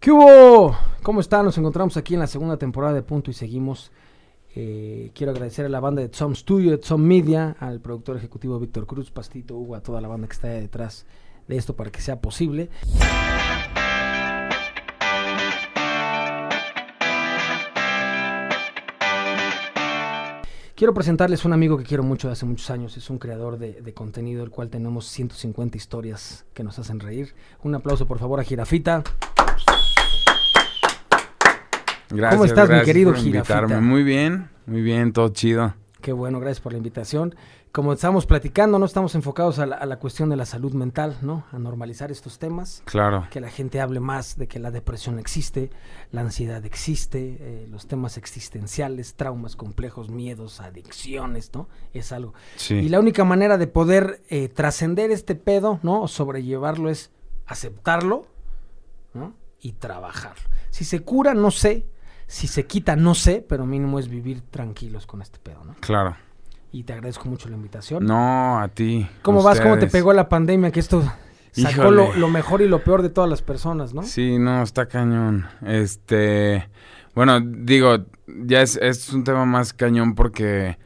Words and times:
¿Qué 0.00 0.10
hubo? 0.10 0.74
¿Cómo 1.02 1.20
están? 1.20 1.44
Nos 1.44 1.58
encontramos 1.58 1.98
aquí 1.98 2.14
en 2.14 2.20
la 2.20 2.26
segunda 2.26 2.56
temporada 2.56 2.94
de 2.94 3.02
Punto 3.02 3.30
y 3.30 3.34
seguimos. 3.34 3.92
Eh, 4.54 5.10
quiero 5.14 5.30
agradecer 5.30 5.66
a 5.66 5.68
la 5.68 5.78
banda 5.78 6.00
de 6.00 6.08
Tom 6.08 6.34
Studio, 6.34 6.70
de 6.70 6.78
Tom 6.78 7.02
Media, 7.02 7.54
al 7.60 7.80
productor 7.80 8.16
ejecutivo 8.16 8.58
Víctor 8.58 8.86
Cruz, 8.86 9.10
Pastito, 9.10 9.58
Hugo, 9.58 9.76
a 9.76 9.82
toda 9.82 10.00
la 10.00 10.08
banda 10.08 10.26
que 10.26 10.32
está 10.32 10.48
detrás 10.48 11.04
de 11.46 11.56
esto 11.58 11.76
para 11.76 11.90
que 11.90 12.00
sea 12.00 12.18
posible. 12.18 12.70
Quiero 20.74 20.94
presentarles 20.94 21.44
un 21.44 21.52
amigo 21.52 21.76
que 21.76 21.84
quiero 21.84 22.04
mucho 22.04 22.28
de 22.28 22.32
hace 22.32 22.46
muchos 22.46 22.70
años. 22.70 22.96
Es 22.96 23.10
un 23.10 23.18
creador 23.18 23.58
de, 23.58 23.82
de 23.82 23.92
contenido, 23.92 24.42
el 24.44 24.48
cual 24.48 24.70
tenemos 24.70 25.04
150 25.08 25.76
historias 25.76 26.46
que 26.54 26.64
nos 26.64 26.78
hacen 26.78 27.00
reír. 27.00 27.34
Un 27.62 27.74
aplauso, 27.74 28.06
por 28.06 28.18
favor, 28.18 28.40
a 28.40 28.44
Girafita. 28.44 29.04
Gracias, 32.10 32.34
¿Cómo 32.34 32.44
estás, 32.44 32.68
mi 32.70 32.82
querido 32.82 33.12
por 33.12 33.20
invitarme. 33.20 33.68
Jirafita? 33.68 33.80
Muy 33.80 34.02
bien, 34.02 34.48
muy 34.66 34.82
bien, 34.82 35.12
todo 35.12 35.28
chido. 35.30 35.74
Qué 36.00 36.12
bueno, 36.12 36.40
gracias 36.40 36.60
por 36.60 36.72
la 36.72 36.78
invitación. 36.78 37.34
Como 37.72 37.92
estamos 37.92 38.26
platicando, 38.26 38.80
no 38.80 38.86
estamos 38.86 39.14
enfocados 39.14 39.60
a 39.60 39.66
la, 39.66 39.76
a 39.76 39.86
la 39.86 39.98
cuestión 40.00 40.28
de 40.28 40.34
la 40.34 40.44
salud 40.44 40.72
mental, 40.74 41.18
¿no? 41.22 41.44
A 41.52 41.58
normalizar 41.60 42.10
estos 42.10 42.40
temas, 42.40 42.82
Claro. 42.86 43.28
que 43.30 43.40
la 43.40 43.48
gente 43.48 43.80
hable 43.80 44.00
más 44.00 44.36
de 44.36 44.48
que 44.48 44.58
la 44.58 44.72
depresión 44.72 45.20
existe, 45.20 45.70
la 46.10 46.22
ansiedad 46.22 46.64
existe, 46.64 47.36
eh, 47.38 47.68
los 47.70 47.86
temas 47.86 48.16
existenciales, 48.16 49.14
traumas 49.14 49.54
complejos, 49.54 50.08
miedos, 50.10 50.60
adicciones, 50.60 51.52
¿no? 51.54 51.68
Es 51.92 52.10
algo. 52.10 52.34
Sí. 52.56 52.74
Y 52.74 52.88
la 52.88 52.98
única 52.98 53.22
manera 53.22 53.56
de 53.56 53.68
poder 53.68 54.20
eh, 54.30 54.48
trascender 54.48 55.12
este 55.12 55.36
pedo, 55.36 55.78
¿no? 55.84 56.02
O 56.02 56.08
sobrellevarlo 56.08 56.90
es 56.90 57.12
aceptarlo, 57.46 58.26
¿no? 59.14 59.34
Y 59.60 59.72
trabajarlo. 59.72 60.42
Si 60.70 60.84
se 60.84 61.00
cura, 61.00 61.34
no 61.34 61.50
sé. 61.52 61.86
Si 62.30 62.46
se 62.46 62.64
quita, 62.64 62.94
no 62.94 63.16
sé, 63.16 63.44
pero 63.46 63.66
mínimo 63.66 63.98
es 63.98 64.08
vivir 64.08 64.40
tranquilos 64.50 65.04
con 65.04 65.20
este 65.20 65.40
pedo, 65.40 65.64
¿no? 65.64 65.74
Claro. 65.80 66.16
Y 66.70 66.84
te 66.84 66.92
agradezco 66.92 67.28
mucho 67.28 67.48
la 67.48 67.56
invitación. 67.56 68.04
No, 68.06 68.60
a 68.60 68.68
ti. 68.68 69.08
¿Cómo 69.22 69.42
vas? 69.42 69.60
¿Cómo 69.60 69.78
te 69.78 69.88
pegó 69.88 70.12
la 70.12 70.28
pandemia? 70.28 70.70
Que 70.70 70.78
esto 70.78 71.02
sacó 71.50 71.90
lo 71.90 72.28
mejor 72.28 72.62
y 72.62 72.68
lo 72.68 72.84
peor 72.84 73.02
de 73.02 73.10
todas 73.10 73.28
las 73.28 73.42
personas, 73.42 73.94
¿no? 73.94 74.04
Sí, 74.04 74.38
no, 74.38 74.62
está 74.62 74.86
cañón. 74.86 75.46
Este, 75.66 76.68
bueno, 77.16 77.40
digo, 77.40 77.96
ya 78.28 78.62
es, 78.62 78.76
es 78.76 79.12
un 79.12 79.24
tema 79.24 79.44
más 79.44 79.72
cañón 79.72 80.14
porque 80.14 80.78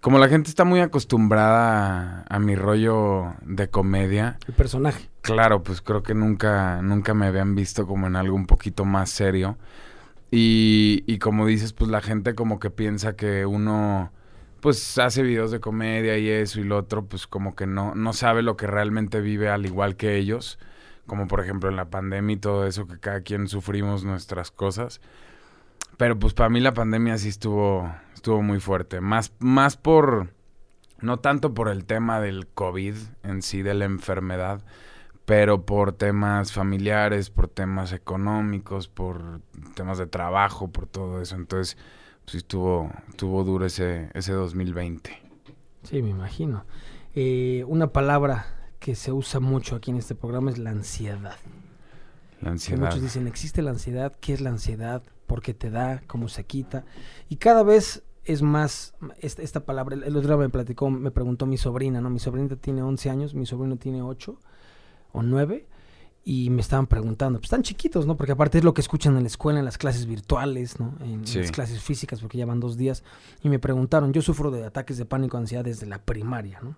como 0.00 0.20
la 0.20 0.28
gente 0.28 0.48
está 0.48 0.64
muy 0.64 0.78
acostumbrada 0.80 2.24
a, 2.28 2.36
a 2.36 2.38
mi 2.38 2.54
rollo 2.54 3.34
de 3.42 3.68
comedia, 3.68 4.38
El 4.46 4.54
personaje. 4.54 5.08
claro, 5.22 5.64
pues 5.64 5.80
creo 5.80 6.04
que 6.04 6.14
nunca, 6.14 6.80
nunca 6.82 7.14
me 7.14 7.26
habían 7.26 7.56
visto 7.56 7.84
como 7.86 8.06
en 8.06 8.14
algo 8.14 8.36
un 8.36 8.46
poquito 8.46 8.84
más 8.84 9.10
serio. 9.10 9.56
Y, 10.36 11.18
como 11.20 11.46
dices, 11.46 11.72
pues 11.72 11.88
la 11.88 12.00
gente 12.00 12.34
como 12.34 12.58
que 12.58 12.68
piensa 12.68 13.14
que 13.14 13.46
uno 13.46 14.10
pues 14.58 14.98
hace 14.98 15.22
videos 15.22 15.52
de 15.52 15.60
comedia 15.60 16.18
y 16.18 16.28
eso 16.28 16.58
y 16.58 16.64
lo 16.64 16.76
otro, 16.76 17.04
pues 17.04 17.28
como 17.28 17.54
que 17.54 17.68
no, 17.68 17.94
no 17.94 18.12
sabe 18.12 18.42
lo 18.42 18.56
que 18.56 18.66
realmente 18.66 19.20
vive 19.20 19.48
al 19.48 19.64
igual 19.64 19.94
que 19.94 20.16
ellos. 20.16 20.58
Como 21.06 21.28
por 21.28 21.40
ejemplo 21.40 21.68
en 21.68 21.76
la 21.76 21.88
pandemia 21.88 22.34
y 22.34 22.38
todo 22.38 22.66
eso, 22.66 22.88
que 22.88 22.98
cada 22.98 23.20
quien 23.20 23.46
sufrimos 23.46 24.02
nuestras 24.02 24.50
cosas. 24.50 25.00
Pero 25.98 26.18
pues 26.18 26.34
para 26.34 26.48
mí 26.48 26.58
la 26.58 26.74
pandemia 26.74 27.16
sí 27.18 27.28
estuvo, 27.28 27.94
estuvo 28.12 28.42
muy 28.42 28.58
fuerte. 28.58 29.00
Más, 29.00 29.32
más 29.38 29.76
por, 29.76 30.30
no 31.00 31.20
tanto 31.20 31.54
por 31.54 31.68
el 31.68 31.84
tema 31.84 32.20
del 32.20 32.48
COVID 32.48 32.96
en 33.22 33.40
sí, 33.40 33.62
de 33.62 33.74
la 33.74 33.84
enfermedad, 33.84 34.64
pero 35.24 35.64
por 35.64 35.92
temas 35.92 36.52
familiares, 36.52 37.30
por 37.30 37.48
temas 37.48 37.92
económicos, 37.92 38.88
por 38.88 39.40
temas 39.74 39.98
de 39.98 40.06
trabajo, 40.06 40.68
por 40.68 40.86
todo 40.86 41.20
eso. 41.20 41.36
Entonces, 41.36 41.78
sí 42.26 42.38
estuvo, 42.38 42.90
estuvo 43.08 43.42
duro 43.44 43.64
ese, 43.66 44.10
ese 44.14 44.32
2020. 44.32 45.10
Sí, 45.82 46.02
me 46.02 46.10
imagino. 46.10 46.64
Eh, 47.14 47.64
una 47.68 47.88
palabra 47.92 48.46
que 48.80 48.94
se 48.94 49.12
usa 49.12 49.40
mucho 49.40 49.76
aquí 49.76 49.90
en 49.90 49.96
este 49.96 50.14
programa 50.14 50.50
es 50.50 50.58
la 50.58 50.70
ansiedad. 50.70 51.36
La 52.40 52.50
Que 52.50 52.50
ansiedad. 52.50 52.80
muchos 52.86 53.00
dicen, 53.00 53.26
¿existe 53.26 53.62
la 53.62 53.70
ansiedad? 53.70 54.12
¿Qué 54.20 54.34
es 54.34 54.40
la 54.42 54.50
ansiedad? 54.50 55.02
¿Por 55.26 55.40
qué 55.40 55.54
te 55.54 55.70
da? 55.70 56.02
¿Cómo 56.06 56.28
se 56.28 56.44
quita? 56.44 56.84
Y 57.30 57.36
cada 57.36 57.62
vez 57.62 58.02
es 58.24 58.42
más 58.42 58.94
esta, 59.20 59.40
esta 59.42 59.64
palabra. 59.64 59.94
El, 59.96 60.02
el 60.04 60.16
otro 60.16 60.28
día 60.28 60.36
me 60.36 60.50
platicó, 60.50 60.90
me 60.90 61.10
preguntó 61.10 61.46
mi 61.46 61.56
sobrina, 61.56 62.02
¿no? 62.02 62.10
Mi 62.10 62.18
sobrinita 62.18 62.56
tiene 62.56 62.82
11 62.82 63.08
años, 63.10 63.34
mi 63.34 63.46
sobrino 63.46 63.76
tiene 63.76 64.02
8 64.02 64.38
o 65.14 65.22
9. 65.22 65.66
Y 66.26 66.48
me 66.48 66.62
estaban 66.62 66.86
preguntando, 66.86 67.38
pues 67.38 67.46
están 67.48 67.62
chiquitos, 67.62 68.06
¿no? 68.06 68.16
Porque 68.16 68.32
aparte 68.32 68.56
es 68.56 68.64
lo 68.64 68.72
que 68.72 68.80
escuchan 68.80 69.14
en 69.18 69.24
la 69.24 69.26
escuela, 69.26 69.58
en 69.58 69.64
las 69.66 69.76
clases 69.76 70.06
virtuales, 70.06 70.80
¿no? 70.80 70.94
En 71.00 71.26
Sí. 71.26 71.38
las 71.38 71.50
clases 71.52 71.82
físicas, 71.82 72.20
porque 72.20 72.38
ya 72.38 72.46
van 72.46 72.60
dos 72.60 72.78
días. 72.78 73.04
Y 73.42 73.50
me 73.50 73.58
preguntaron, 73.58 74.10
yo 74.14 74.22
sufro 74.22 74.50
de 74.50 74.64
ataques 74.64 74.96
de 74.96 75.04
pánico, 75.04 75.36
ansiedad 75.36 75.64
desde 75.64 75.84
la 75.86 75.98
primaria, 75.98 76.60
¿no? 76.62 76.76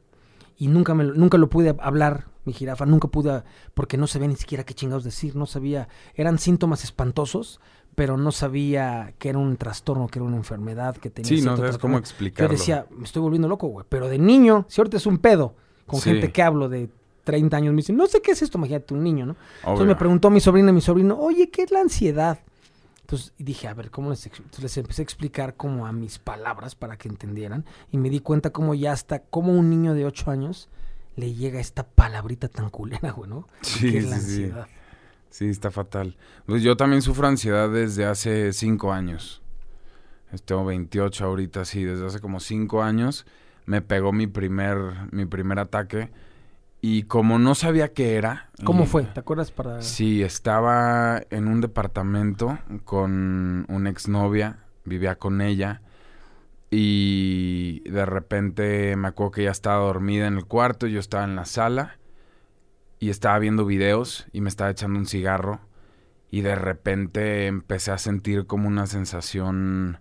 Y 0.58 0.66
nunca, 0.66 0.94
me, 0.94 1.04
lo- 1.04 1.14
nunca 1.14 1.38
lo 1.38 1.48
pude 1.48 1.76
hablar, 1.78 2.24
mi 2.44 2.54
jirafa, 2.54 2.86
nunca 2.86 3.06
pude, 3.06 3.44
porque 3.74 3.96
no 3.96 4.08
sabía 4.08 4.26
ni 4.26 4.34
siquiera 4.34 4.64
qué 4.64 4.74
chingados 4.74 5.04
decir, 5.04 5.36
no 5.36 5.46
sabía, 5.46 5.86
eran 6.16 6.38
síntomas 6.40 6.82
espantosos, 6.82 7.60
pero 7.94 8.16
no 8.16 8.32
sabía 8.32 9.14
que 9.20 9.28
era 9.28 9.38
un 9.38 9.56
trastorno, 9.58 10.08
que 10.08 10.18
era 10.18 10.26
una 10.26 10.36
enfermedad, 10.38 10.96
que 10.96 11.08
tenía 11.08 11.28
Sí, 11.28 11.36
no 11.36 11.56
sabes 11.56 11.78
cómo 11.78 12.00
tratamiento. 12.00 12.00
Yo 12.08 12.10
explicarlo. 12.10 12.52
decía, 12.52 12.86
me 12.90 13.04
estoy 13.04 13.22
volviendo 13.22 13.46
loco, 13.46 13.68
güey, 13.68 13.86
pero 13.88 14.08
de 14.08 14.18
niño, 14.18 14.66
si 14.68 14.80
ahorita 14.80 14.96
es 14.96 15.06
un 15.06 15.18
pedo, 15.18 15.54
con 15.86 16.00
Sí. 16.00 16.10
gente 16.10 16.32
que 16.32 16.42
hablo 16.42 16.68
de 16.68 16.88
30 17.26 17.56
años, 17.56 17.74
me 17.74 17.78
dicen, 17.78 17.96
no 17.96 18.06
sé 18.06 18.22
qué 18.22 18.30
es 18.30 18.40
esto, 18.40 18.56
imagínate 18.56 18.94
un 18.94 19.02
niño, 19.02 19.26
¿no? 19.26 19.36
Entonces 19.58 19.86
me 19.86 19.96
preguntó 19.96 20.30
mi 20.30 20.38
sobrina, 20.40 20.70
mi 20.70 20.80
sobrino, 20.80 21.18
oye, 21.18 21.50
¿qué 21.50 21.64
es 21.64 21.72
la 21.72 21.80
ansiedad? 21.80 22.38
Entonces 23.00 23.32
dije, 23.36 23.66
a 23.66 23.74
ver, 23.74 23.90
¿cómo 23.90 24.10
les, 24.10 24.24
entonces 24.26 24.62
les 24.62 24.76
empecé 24.76 25.02
a 25.02 25.04
explicar 25.04 25.56
como 25.56 25.86
a 25.86 25.92
mis 25.92 26.20
palabras 26.20 26.76
para 26.76 26.96
que 26.96 27.08
entendieran. 27.08 27.64
Y 27.90 27.98
me 27.98 28.10
di 28.10 28.20
cuenta 28.20 28.50
como 28.50 28.74
ya 28.74 28.92
hasta, 28.92 29.18
como 29.18 29.52
un 29.52 29.68
niño 29.68 29.94
de 29.94 30.06
8 30.06 30.30
años 30.30 30.68
le 31.16 31.34
llega 31.34 31.58
esta 31.58 31.82
palabrita 31.82 32.46
tan 32.46 32.70
culera, 32.70 33.10
güey, 33.10 33.28
¿no? 33.28 33.48
Sí, 33.62 33.90
que 33.90 33.98
es 33.98 34.04
la 34.08 34.18
sí, 34.18 34.22
sí. 34.22 34.42
ansiedad. 34.44 34.66
Sí, 35.30 35.48
está 35.48 35.72
fatal. 35.72 36.16
Pues 36.46 36.62
yo 36.62 36.76
también 36.76 37.02
sufro 37.02 37.26
ansiedad 37.26 37.68
desde 37.68 38.04
hace 38.04 38.52
cinco 38.52 38.92
años. 38.92 39.42
Este, 40.32 40.46
Tengo 40.46 40.64
28 40.64 41.24
ahorita, 41.24 41.64
sí, 41.64 41.82
desde 41.82 42.06
hace 42.06 42.20
como 42.20 42.38
cinco 42.38 42.82
años 42.82 43.26
me 43.66 43.82
pegó 43.82 44.12
mi 44.12 44.26
primer, 44.26 44.78
mi 45.10 45.26
primer 45.26 45.58
ataque. 45.58 46.08
Y 46.88 47.02
como 47.02 47.40
no 47.40 47.56
sabía 47.56 47.92
qué 47.92 48.14
era. 48.14 48.48
¿Cómo 48.62 48.84
y- 48.84 48.86
fue? 48.86 49.02
¿Te 49.02 49.18
acuerdas 49.18 49.50
para...? 49.50 49.82
Sí, 49.82 50.22
estaba 50.22 51.20
en 51.30 51.48
un 51.48 51.60
departamento 51.60 52.60
con 52.84 53.66
una 53.68 53.90
exnovia, 53.90 54.60
vivía 54.84 55.18
con 55.18 55.40
ella 55.40 55.82
y 56.70 57.80
de 57.90 58.06
repente 58.06 58.94
me 58.94 59.08
acuerdo 59.08 59.32
que 59.32 59.40
ella 59.40 59.50
estaba 59.50 59.84
dormida 59.84 60.28
en 60.28 60.36
el 60.36 60.44
cuarto, 60.44 60.86
yo 60.86 61.00
estaba 61.00 61.24
en 61.24 61.34
la 61.34 61.44
sala 61.44 61.98
y 63.00 63.10
estaba 63.10 63.36
viendo 63.40 63.64
videos 63.64 64.28
y 64.32 64.40
me 64.40 64.48
estaba 64.48 64.70
echando 64.70 64.96
un 64.96 65.06
cigarro 65.06 65.58
y 66.30 66.42
de 66.42 66.54
repente 66.54 67.48
empecé 67.48 67.90
a 67.90 67.98
sentir 67.98 68.46
como 68.46 68.68
una 68.68 68.86
sensación, 68.86 69.98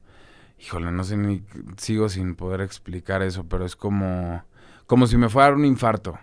híjole, 0.59 0.91
no 0.91 1.03
sé 1.03 1.17
ni, 1.17 1.41
sigo 1.77 2.09
sin 2.09 2.35
poder 2.35 2.61
explicar 2.61 3.23
eso, 3.23 3.43
pero 3.45 3.65
es 3.65 3.75
como, 3.75 4.43
como 4.85 5.07
si 5.07 5.17
me 5.17 5.29
fuera 5.29 5.47
a 5.47 5.49
dar 5.49 5.57
un 5.57 5.65
infarto. 5.65 6.19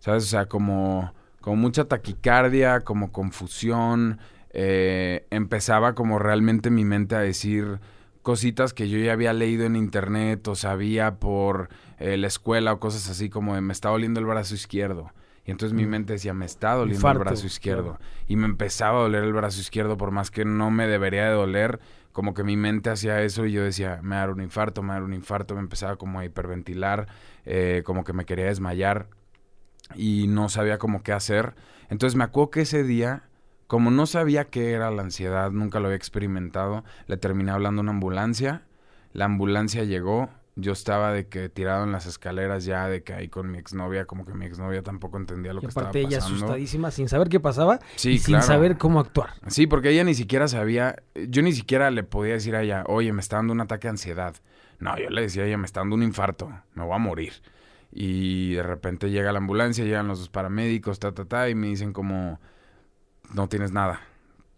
¿Sabes? 0.00 0.24
O 0.24 0.26
sea, 0.26 0.46
como, 0.46 1.12
como 1.40 1.56
mucha 1.56 1.84
taquicardia, 1.86 2.80
como 2.80 3.12
confusión. 3.12 4.18
eh, 4.50 5.26
empezaba 5.30 5.94
como 5.94 6.18
realmente 6.18 6.70
mi 6.70 6.84
mente 6.84 7.14
a 7.14 7.20
decir 7.20 7.80
cositas 8.22 8.72
que 8.72 8.88
yo 8.88 8.98
ya 8.98 9.12
había 9.12 9.32
leído 9.34 9.66
en 9.66 9.76
internet 9.76 10.46
o 10.48 10.54
sabía 10.54 11.16
por 11.16 11.68
eh, 11.98 12.16
la 12.16 12.26
escuela 12.26 12.72
o 12.72 12.80
cosas 12.80 13.08
así 13.10 13.28
como 13.28 13.54
de 13.54 13.60
me 13.60 13.72
está 13.72 13.90
doliendo 13.90 14.20
el 14.20 14.26
brazo 14.26 14.54
izquierdo. 14.54 15.12
Y 15.44 15.50
entonces 15.50 15.74
mi 15.74 15.84
Mm. 15.86 15.90
mente 15.90 16.12
decía, 16.14 16.34
me 16.34 16.44
está 16.46 16.72
doliendo 16.74 16.96
Infarto, 16.98 17.22
el 17.22 17.28
brazo 17.28 17.46
izquierdo. 17.46 17.82
claro. 17.96 17.98
Y 18.26 18.36
me 18.36 18.46
empezaba 18.46 18.98
a 18.98 19.02
doler 19.02 19.24
el 19.24 19.32
brazo 19.32 19.60
izquierdo 19.60 19.96
por 19.96 20.10
más 20.10 20.30
que 20.30 20.44
no 20.44 20.70
me 20.70 20.86
debería 20.86 21.24
de 21.26 21.32
doler. 21.32 21.78
Como 22.12 22.34
que 22.34 22.42
mi 22.42 22.56
mente 22.56 22.90
hacía 22.90 23.22
eso 23.22 23.46
y 23.46 23.52
yo 23.52 23.62
decía, 23.62 24.00
me 24.02 24.10
va 24.10 24.16
a 24.16 24.20
dar 24.26 24.30
un 24.30 24.40
infarto, 24.40 24.82
me 24.82 24.88
va 24.88 24.94
a 24.94 24.96
dar 24.96 25.04
un 25.04 25.14
infarto. 25.14 25.54
Me 25.54 25.60
empezaba 25.60 25.96
como 25.96 26.18
a 26.20 26.24
hiperventilar, 26.24 27.06
eh, 27.46 27.82
como 27.84 28.02
que 28.04 28.12
me 28.12 28.24
quería 28.24 28.46
desmayar 28.46 29.06
y 29.94 30.26
no 30.28 30.48
sabía 30.48 30.78
como 30.78 31.02
qué 31.02 31.12
hacer. 31.12 31.54
Entonces 31.90 32.16
me 32.16 32.24
acuerdo 32.24 32.50
que 32.50 32.60
ese 32.62 32.84
día, 32.84 33.22
como 33.66 33.90
no 33.90 34.06
sabía 34.06 34.44
qué 34.46 34.72
era 34.72 34.90
la 34.90 35.02
ansiedad, 35.02 35.50
nunca 35.50 35.80
lo 35.80 35.86
había 35.86 35.96
experimentado, 35.96 36.84
le 37.06 37.16
terminé 37.16 37.50
hablando 37.50 37.80
a 37.80 37.82
una 37.82 37.92
ambulancia. 37.92 38.62
La 39.12 39.24
ambulancia 39.24 39.84
llegó, 39.84 40.28
yo 40.56 40.72
estaba 40.72 41.12
de 41.12 41.28
que 41.28 41.48
tirado 41.48 41.84
en 41.84 41.92
las 41.92 42.04
escaleras 42.06 42.64
ya, 42.64 42.88
de 42.88 43.02
que 43.02 43.14
ahí 43.14 43.28
con 43.28 43.50
mi 43.50 43.58
exnovia, 43.58 44.04
como 44.06 44.24
que 44.26 44.34
mi 44.34 44.44
exnovia 44.44 44.82
tampoco 44.82 45.16
entendía 45.16 45.52
lo 45.54 45.60
Y 45.60 45.62
que 45.62 45.68
estaba 45.68 45.86
aparte 45.88 46.00
ella 46.00 46.18
pasando. 46.18 46.36
asustadísima, 46.36 46.90
sin 46.90 47.08
saber 47.08 47.28
qué 47.28 47.40
pasaba 47.40 47.78
Sí, 47.96 48.10
y 48.12 48.18
sin 48.18 48.34
claro. 48.34 48.46
saber 48.46 48.76
cómo 48.76 49.00
actuar. 49.00 49.30
Sí, 49.46 49.66
porque 49.66 49.90
ella 49.90 50.04
ni 50.04 50.14
siquiera 50.14 50.46
sabía, 50.48 50.96
yo 51.28 51.42
ni 51.42 51.52
siquiera 51.52 51.90
le 51.90 52.02
podía 52.02 52.34
decir 52.34 52.54
a 52.56 52.62
ella, 52.62 52.84
oye, 52.86 53.12
me 53.12 53.20
está 53.20 53.36
dando 53.36 53.52
un 53.54 53.60
ataque 53.60 53.86
de 53.88 53.90
ansiedad. 53.92 54.34
No, 54.78 54.96
yo 54.98 55.10
le 55.10 55.22
decía 55.22 55.44
a 55.44 55.46
ella, 55.46 55.56
me 55.58 55.66
está 55.66 55.80
dando 55.80 55.96
un 55.96 56.02
infarto, 56.02 56.50
me 56.74 56.84
voy 56.84 56.94
a 56.94 56.98
morir. 56.98 57.32
Y 57.90 58.54
de 58.54 58.62
repente 58.62 59.10
llega 59.10 59.32
la 59.32 59.38
ambulancia, 59.38 59.84
llegan 59.84 60.08
los 60.08 60.18
dos 60.18 60.28
paramédicos, 60.28 60.98
ta, 60.98 61.12
ta, 61.12 61.24
ta, 61.24 61.48
y 61.48 61.54
me 61.54 61.68
dicen 61.68 61.92
como, 61.92 62.38
no 63.32 63.48
tienes 63.48 63.72
nada, 63.72 64.00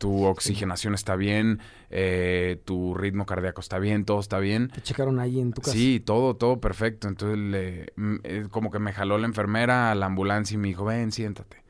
tu 0.00 0.24
oxigenación 0.24 0.94
está 0.94 1.14
bien, 1.14 1.60
eh, 1.90 2.60
tu 2.64 2.94
ritmo 2.94 3.26
cardíaco 3.26 3.60
está 3.60 3.78
bien, 3.78 4.06
todo 4.06 4.18
está 4.18 4.38
bien. 4.38 4.68
¿Te 4.68 4.80
checaron 4.80 5.20
ahí 5.20 5.38
en 5.38 5.52
tu 5.52 5.60
casa? 5.60 5.76
Sí, 5.76 6.00
todo, 6.00 6.36
todo 6.36 6.58
perfecto. 6.58 7.06
Entonces, 7.06 7.38
le, 7.38 7.92
mm, 7.96 8.16
eh, 8.24 8.46
como 8.50 8.70
que 8.70 8.78
me 8.78 8.94
jaló 8.94 9.18
la 9.18 9.26
enfermera 9.26 9.90
a 9.90 9.94
la 9.94 10.06
ambulancia 10.06 10.54
y 10.54 10.58
me 10.58 10.68
dijo, 10.68 10.86
ven, 10.86 11.12
siéntate. 11.12 11.62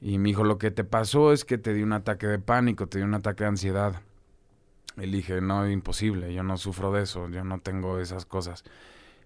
Y 0.00 0.18
me 0.18 0.28
dijo, 0.28 0.44
lo 0.44 0.58
que 0.58 0.70
te 0.70 0.84
pasó 0.84 1.32
es 1.32 1.44
que 1.44 1.58
te 1.58 1.74
dio 1.74 1.84
un 1.84 1.92
ataque 1.92 2.28
de 2.28 2.38
pánico, 2.38 2.86
te 2.86 2.98
dio 2.98 3.04
un 3.04 3.14
ataque 3.14 3.42
de 3.42 3.48
ansiedad. 3.48 4.00
Y 4.96 5.06
dije, 5.06 5.40
no, 5.40 5.68
imposible, 5.68 6.32
yo 6.32 6.44
no 6.44 6.58
sufro 6.58 6.92
de 6.92 7.02
eso, 7.02 7.28
yo 7.30 7.42
no 7.42 7.58
tengo 7.58 7.98
esas 7.98 8.26
cosas. 8.26 8.62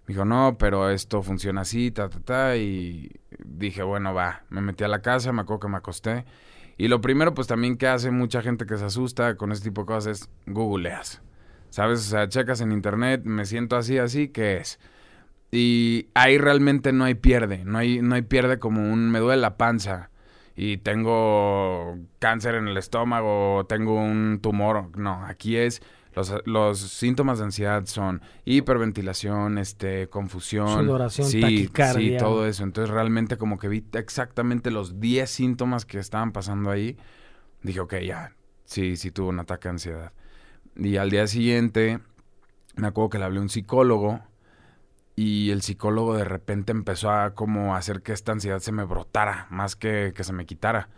Me 0.06 0.14
dijo, 0.14 0.25
no, 0.25 0.56
pero 0.58 0.91
esto 0.91 1.23
funciona 1.23 1.62
así, 1.62 1.91
ta, 1.91 2.08
ta, 2.08 2.20
ta. 2.20 2.56
Y 2.56 3.11
dije, 3.44 3.82
bueno, 3.82 4.14
va. 4.14 4.44
Me 4.49 4.61
metí 4.61 4.85
a 4.85 4.88
la 4.88 5.02
casa, 5.02 5.32
me 5.32 5.43
acuerdo 5.43 5.61
que 5.61 5.69
me 5.69 5.76
acosté. 5.76 6.25
Y 6.76 6.88
lo 6.88 7.00
primero, 7.00 7.35
pues 7.35 7.47
también 7.47 7.76
que 7.76 7.87
hace 7.87 8.11
mucha 8.11 8.43
gente 8.43 8.67
que 8.67 8.76
se 8.76 8.87
asusta 8.87 9.37
con 9.37 9.52
este 9.52 9.69
tipo 9.69 9.82
de 9.82 9.87
cosas 9.87 10.23
es 10.23 10.31
googleas. 10.47 11.23
¿Sabes? 11.69 12.00
O 12.00 12.11
sea, 12.11 12.29
checas 12.29 12.61
en 12.61 12.73
internet, 12.73 13.23
me 13.25 13.44
siento 13.44 13.76
así, 13.76 13.99
así, 13.99 14.29
¿qué 14.29 14.56
es? 14.56 14.81
Y 15.52 16.08
ahí 16.14 16.38
realmente 16.38 16.93
no 16.93 17.05
hay 17.05 17.14
pierde. 17.14 17.64
No 17.64 17.79
hay, 17.79 18.00
no 18.03 18.14
hay 18.14 18.23
pierde 18.23 18.58
como 18.58 18.93
un 18.93 19.11
me 19.11 19.19
duele 19.19 19.41
la 19.43 19.56
panza 19.56 20.11
y 20.56 20.76
tengo 20.76 21.96
cáncer 22.19 22.55
en 22.55 22.69
el 22.69 22.76
estómago, 22.76 23.64
tengo 23.67 23.94
un 23.94 24.41
tumor. 24.43 24.96
No, 24.99 25.25
aquí 25.25 25.56
es 25.56 25.82
los, 26.14 26.32
los 26.44 26.78
síntomas 26.78 27.38
de 27.38 27.44
ansiedad 27.44 27.86
son 27.86 28.20
hiperventilación, 28.44 29.58
este, 29.58 30.08
confusión, 30.08 30.86
Sudoración, 30.86 31.28
sí, 31.28 31.40
taquicardia. 31.40 32.18
sí, 32.18 32.24
todo 32.24 32.46
eso. 32.46 32.64
Entonces 32.64 32.92
realmente 32.92 33.36
como 33.36 33.58
que 33.58 33.68
vi 33.68 33.84
exactamente 33.92 34.70
los 34.70 35.00
10 35.00 35.30
síntomas 35.30 35.84
que 35.84 35.98
estaban 35.98 36.32
pasando 36.32 36.70
ahí. 36.70 36.96
Dije, 37.62 37.80
ok, 37.80 37.96
ya, 37.98 38.34
sí, 38.64 38.96
sí 38.96 39.10
tuvo 39.10 39.28
un 39.28 39.38
ataque 39.38 39.68
de 39.68 39.70
ansiedad. 39.70 40.12
Y 40.76 40.96
al 40.96 41.10
día 41.10 41.26
siguiente 41.26 42.00
me 42.76 42.88
acuerdo 42.88 43.10
que 43.10 43.18
le 43.18 43.24
hablé 43.24 43.38
a 43.38 43.42
un 43.42 43.48
psicólogo 43.48 44.20
y 45.16 45.50
el 45.50 45.62
psicólogo 45.62 46.16
de 46.16 46.24
repente 46.24 46.72
empezó 46.72 47.10
a 47.10 47.34
como 47.34 47.76
hacer 47.76 48.02
que 48.02 48.12
esta 48.12 48.32
ansiedad 48.32 48.60
se 48.60 48.72
me 48.72 48.84
brotara 48.84 49.46
más 49.50 49.76
que 49.76 50.12
que 50.16 50.24
se 50.24 50.32
me 50.32 50.46
quitara. 50.46 50.88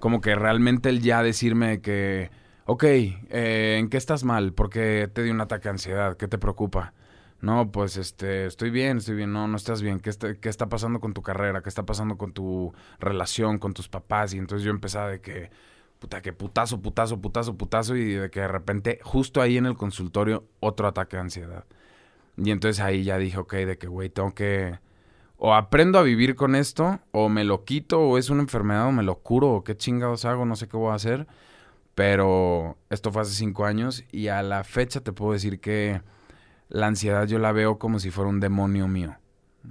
Como 0.00 0.20
que 0.20 0.34
realmente 0.34 0.88
él 0.88 1.00
ya 1.00 1.22
decirme 1.22 1.80
que 1.80 2.30
ok, 2.70 2.84
eh, 2.84 3.78
¿en 3.80 3.90
qué 3.90 3.96
estás 3.96 4.22
mal? 4.22 4.52
¿Por 4.52 4.70
qué 4.70 5.10
te 5.12 5.24
dio 5.24 5.32
un 5.32 5.40
ataque 5.40 5.64
de 5.64 5.70
ansiedad? 5.70 6.16
¿Qué 6.16 6.28
te 6.28 6.38
preocupa? 6.38 6.94
No, 7.40 7.72
pues 7.72 7.96
este, 7.96 8.46
estoy 8.46 8.70
bien, 8.70 8.98
estoy 8.98 9.16
bien, 9.16 9.32
no, 9.32 9.48
no 9.48 9.56
estás 9.56 9.82
bien. 9.82 9.98
¿Qué 9.98 10.08
está, 10.08 10.36
¿Qué 10.36 10.48
está 10.48 10.68
pasando 10.68 11.00
con 11.00 11.12
tu 11.12 11.20
carrera? 11.20 11.62
¿Qué 11.62 11.68
está 11.68 11.84
pasando 11.84 12.16
con 12.16 12.32
tu 12.32 12.72
relación, 13.00 13.58
con 13.58 13.74
tus 13.74 13.88
papás? 13.88 14.34
Y 14.34 14.38
entonces 14.38 14.64
yo 14.64 14.70
empezaba 14.70 15.08
de 15.08 15.20
que, 15.20 15.50
puta, 15.98 16.22
que 16.22 16.32
putazo, 16.32 16.80
putazo, 16.80 17.20
putazo, 17.20 17.56
putazo, 17.56 17.96
y 17.96 18.12
de 18.14 18.30
que 18.30 18.38
de 18.38 18.48
repente, 18.48 19.00
justo 19.02 19.42
ahí 19.42 19.56
en 19.56 19.66
el 19.66 19.76
consultorio, 19.76 20.44
otro 20.60 20.86
ataque 20.86 21.16
de 21.16 21.22
ansiedad. 21.22 21.64
Y 22.36 22.52
entonces 22.52 22.80
ahí 22.80 23.02
ya 23.02 23.18
dije, 23.18 23.38
ok, 23.38 23.52
de 23.54 23.78
que, 23.78 23.88
güey, 23.88 24.10
tengo 24.10 24.32
que, 24.32 24.78
o 25.38 25.54
aprendo 25.54 25.98
a 25.98 26.02
vivir 26.04 26.36
con 26.36 26.54
esto, 26.54 27.00
o 27.10 27.28
me 27.28 27.42
lo 27.42 27.64
quito, 27.64 28.00
o 28.00 28.16
es 28.16 28.30
una 28.30 28.42
enfermedad, 28.42 28.86
o 28.86 28.92
me 28.92 29.02
lo 29.02 29.16
curo, 29.16 29.50
o 29.54 29.64
qué 29.64 29.76
chingados 29.76 30.24
hago, 30.24 30.46
no 30.46 30.54
sé 30.54 30.68
qué 30.68 30.76
voy 30.76 30.92
a 30.92 30.94
hacer. 30.94 31.26
Pero 31.94 32.78
esto 32.88 33.12
fue 33.12 33.22
hace 33.22 33.34
cinco 33.34 33.64
años 33.66 34.04
y 34.10 34.28
a 34.28 34.42
la 34.42 34.64
fecha 34.64 35.00
te 35.00 35.12
puedo 35.12 35.32
decir 35.32 35.60
que 35.60 36.02
la 36.68 36.86
ansiedad 36.86 37.26
yo 37.26 37.38
la 37.38 37.52
veo 37.52 37.78
como 37.78 37.98
si 37.98 38.10
fuera 38.10 38.30
un 38.30 38.40
demonio 38.40 38.88
mío. 38.88 39.16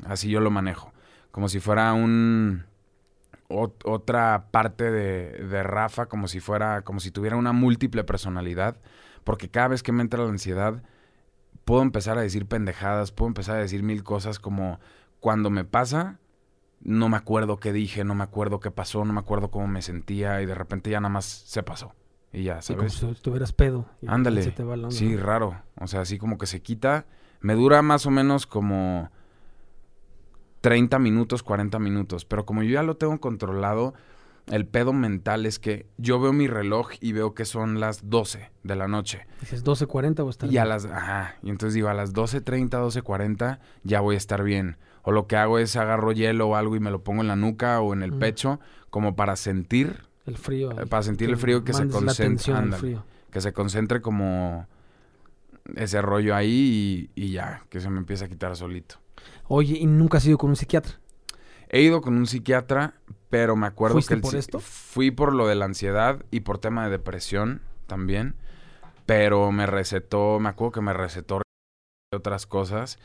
Así 0.05 0.29
yo 0.29 0.39
lo 0.41 0.51
manejo. 0.51 0.93
Como 1.31 1.49
si 1.49 1.59
fuera 1.59 1.93
un 1.93 2.65
ot- 3.49 3.81
otra 3.85 4.47
parte 4.51 4.91
de, 4.91 5.45
de 5.45 5.63
Rafa, 5.63 6.07
como 6.07 6.27
si 6.27 6.39
fuera, 6.39 6.83
como 6.83 6.99
si 6.99 7.11
tuviera 7.11 7.37
una 7.37 7.53
múltiple 7.53 8.03
personalidad. 8.03 8.77
Porque 9.23 9.49
cada 9.49 9.69
vez 9.69 9.83
que 9.83 9.91
me 9.91 10.01
entra 10.03 10.23
la 10.23 10.29
ansiedad, 10.29 10.83
puedo 11.65 11.81
empezar 11.81 12.17
a 12.17 12.21
decir 12.21 12.45
pendejadas, 12.47 13.11
puedo 13.11 13.27
empezar 13.29 13.57
a 13.57 13.61
decir 13.61 13.83
mil 13.83 14.03
cosas 14.03 14.39
como 14.39 14.79
cuando 15.19 15.49
me 15.49 15.65
pasa, 15.65 16.19
no 16.81 17.09
me 17.09 17.17
acuerdo 17.17 17.59
qué 17.59 17.73
dije, 17.73 18.03
no 18.05 18.15
me 18.15 18.23
acuerdo 18.23 18.59
qué 18.59 18.71
pasó, 18.71 19.05
no 19.05 19.13
me 19.13 19.19
acuerdo 19.19 19.51
cómo 19.51 19.67
me 19.67 19.81
sentía 19.81 20.41
y 20.41 20.45
de 20.45 20.55
repente 20.55 20.89
ya 20.91 20.99
nada 21.01 21.13
más 21.13 21.25
se 21.25 21.63
pasó. 21.63 21.93
Y 22.31 22.43
ya, 22.43 22.61
Sí, 22.61 22.73
como 22.75 22.89
¿sabes? 22.89 22.93
si 22.99 23.09
estuvieras 23.09 23.53
pedo. 23.53 23.85
Ándale. 24.07 24.43
se 24.43 24.51
te 24.51 24.63
va 24.63 24.75
la 24.77 24.87
onda, 24.87 24.95
Sí, 24.97 25.15
raro. 25.15 25.61
O 25.79 25.87
sea, 25.87 26.01
así 26.01 26.17
como 26.17 26.37
que 26.37 26.45
se 26.45 26.61
quita. 26.61 27.05
Me 27.41 27.55
dura 27.55 27.81
más 27.81 28.05
o 28.05 28.11
menos 28.11 28.45
como 28.45 29.09
30 30.61 30.99
minutos, 30.99 31.43
40 31.43 31.79
minutos. 31.79 32.25
Pero 32.25 32.45
como 32.45 32.63
yo 32.63 32.71
ya 32.71 32.83
lo 32.83 32.97
tengo 32.97 33.19
controlado, 33.19 33.93
el 34.47 34.65
pedo 34.65 34.93
mental 34.93 35.45
es 35.45 35.57
que 35.59 35.87
yo 35.97 36.19
veo 36.19 36.33
mi 36.33 36.47
reloj 36.47 36.89
y 36.99 37.13
veo 37.13 37.33
que 37.33 37.45
son 37.45 37.79
las 37.79 38.09
12 38.09 38.51
de 38.63 38.75
la 38.75 38.87
noche. 38.87 39.25
Dices 39.39 39.63
12.40 39.63 40.19
o 40.25 40.29
estar 40.29 40.51
Y 40.51 40.57
a 40.57 40.65
las, 40.65 40.85
ajá, 40.85 41.35
y 41.43 41.49
entonces 41.49 41.73
digo, 41.75 41.87
a 41.87 41.93
las 41.93 42.13
12.30, 42.13 42.69
12.40 42.69 43.59
ya 43.83 44.01
voy 44.01 44.15
a 44.15 44.17
estar 44.17 44.43
bien. 44.43 44.77
O 45.03 45.11
lo 45.11 45.27
que 45.27 45.37
hago 45.37 45.59
es 45.59 45.75
agarro 45.75 46.11
hielo 46.11 46.49
o 46.49 46.55
algo 46.55 46.75
y 46.75 46.79
me 46.79 46.91
lo 46.91 47.03
pongo 47.03 47.21
en 47.21 47.27
la 47.27 47.35
nuca 47.35 47.79
o 47.79 47.93
en 47.93 48.03
el 48.03 48.11
Mm. 48.11 48.19
pecho, 48.19 48.59
como 48.89 49.15
para 49.15 49.35
sentir, 49.35 50.01
el 50.29 50.37
frío. 50.37 50.71
eh, 50.79 50.85
para 50.85 51.03
sentir 51.03 51.29
el 51.29 51.37
frío 51.37 51.63
que 51.63 51.73
se 51.73 51.81
ándale, 51.81 52.77
frío. 52.77 53.03
que 53.31 53.41
se 53.41 53.53
concentre 53.53 54.01
como 54.01 54.67
ese 55.75 56.01
rollo 56.01 56.35
ahí 56.35 57.09
y, 57.15 57.21
y 57.23 57.31
ya, 57.31 57.63
que 57.69 57.79
se 57.79 57.89
me 57.89 57.97
empieza 57.99 58.25
a 58.25 58.27
quitar 58.29 58.55
solito. 58.55 58.95
Oye, 59.47 59.77
¿y 59.77 59.85
nunca 59.85 60.17
has 60.17 60.25
ido 60.25 60.37
con 60.37 60.49
un 60.49 60.55
psiquiatra? 60.55 60.99
He 61.69 61.81
ido 61.81 62.01
con 62.01 62.17
un 62.17 62.25
psiquiatra, 62.25 62.95
pero 63.29 63.55
me 63.55 63.67
acuerdo 63.67 63.95
¿Fuiste 63.95 64.09
que 64.13 64.15
el 64.15 64.21
por 64.21 64.35
esto? 64.35 64.59
fui 64.59 65.11
por 65.11 65.33
lo 65.35 65.47
de 65.47 65.55
la 65.55 65.65
ansiedad 65.65 66.23
y 66.31 66.39
por 66.39 66.57
tema 66.57 66.85
de 66.85 66.89
depresión 66.91 67.61
también, 67.85 68.35
pero 69.05 69.51
me 69.51 69.65
recetó, 69.67 70.39
me 70.39 70.49
acuerdo 70.49 70.71
que 70.71 70.81
me 70.81 70.93
recetó 70.93 71.41
otras 72.11 72.47
cosas 72.47 72.97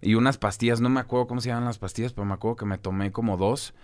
y 0.00 0.14
unas 0.14 0.38
pastillas, 0.38 0.80
no 0.80 0.88
me 0.88 1.00
acuerdo 1.00 1.26
cómo 1.26 1.40
se 1.40 1.48
llaman 1.50 1.64
las 1.66 1.78
pastillas, 1.78 2.12
pero 2.14 2.24
me 2.24 2.34
acuerdo 2.34 2.56
que 2.56 2.64
me 2.64 2.78
tomé 2.78 3.12
como 3.12 3.36
dos 3.36 3.74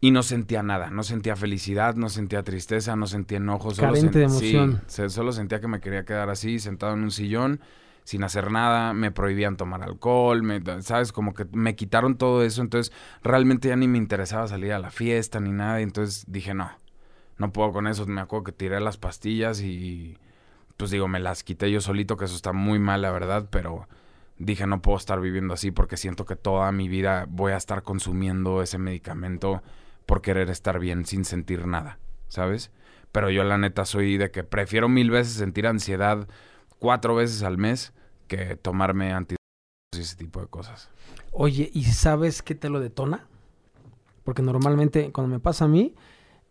y 0.00 0.10
no 0.12 0.22
sentía 0.22 0.62
nada, 0.62 0.90
no 0.90 1.02
sentía 1.02 1.34
felicidad, 1.34 1.96
no 1.96 2.08
sentía 2.08 2.42
tristeza, 2.42 2.94
no 2.94 3.06
sentía 3.06 3.38
enojo, 3.38 3.72
solo 3.72 3.92
Carente 3.92 4.18
de 4.20 4.24
sen- 4.26 4.30
emoción. 4.30 4.82
solo 5.10 5.32
sentía 5.32 5.60
que 5.60 5.68
me 5.68 5.80
quería 5.80 6.04
quedar 6.04 6.30
así, 6.30 6.60
sentado 6.60 6.94
en 6.94 7.02
un 7.02 7.10
sillón, 7.10 7.60
sin 8.04 8.22
hacer 8.22 8.50
nada, 8.50 8.94
me 8.94 9.10
prohibían 9.10 9.56
tomar 9.56 9.82
alcohol, 9.82 10.42
me, 10.42 10.62
sabes, 10.82 11.12
como 11.12 11.34
que 11.34 11.46
me 11.52 11.74
quitaron 11.74 12.16
todo 12.16 12.42
eso, 12.44 12.62
entonces 12.62 12.92
realmente 13.22 13.68
ya 13.68 13.76
ni 13.76 13.88
me 13.88 13.98
interesaba 13.98 14.46
salir 14.46 14.72
a 14.72 14.78
la 14.78 14.90
fiesta 14.90 15.40
ni 15.40 15.50
nada, 15.50 15.80
y 15.80 15.82
entonces 15.82 16.24
dije, 16.28 16.54
no, 16.54 16.70
no 17.36 17.52
puedo 17.52 17.72
con 17.72 17.86
eso, 17.86 18.06
me 18.06 18.20
acuerdo 18.20 18.44
que 18.44 18.52
tiré 18.52 18.80
las 18.80 18.96
pastillas 18.98 19.60
y 19.60 20.16
pues 20.76 20.92
digo, 20.92 21.08
me 21.08 21.18
las 21.18 21.42
quité 21.42 21.70
yo 21.72 21.80
solito, 21.80 22.16
que 22.16 22.26
eso 22.26 22.36
está 22.36 22.52
muy 22.52 22.78
mal, 22.78 23.02
la 23.02 23.10
verdad, 23.10 23.48
pero 23.50 23.88
dije, 24.38 24.66
no 24.68 24.80
puedo 24.80 24.96
estar 24.96 25.20
viviendo 25.20 25.54
así 25.54 25.72
porque 25.72 25.96
siento 25.96 26.24
que 26.24 26.36
toda 26.36 26.70
mi 26.70 26.88
vida 26.88 27.26
voy 27.28 27.50
a 27.50 27.56
estar 27.56 27.82
consumiendo 27.82 28.62
ese 28.62 28.78
medicamento 28.78 29.60
por 30.08 30.22
querer 30.22 30.48
estar 30.48 30.78
bien 30.78 31.04
sin 31.04 31.26
sentir 31.26 31.66
nada, 31.66 31.98
¿sabes? 32.28 32.70
Pero 33.12 33.28
yo 33.30 33.44
la 33.44 33.58
neta 33.58 33.84
soy 33.84 34.16
de 34.16 34.30
que 34.30 34.42
prefiero 34.42 34.88
mil 34.88 35.10
veces 35.10 35.34
sentir 35.34 35.66
ansiedad 35.66 36.26
cuatro 36.78 37.14
veces 37.14 37.42
al 37.42 37.58
mes 37.58 37.92
que 38.26 38.56
tomarme 38.56 39.12
antidepresivos 39.12 39.38
y 39.98 40.00
ese 40.00 40.16
tipo 40.16 40.40
de 40.40 40.46
cosas. 40.46 40.88
Oye, 41.30 41.70
¿y 41.74 41.84
sabes 41.84 42.40
qué 42.40 42.54
te 42.54 42.70
lo 42.70 42.80
detona? 42.80 43.26
Porque 44.24 44.40
normalmente 44.40 45.12
cuando 45.12 45.30
me 45.30 45.40
pasa 45.40 45.66
a 45.66 45.68
mí, 45.68 45.94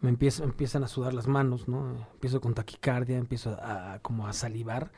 me 0.02 0.10
empiezo, 0.10 0.44
empiezan 0.44 0.84
a 0.84 0.88
sudar 0.88 1.16
las 1.16 1.26
manos, 1.28 1.68
¿no? 1.68 2.08
Empiezo 2.14 2.40
con 2.42 2.54
taquicardia, 2.54 3.18
empiezo 3.18 3.58
a, 3.60 3.94
a- 3.94 4.00
como 4.00 4.28
a 4.28 4.34
salivar. 4.34 4.92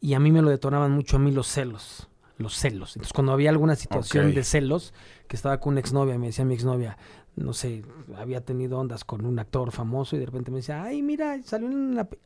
Y 0.00 0.14
a 0.14 0.20
mí 0.20 0.32
me 0.32 0.40
lo 0.40 0.48
detonaban 0.48 0.92
mucho 0.92 1.16
a 1.16 1.20
mí 1.20 1.32
los 1.32 1.48
celos. 1.48 2.08
Los 2.38 2.54
celos. 2.56 2.96
Entonces, 2.96 3.12
cuando 3.12 3.32
había 3.32 3.50
alguna 3.50 3.76
situación 3.76 4.28
de 4.34 4.44
celos, 4.44 4.94
que 5.28 5.36
estaba 5.36 5.60
con 5.60 5.72
una 5.74 5.80
exnovia, 5.80 6.18
me 6.18 6.28
decía 6.28 6.46
mi 6.46 6.54
exnovia, 6.54 6.96
no 7.36 7.52
sé, 7.52 7.82
había 8.16 8.44
tenido 8.44 8.78
ondas 8.78 9.04
con 9.04 9.24
un 9.24 9.38
actor 9.38 9.72
famoso 9.72 10.16
y 10.16 10.18
de 10.18 10.26
repente 10.26 10.50
me 10.50 10.58
decía, 10.58 10.82
ay, 10.82 11.02
mira, 11.02 11.40
salió 11.42 11.68
en 11.68 12.06
pe-". 12.06 12.18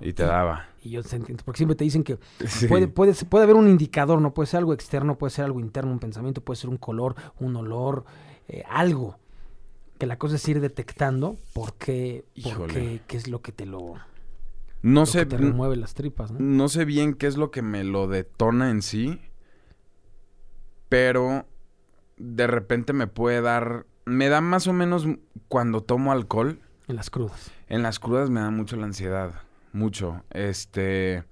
Y 0.00 0.12
te 0.12 0.24
daba. 0.24 0.66
Y 0.82 0.90
yo 0.90 1.02
sentí, 1.02 1.34
porque 1.44 1.58
siempre 1.58 1.76
te 1.76 1.84
dicen 1.84 2.02
que 2.04 2.18
Sí. 2.46 2.66
Puede, 2.66 2.88
puede, 2.88 3.14
puede 3.14 3.44
haber 3.44 3.56
un 3.56 3.68
indicador, 3.68 4.20
no 4.20 4.34
puede 4.34 4.46
ser 4.46 4.58
algo 4.58 4.74
externo, 4.74 5.16
puede 5.16 5.30
ser 5.30 5.44
algo 5.44 5.60
interno, 5.60 5.92
un 5.92 5.98
pensamiento, 5.98 6.42
puede 6.42 6.58
ser 6.58 6.70
un 6.70 6.76
color, 6.76 7.14
un 7.38 7.56
olor, 7.56 8.04
eh, 8.48 8.62
algo. 8.68 9.18
Que 9.98 10.06
la 10.06 10.18
cosa 10.18 10.36
es 10.36 10.48
ir 10.48 10.60
detectando 10.60 11.36
por 11.52 11.74
qué, 11.74 12.24
qué, 12.34 13.02
qué 13.06 13.16
es 13.16 13.28
lo 13.28 13.42
que 13.42 13.52
te 13.52 13.66
lo, 13.66 13.96
No 14.82 15.00
lo 15.00 15.06
sé, 15.06 15.20
que 15.20 15.26
te 15.26 15.36
remueve 15.36 15.76
las 15.76 15.92
tripas, 15.92 16.30
¿no? 16.30 16.38
no 16.40 16.68
sé 16.70 16.86
bien 16.86 17.12
qué 17.14 17.26
es 17.26 17.36
lo 17.36 17.50
que 17.50 17.60
me 17.60 17.84
lo 17.84 18.06
detona 18.08 18.70
en 18.70 18.80
sí, 18.80 19.20
pero 20.88 21.44
de 22.16 22.46
repente 22.46 22.92
me 22.92 23.06
puede 23.06 23.40
dar, 23.42 23.86
me 24.10 24.28
da 24.28 24.40
más 24.40 24.66
o 24.66 24.72
menos 24.72 25.06
cuando 25.48 25.82
tomo 25.82 26.12
alcohol, 26.12 26.58
En 26.88 26.96
las 26.96 27.10
crudas. 27.10 27.50
en 27.68 27.82
las 27.82 27.98
crudas 27.98 28.30
me 28.30 28.40
da 28.40 28.50
mucho 28.50 28.76
la 28.76 28.86
ansiedad, 28.86 29.34
mucho, 29.72 30.22
este, 30.30 31.24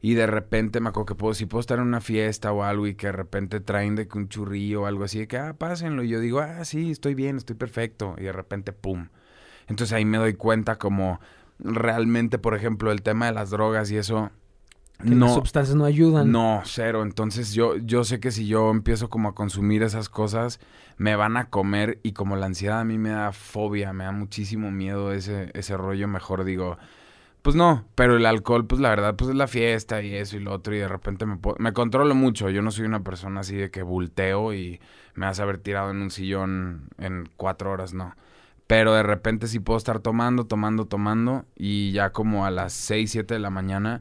y 0.00 0.14
de 0.14 0.26
repente 0.26 0.80
me 0.80 0.88
acuerdo 0.88 1.06
que 1.06 1.14
puedo, 1.14 1.34
si 1.34 1.46
puedo 1.46 1.60
estar 1.60 1.78
en 1.78 1.84
una 1.86 2.00
fiesta 2.00 2.52
o 2.52 2.62
algo 2.62 2.86
y 2.86 2.94
que 2.94 3.08
de 3.08 3.12
repente 3.12 3.60
traen 3.60 3.94
de 3.94 4.08
que 4.08 4.18
un 4.18 4.28
churrillo 4.28 4.82
o 4.82 4.86
algo 4.86 5.04
así, 5.04 5.18
de 5.20 5.28
que, 5.28 5.36
ah, 5.38 5.54
pásenlo, 5.56 6.02
y 6.02 6.08
yo 6.08 6.20
digo, 6.20 6.40
ah, 6.40 6.64
sí, 6.64 6.90
estoy 6.90 7.14
bien, 7.14 7.36
estoy 7.36 7.56
perfecto, 7.56 8.14
y 8.18 8.22
de 8.22 8.32
repente, 8.32 8.72
pum. 8.72 9.08
Entonces 9.66 9.92
ahí 9.94 10.04
me 10.04 10.18
doy 10.18 10.34
cuenta 10.34 10.76
como 10.76 11.20
realmente, 11.58 12.38
por 12.38 12.54
ejemplo, 12.54 12.90
el 12.90 13.02
tema 13.02 13.26
de 13.26 13.32
las 13.32 13.50
drogas 13.50 13.90
y 13.90 13.96
eso, 13.96 14.30
que 15.04 15.10
las 15.10 15.18
no, 15.18 15.34
sustancias 15.34 15.76
no 15.76 15.84
ayudan. 15.84 16.32
no, 16.32 16.62
cero. 16.64 17.02
Entonces 17.02 17.52
yo, 17.54 17.76
yo 17.76 18.04
sé 18.04 18.20
que 18.20 18.30
si 18.30 18.46
yo 18.46 18.70
empiezo 18.70 19.08
como 19.08 19.28
a 19.28 19.34
consumir 19.34 19.82
esas 19.82 20.08
cosas, 20.08 20.60
me 20.96 21.16
van 21.16 21.36
a 21.36 21.50
comer 21.50 22.00
y 22.02 22.12
como 22.12 22.36
la 22.36 22.46
ansiedad 22.46 22.80
a 22.80 22.84
mí 22.84 22.98
me 22.98 23.10
da 23.10 23.32
fobia, 23.32 23.92
me 23.92 24.04
da 24.04 24.12
muchísimo 24.12 24.70
miedo 24.70 25.12
ese, 25.12 25.50
ese 25.54 25.76
rollo, 25.76 26.08
mejor 26.08 26.44
digo, 26.44 26.76
pues 27.44 27.56
no, 27.56 27.84
pero 27.94 28.16
el 28.16 28.24
alcohol, 28.24 28.66
pues 28.66 28.80
la 28.80 28.88
verdad, 28.88 29.16
pues 29.16 29.28
es 29.28 29.36
la 29.36 29.46
fiesta 29.46 30.00
y 30.00 30.14
eso 30.14 30.36
y 30.38 30.40
lo 30.40 30.52
otro 30.52 30.74
y 30.74 30.78
de 30.78 30.88
repente 30.88 31.26
me, 31.26 31.38
me 31.58 31.72
controlo 31.74 32.14
mucho. 32.14 32.48
Yo 32.48 32.62
no 32.62 32.70
soy 32.70 32.86
una 32.86 33.04
persona 33.04 33.40
así 33.40 33.54
de 33.54 33.70
que 33.70 33.82
bulteo 33.82 34.54
y 34.54 34.80
me 35.14 35.26
vas 35.26 35.40
a 35.40 35.42
haber 35.42 35.58
tirado 35.58 35.90
en 35.90 36.00
un 36.00 36.10
sillón 36.10 36.88
en 36.96 37.28
cuatro 37.36 37.70
horas, 37.70 37.92
no. 37.92 38.16
Pero 38.66 38.94
de 38.94 39.02
repente 39.02 39.46
sí 39.46 39.60
puedo 39.60 39.76
estar 39.76 40.00
tomando, 40.00 40.46
tomando, 40.46 40.86
tomando 40.86 41.44
y 41.54 41.92
ya 41.92 42.12
como 42.12 42.46
a 42.46 42.50
las 42.50 42.72
seis, 42.72 43.10
siete 43.10 43.34
de 43.34 43.40
la 43.40 43.50
mañana 43.50 44.00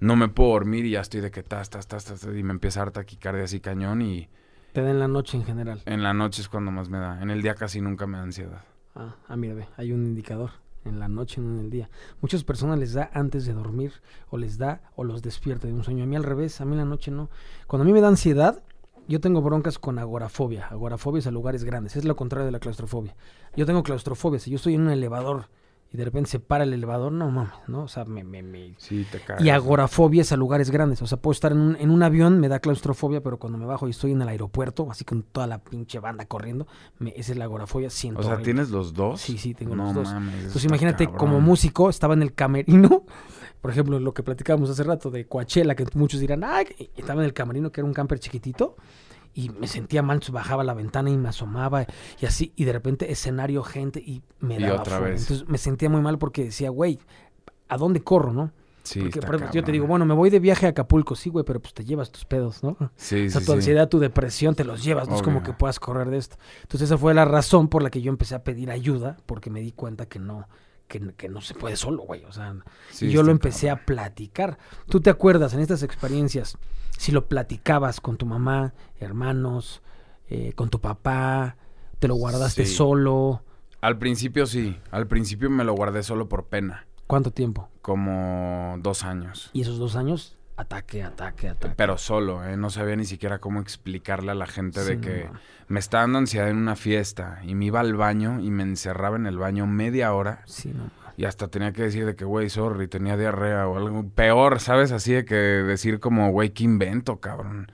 no 0.00 0.16
me 0.16 0.28
puedo 0.28 0.50
dormir 0.50 0.84
y 0.86 0.90
ya 0.90 1.00
estoy 1.00 1.20
de 1.20 1.30
que 1.30 1.42
tas, 1.42 1.70
tas, 1.70 1.86
tas, 1.86 2.04
tas, 2.04 2.24
y 2.24 2.42
me 2.42 2.52
empieza 2.52 2.80
a 2.80 2.84
dar 2.86 2.92
taquicardia 2.92 3.44
así 3.44 3.60
cañón 3.60 4.02
y 4.02 4.28
Te 4.72 4.82
da 4.82 4.90
en 4.90 4.98
la 4.98 5.08
noche 5.08 5.36
en 5.36 5.44
general. 5.44 5.82
en 5.86 6.02
la 6.02 6.14
noche 6.14 6.42
es 6.42 6.48
cuando 6.48 6.70
más 6.70 6.88
me 6.88 6.98
da. 6.98 7.22
En 7.22 7.30
el 7.30 7.42
día 7.42 7.54
casi 7.54 7.80
nunca 7.80 8.06
me 8.06 8.18
da 8.18 8.24
ansiedad. 8.24 8.62
Ah, 8.94 9.16
ah, 9.28 9.36
mira, 9.36 9.54
ve, 9.54 9.66
hay 9.76 9.92
un 9.92 10.04
indicador. 10.06 10.50
En 10.84 11.00
la 11.00 11.08
noche, 11.08 11.40
no 11.40 11.52
en 11.54 11.60
el 11.64 11.70
día. 11.70 11.90
Muchas 12.22 12.44
personas 12.44 12.78
les 12.78 12.94
da 12.94 13.10
antes 13.12 13.44
de 13.44 13.52
dormir, 13.52 13.92
o 14.30 14.38
les 14.38 14.56
da, 14.56 14.80
o 14.96 15.04
los 15.04 15.20
despierta 15.22 15.66
de 15.66 15.74
un 15.74 15.84
sueño. 15.84 16.04
A 16.04 16.06
mí 16.06 16.16
al 16.16 16.22
revés, 16.24 16.60
a 16.60 16.64
mí 16.64 16.72
en 16.72 16.78
la 16.78 16.84
noche 16.84 17.10
no. 17.10 17.28
Cuando 17.66 17.82
a 17.82 17.86
mí 17.86 17.92
me 17.92 18.00
da 18.00 18.08
ansiedad, 18.08 18.62
yo 19.06 19.20
tengo 19.20 19.42
broncas 19.42 19.78
con 19.78 19.98
agorafobia. 19.98 20.68
Agorafobia 20.68 21.18
es 21.18 21.26
a 21.26 21.30
lugares 21.30 21.64
grandes. 21.64 21.96
Es 21.96 22.04
lo 22.04 22.16
contrario 22.16 22.46
de 22.46 22.52
la 22.52 22.60
claustrofobia. 22.60 23.16
Yo 23.56 23.66
tengo 23.66 23.82
claustrofobia. 23.82 24.38
Si 24.38 24.50
yo 24.50 24.56
estoy 24.56 24.74
en 24.76 24.82
un 24.82 24.90
elevador 24.90 25.48
y 25.90 25.96
de 25.96 26.04
repente 26.04 26.28
se 26.30 26.38
para 26.38 26.64
el 26.64 26.72
elevador, 26.74 27.10
no 27.12 27.30
mames, 27.30 27.52
¿no? 27.66 27.84
O 27.84 27.88
sea, 27.88 28.04
me, 28.04 28.22
me, 28.22 28.42
me- 28.42 28.74
Sí, 28.76 29.06
te 29.10 29.20
cagas. 29.20 29.42
Y 29.42 29.48
agorafobia 29.50 30.20
es 30.22 30.32
a 30.32 30.36
lugares 30.36 30.70
grandes. 30.70 31.00
O 31.00 31.06
sea, 31.06 31.16
puedo 31.18 31.32
estar 31.32 31.52
en 31.52 31.58
un, 31.58 31.76
en 31.76 31.90
un 31.90 32.02
avión, 32.02 32.38
me 32.40 32.48
da 32.48 32.58
claustrofobia, 32.60 33.22
pero 33.22 33.38
cuando 33.38 33.56
me 33.58 33.64
bajo 33.64 33.86
y 33.86 33.92
estoy 33.92 34.12
en 34.12 34.20
el 34.20 34.28
aeropuerto, 34.28 34.90
así 34.90 35.04
con 35.06 35.22
toda 35.22 35.46
la 35.46 35.58
pinche 35.58 35.98
banda 35.98 36.26
corriendo, 36.26 36.66
me, 36.98 37.10
esa 37.16 37.32
es 37.32 37.38
la 37.38 37.44
agorafobia. 37.44 37.88
Siento 37.88 38.20
O 38.20 38.22
sea. 38.22 38.36
¿tienes 38.38 38.68
los 38.70 38.92
dos? 38.92 39.20
Sí, 39.20 39.38
sí, 39.38 39.54
tengo 39.54 39.74
no 39.76 39.84
los 39.86 39.94
dos. 39.94 40.12
Mames, 40.12 40.34
Entonces 40.36 40.64
imagínate, 40.64 41.04
cabrón. 41.06 41.18
como 41.18 41.40
músico, 41.40 41.88
estaba 41.88 42.12
en 42.14 42.22
el 42.22 42.34
camerino, 42.34 43.04
por 43.62 43.70
ejemplo, 43.70 43.98
lo 43.98 44.12
que 44.12 44.22
platicábamos 44.22 44.68
hace 44.68 44.82
rato 44.82 45.10
de 45.10 45.26
Coachella, 45.26 45.74
que 45.74 45.86
muchos 45.94 46.20
dirán, 46.20 46.44
ah, 46.44 46.62
estaba 46.96 47.22
en 47.22 47.26
el 47.26 47.32
camerino, 47.32 47.72
que 47.72 47.80
era 47.80 47.86
un 47.88 47.94
camper 47.94 48.18
chiquitito, 48.20 48.76
y 49.38 49.50
me 49.50 49.68
sentía 49.68 50.02
mal, 50.02 50.20
bajaba 50.32 50.64
la 50.64 50.74
ventana 50.74 51.10
y 51.10 51.16
me 51.16 51.28
asomaba, 51.28 51.86
y 52.20 52.26
así, 52.26 52.52
y 52.56 52.64
de 52.64 52.72
repente 52.72 53.12
escenario, 53.12 53.62
gente, 53.62 54.00
y 54.00 54.22
me 54.40 54.58
Y 54.58 54.64
daba 54.64 54.80
otra 54.80 54.98
vez. 54.98 55.22
Entonces 55.22 55.48
me 55.48 55.58
sentía 55.58 55.88
muy 55.88 56.00
mal 56.00 56.18
porque 56.18 56.44
decía, 56.44 56.70
güey, 56.70 56.98
¿a 57.68 57.76
dónde 57.76 58.02
corro, 58.02 58.32
no? 58.32 58.52
Sí, 58.82 59.00
Porque, 59.00 59.22
por 59.22 59.34
ejemplo, 59.36 59.54
yo 59.54 59.62
te 59.62 59.70
digo, 59.70 59.86
bueno, 59.86 60.06
me 60.06 60.14
voy 60.14 60.30
de 60.30 60.40
viaje 60.40 60.66
a 60.66 60.70
Acapulco, 60.70 61.14
sí, 61.14 61.28
güey, 61.30 61.44
pero 61.44 61.60
pues 61.60 61.74
te 61.74 61.84
llevas 61.84 62.10
tus 62.10 62.24
pedos, 62.24 62.62
¿no? 62.62 62.76
Sí, 62.96 63.26
O 63.26 63.30
sea, 63.30 63.40
sí, 63.40 63.46
tu 63.46 63.52
sí. 63.52 63.52
ansiedad, 63.52 63.88
tu 63.88 63.98
depresión, 63.98 64.54
te 64.54 64.64
los 64.64 64.82
llevas, 64.82 65.08
no 65.08 65.14
es 65.16 65.22
como 65.22 65.42
que 65.42 65.52
puedas 65.52 65.78
correr 65.78 66.08
de 66.10 66.16
esto. 66.18 66.36
Entonces 66.62 66.88
esa 66.88 66.98
fue 66.98 67.12
la 67.14 67.24
razón 67.26 67.68
por 67.68 67.82
la 67.82 67.90
que 67.90 68.00
yo 68.00 68.10
empecé 68.10 68.34
a 68.34 68.42
pedir 68.44 68.70
ayuda, 68.70 69.18
porque 69.26 69.50
me 69.50 69.60
di 69.60 69.72
cuenta 69.72 70.06
que 70.06 70.18
no, 70.18 70.48
que, 70.88 71.00
que 71.16 71.28
no 71.28 71.42
se 71.42 71.54
puede 71.54 71.76
solo, 71.76 72.02
güey. 72.04 72.24
O 72.24 72.32
sea, 72.32 72.56
Sí, 72.88 73.06
y 73.06 73.10
yo 73.10 73.22
lo 73.22 73.30
empecé 73.30 73.66
cabrón. 73.66 73.82
a 73.82 73.84
platicar. 73.84 74.58
¿Tú 74.88 75.00
te 75.00 75.10
acuerdas 75.10 75.52
en 75.54 75.60
estas 75.60 75.82
experiencias, 75.82 76.56
si 76.98 77.12
lo 77.12 77.28
platicabas 77.28 78.00
con 78.00 78.16
tu 78.18 78.26
mamá, 78.26 78.74
hermanos, 79.00 79.82
eh, 80.28 80.52
con 80.54 80.68
tu 80.68 80.80
papá, 80.80 81.56
te 82.00 82.08
lo 82.08 82.14
guardaste 82.16 82.66
Sí. 82.66 82.74
solo? 82.74 83.42
Al 83.80 83.96
principio 83.98 84.44
sí. 84.46 84.76
Al 84.90 85.06
principio 85.06 85.48
me 85.48 85.62
lo 85.64 85.72
guardé 85.74 86.02
solo 86.02 86.28
por 86.28 86.46
pena. 86.46 86.86
¿Cuánto 87.06 87.30
tiempo? 87.30 87.68
Como 87.80 88.76
dos 88.80 89.04
años. 89.04 89.50
Y 89.52 89.62
esos 89.62 89.78
dos 89.78 89.94
años, 89.96 90.36
ataque, 90.56 91.02
ataque, 91.04 91.48
ataque. 91.48 91.74
Pero 91.76 91.96
solo, 91.98 92.44
¿eh? 92.44 92.56
No 92.56 92.68
sabía 92.70 92.96
ni 92.96 93.04
siquiera 93.04 93.38
cómo 93.38 93.60
explicarle 93.60 94.32
a 94.32 94.34
la 94.34 94.46
gente 94.46 94.82
Sí, 94.82 94.88
de 94.96 95.00
que 95.00 95.30
me 95.68 95.78
estaba 95.80 96.02
dando 96.02 96.18
ansiedad 96.18 96.50
en 96.50 96.56
una 96.56 96.74
fiesta 96.76 97.40
y 97.44 97.54
me 97.54 97.66
iba 97.66 97.80
al 97.80 97.94
baño 97.94 98.40
y 98.40 98.50
me 98.50 98.64
encerraba 98.64 99.16
en 99.16 99.26
el 99.26 99.38
baño 99.38 99.66
media 99.66 100.12
hora 100.12 100.42
Sí, 100.46 100.72
no. 100.74 100.90
Y 101.18 101.24
hasta 101.24 101.48
tenía 101.48 101.72
que 101.72 101.82
decir 101.82 102.06
de 102.06 102.14
que, 102.14 102.24
güey, 102.24 102.48
sorry, 102.48 102.86
tenía 102.86 103.16
diarrea 103.16 103.66
o 103.66 103.76
algo 103.76 104.08
peor, 104.08 104.60
¿sabes? 104.60 104.92
Así 104.92 105.12
de 105.12 105.24
que 105.24 105.34
decir 105.34 105.98
como, 105.98 106.30
güey, 106.30 106.50
¿qué 106.50 106.62
invento, 106.62 107.18
cabrón? 107.18 107.72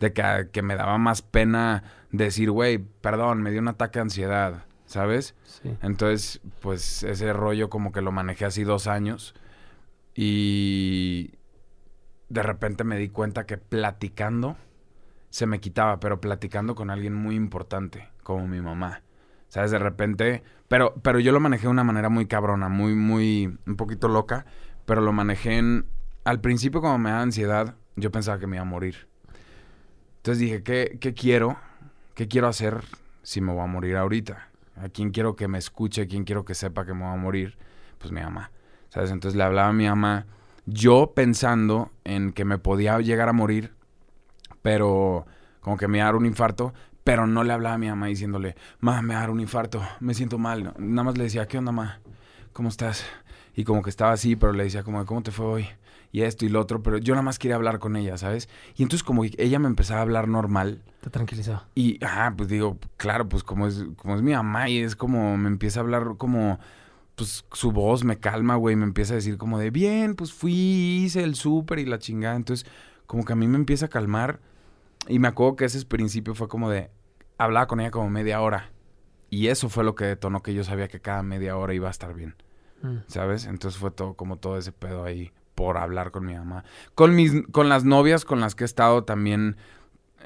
De 0.00 0.14
que, 0.14 0.48
que 0.50 0.62
me 0.62 0.76
daba 0.76 0.96
más 0.96 1.20
pena 1.20 1.84
decir, 2.10 2.50
güey, 2.50 2.78
perdón, 2.78 3.42
me 3.42 3.50
dio 3.50 3.60
un 3.60 3.68
ataque 3.68 3.98
de 3.98 4.04
ansiedad, 4.04 4.64
¿sabes? 4.86 5.34
Sí. 5.44 5.76
Entonces, 5.82 6.40
pues 6.60 7.02
ese 7.02 7.34
rollo 7.34 7.68
como 7.68 7.92
que 7.92 8.00
lo 8.00 8.12
manejé 8.12 8.46
así 8.46 8.64
dos 8.64 8.86
años 8.86 9.34
y 10.14 11.32
de 12.30 12.42
repente 12.42 12.82
me 12.82 12.96
di 12.96 13.10
cuenta 13.10 13.44
que 13.44 13.58
platicando 13.58 14.56
se 15.28 15.44
me 15.44 15.60
quitaba, 15.60 16.00
pero 16.00 16.18
platicando 16.18 16.74
con 16.74 16.88
alguien 16.88 17.12
muy 17.14 17.34
importante, 17.34 18.08
como 18.22 18.48
mi 18.48 18.62
mamá. 18.62 19.02
¿Sabes? 19.56 19.70
De 19.70 19.78
repente, 19.78 20.42
pero, 20.68 20.96
pero 21.00 21.18
yo 21.18 21.32
lo 21.32 21.40
manejé 21.40 21.62
de 21.62 21.70
una 21.70 21.82
manera 21.82 22.10
muy 22.10 22.26
cabrona, 22.26 22.68
muy, 22.68 22.94
muy, 22.94 23.56
un 23.66 23.76
poquito 23.76 24.06
loca, 24.06 24.44
pero 24.84 25.00
lo 25.00 25.14
manejé 25.14 25.56
en, 25.56 25.86
al 26.24 26.42
principio 26.42 26.82
como 26.82 26.98
me 26.98 27.08
daba 27.08 27.22
ansiedad, 27.22 27.74
yo 27.94 28.10
pensaba 28.10 28.38
que 28.38 28.46
me 28.46 28.56
iba 28.56 28.64
a 28.64 28.68
morir. 28.68 29.08
Entonces 30.18 30.40
dije, 30.40 30.62
¿qué, 30.62 30.98
qué 31.00 31.14
quiero? 31.14 31.56
¿Qué 32.12 32.28
quiero 32.28 32.48
hacer 32.48 32.84
si 33.22 33.40
me 33.40 33.50
voy 33.50 33.62
a 33.62 33.66
morir 33.66 33.96
ahorita? 33.96 34.50
¿A 34.76 34.90
quién 34.90 35.10
quiero 35.10 35.36
que 35.36 35.48
me 35.48 35.56
escuche? 35.56 36.02
¿A 36.02 36.06
quién 36.06 36.24
quiero 36.24 36.44
que 36.44 36.54
sepa 36.54 36.84
que 36.84 36.92
me 36.92 37.04
voy 37.04 37.14
a 37.14 37.16
morir? 37.16 37.56
Pues 37.96 38.12
mi 38.12 38.20
mamá. 38.20 38.50
¿Sabes? 38.90 39.10
Entonces 39.10 39.38
le 39.38 39.44
hablaba 39.44 39.68
a 39.68 39.72
mi 39.72 39.88
mamá, 39.88 40.26
yo 40.66 41.14
pensando 41.14 41.92
en 42.04 42.32
que 42.32 42.44
me 42.44 42.58
podía 42.58 43.00
llegar 43.00 43.30
a 43.30 43.32
morir, 43.32 43.72
pero 44.60 45.24
como 45.66 45.78
que 45.78 45.88
me 45.88 45.96
iba 45.96 46.04
a 46.04 46.08
dar 46.08 46.16
un 46.16 46.26
infarto, 46.26 46.74
pero 47.06 47.28
no 47.28 47.44
le 47.44 47.52
hablaba 47.52 47.76
a 47.76 47.78
mi 47.78 47.86
mamá 47.86 48.06
diciéndole, 48.08 48.56
ma, 48.80 49.00
me 49.00 49.14
va 49.14 49.20
a 49.20 49.22
dar 49.22 49.30
un 49.30 49.38
infarto, 49.38 49.80
me 50.00 50.12
siento 50.12 50.38
mal. 50.38 50.74
Nada 50.76 51.04
más 51.04 51.16
le 51.16 51.22
decía, 51.22 51.46
¿qué 51.46 51.56
onda, 51.56 51.70
ma? 51.70 52.00
¿Cómo 52.52 52.68
estás? 52.68 53.04
Y 53.54 53.62
como 53.62 53.80
que 53.84 53.90
estaba 53.90 54.10
así, 54.10 54.34
pero 54.34 54.52
le 54.52 54.64
decía 54.64 54.82
como, 54.82 55.06
¿cómo 55.06 55.22
te 55.22 55.30
fue 55.30 55.46
hoy? 55.46 55.68
Y 56.10 56.22
esto 56.22 56.44
y 56.44 56.48
lo 56.48 56.60
otro, 56.60 56.82
pero 56.82 56.98
yo 56.98 57.14
nada 57.14 57.22
más 57.22 57.38
quería 57.38 57.54
hablar 57.54 57.78
con 57.78 57.94
ella, 57.94 58.18
¿sabes? 58.18 58.48
Y 58.74 58.82
entonces 58.82 59.04
como 59.04 59.22
que 59.22 59.36
ella 59.38 59.60
me 59.60 59.68
empezaba 59.68 60.00
a 60.00 60.02
hablar 60.02 60.26
normal, 60.26 60.82
Te 61.00 61.08
tranquilizaba. 61.08 61.68
y, 61.76 62.04
ajá, 62.04 62.34
pues 62.36 62.48
digo, 62.48 62.76
claro, 62.96 63.28
pues 63.28 63.44
como 63.44 63.68
es, 63.68 63.84
como 63.94 64.16
es 64.16 64.22
mi 64.22 64.32
mamá 64.32 64.68
y 64.68 64.78
es 64.80 64.96
como, 64.96 65.36
me 65.36 65.46
empieza 65.46 65.78
a 65.78 65.84
hablar 65.84 66.16
como, 66.18 66.58
pues 67.14 67.44
su 67.52 67.70
voz 67.70 68.02
me 68.02 68.16
calma, 68.18 68.56
güey, 68.56 68.74
me 68.74 68.82
empieza 68.84 69.12
a 69.12 69.16
decir 69.16 69.38
como 69.38 69.60
de, 69.60 69.70
bien, 69.70 70.16
pues 70.16 70.32
fui, 70.32 71.04
hice 71.04 71.22
el 71.22 71.36
súper 71.36 71.78
y 71.78 71.86
la 71.86 72.00
chingada. 72.00 72.34
Entonces, 72.34 72.66
como 73.06 73.24
que 73.24 73.32
a 73.32 73.36
mí 73.36 73.46
me 73.46 73.58
empieza 73.58 73.86
a 73.86 73.90
calmar. 73.90 74.40
Y 75.08 75.18
me 75.18 75.28
acuerdo 75.28 75.56
que 75.56 75.64
ese 75.66 75.84
principio 75.86 76.34
fue 76.34 76.48
como 76.48 76.70
de, 76.70 76.90
hablaba 77.38 77.66
con 77.66 77.80
ella 77.80 77.90
como 77.90 78.10
media 78.10 78.40
hora. 78.40 78.70
Y 79.30 79.48
eso 79.48 79.68
fue 79.68 79.84
lo 79.84 79.94
que 79.94 80.04
detonó 80.04 80.42
que 80.42 80.54
yo 80.54 80.64
sabía 80.64 80.88
que 80.88 81.00
cada 81.00 81.22
media 81.22 81.56
hora 81.56 81.74
iba 81.74 81.88
a 81.88 81.90
estar 81.90 82.14
bien, 82.14 82.34
Mm. 82.82 82.98
¿sabes? 83.08 83.46
Entonces 83.46 83.80
fue 83.80 83.90
todo 83.90 84.14
como 84.14 84.36
todo 84.36 84.58
ese 84.58 84.70
pedo 84.70 85.04
ahí 85.04 85.32
por 85.54 85.78
hablar 85.78 86.10
con 86.10 86.26
mi 86.26 86.34
mamá. 86.34 86.62
Con 86.94 87.14
mis, 87.16 87.32
con 87.50 87.68
las 87.70 87.84
novias 87.84 88.24
con 88.26 88.40
las 88.40 88.54
que 88.54 88.64
he 88.64 88.66
estado 88.66 89.04
también 89.04 89.56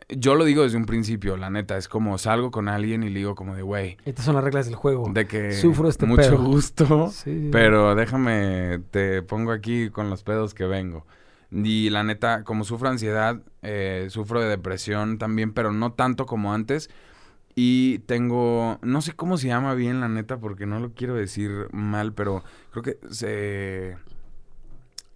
yo 0.09 0.35
lo 0.35 0.45
digo 0.45 0.63
desde 0.63 0.77
un 0.79 0.87
principio, 0.87 1.37
la 1.37 1.51
neta, 1.51 1.77
es 1.77 1.87
como 1.89 2.17
salgo 2.19 2.51
con 2.51 2.69
alguien 2.69 3.03
y 3.03 3.11
le 3.11 3.19
digo 3.19 3.35
como 3.35 3.55
de, 3.55 3.63
güey, 3.63 3.97
Estas 4.05 4.25
son 4.25 4.35
las 4.35 4.43
reglas 4.43 4.67
del 4.67 4.75
juego. 4.75 5.09
de 5.13 5.27
que 5.27 5.53
Sufro 5.53 5.89
este 5.89 6.07
mucho 6.07 6.23
pedo. 6.23 6.43
gusto, 6.43 7.09
Sí, 7.11 7.49
pero 7.53 7.95
déjame, 7.95 8.81
te 8.91 9.23
pongo 9.23 9.53
aquí 9.53 9.91
con 9.91 10.09
los 10.11 10.23
pedos 10.23 10.55
que 10.55 10.65
vengo. 10.65 11.07
Y 11.53 11.91
la 11.91 12.05
neta, 12.05 12.45
como 12.45 12.65
sufro 12.65 12.89
ansiedad, 12.89 13.43
eh, 13.63 14.07
sufro 14.11 14.41
de 14.41 14.49
depresión 14.49 15.19
también, 15.19 15.53
pero 15.53 15.73
no 15.73 15.93
tanto 15.93 16.27
como 16.27 16.55
antes. 16.55 16.91
Y 17.55 17.99
tengo, 18.01 18.79
no 18.83 19.03
sé 19.03 19.15
cómo 19.15 19.37
se 19.37 19.49
llama 19.49 19.75
bien 19.75 20.01
la 20.01 20.09
neta, 20.09 20.39
porque 20.39 20.67
no 20.67 20.81
lo 20.81 20.93
quiero 20.95 21.15
decir 21.15 21.69
mal, 21.73 22.13
pero 22.15 22.45
creo 22.71 22.83
que 22.85 22.99
se... 23.11 23.97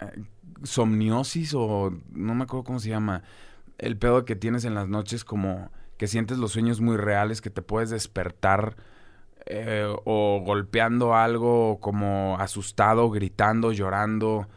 eh, 0.00 0.24
somniosis 0.62 1.54
o 1.54 1.92
no 2.12 2.34
me 2.34 2.44
acuerdo 2.44 2.64
cómo 2.64 2.80
se 2.80 2.90
llama. 2.90 3.22
El 3.78 3.96
pedo 3.98 4.24
que 4.24 4.36
tienes 4.36 4.64
en 4.64 4.74
las 4.74 4.88
noches 4.88 5.24
como 5.24 5.70
que 5.96 6.06
sientes 6.08 6.38
los 6.38 6.52
sueños 6.52 6.80
muy 6.80 6.96
reales, 6.96 7.40
que 7.40 7.50
te 7.50 7.62
puedes 7.62 7.90
despertar 7.90 8.76
eh, 9.46 9.86
o 10.04 10.42
golpeando 10.44 11.14
algo, 11.14 11.78
como 11.80 12.36
asustado, 12.38 13.10
gritando, 13.10 13.72
llorando. 13.72 14.48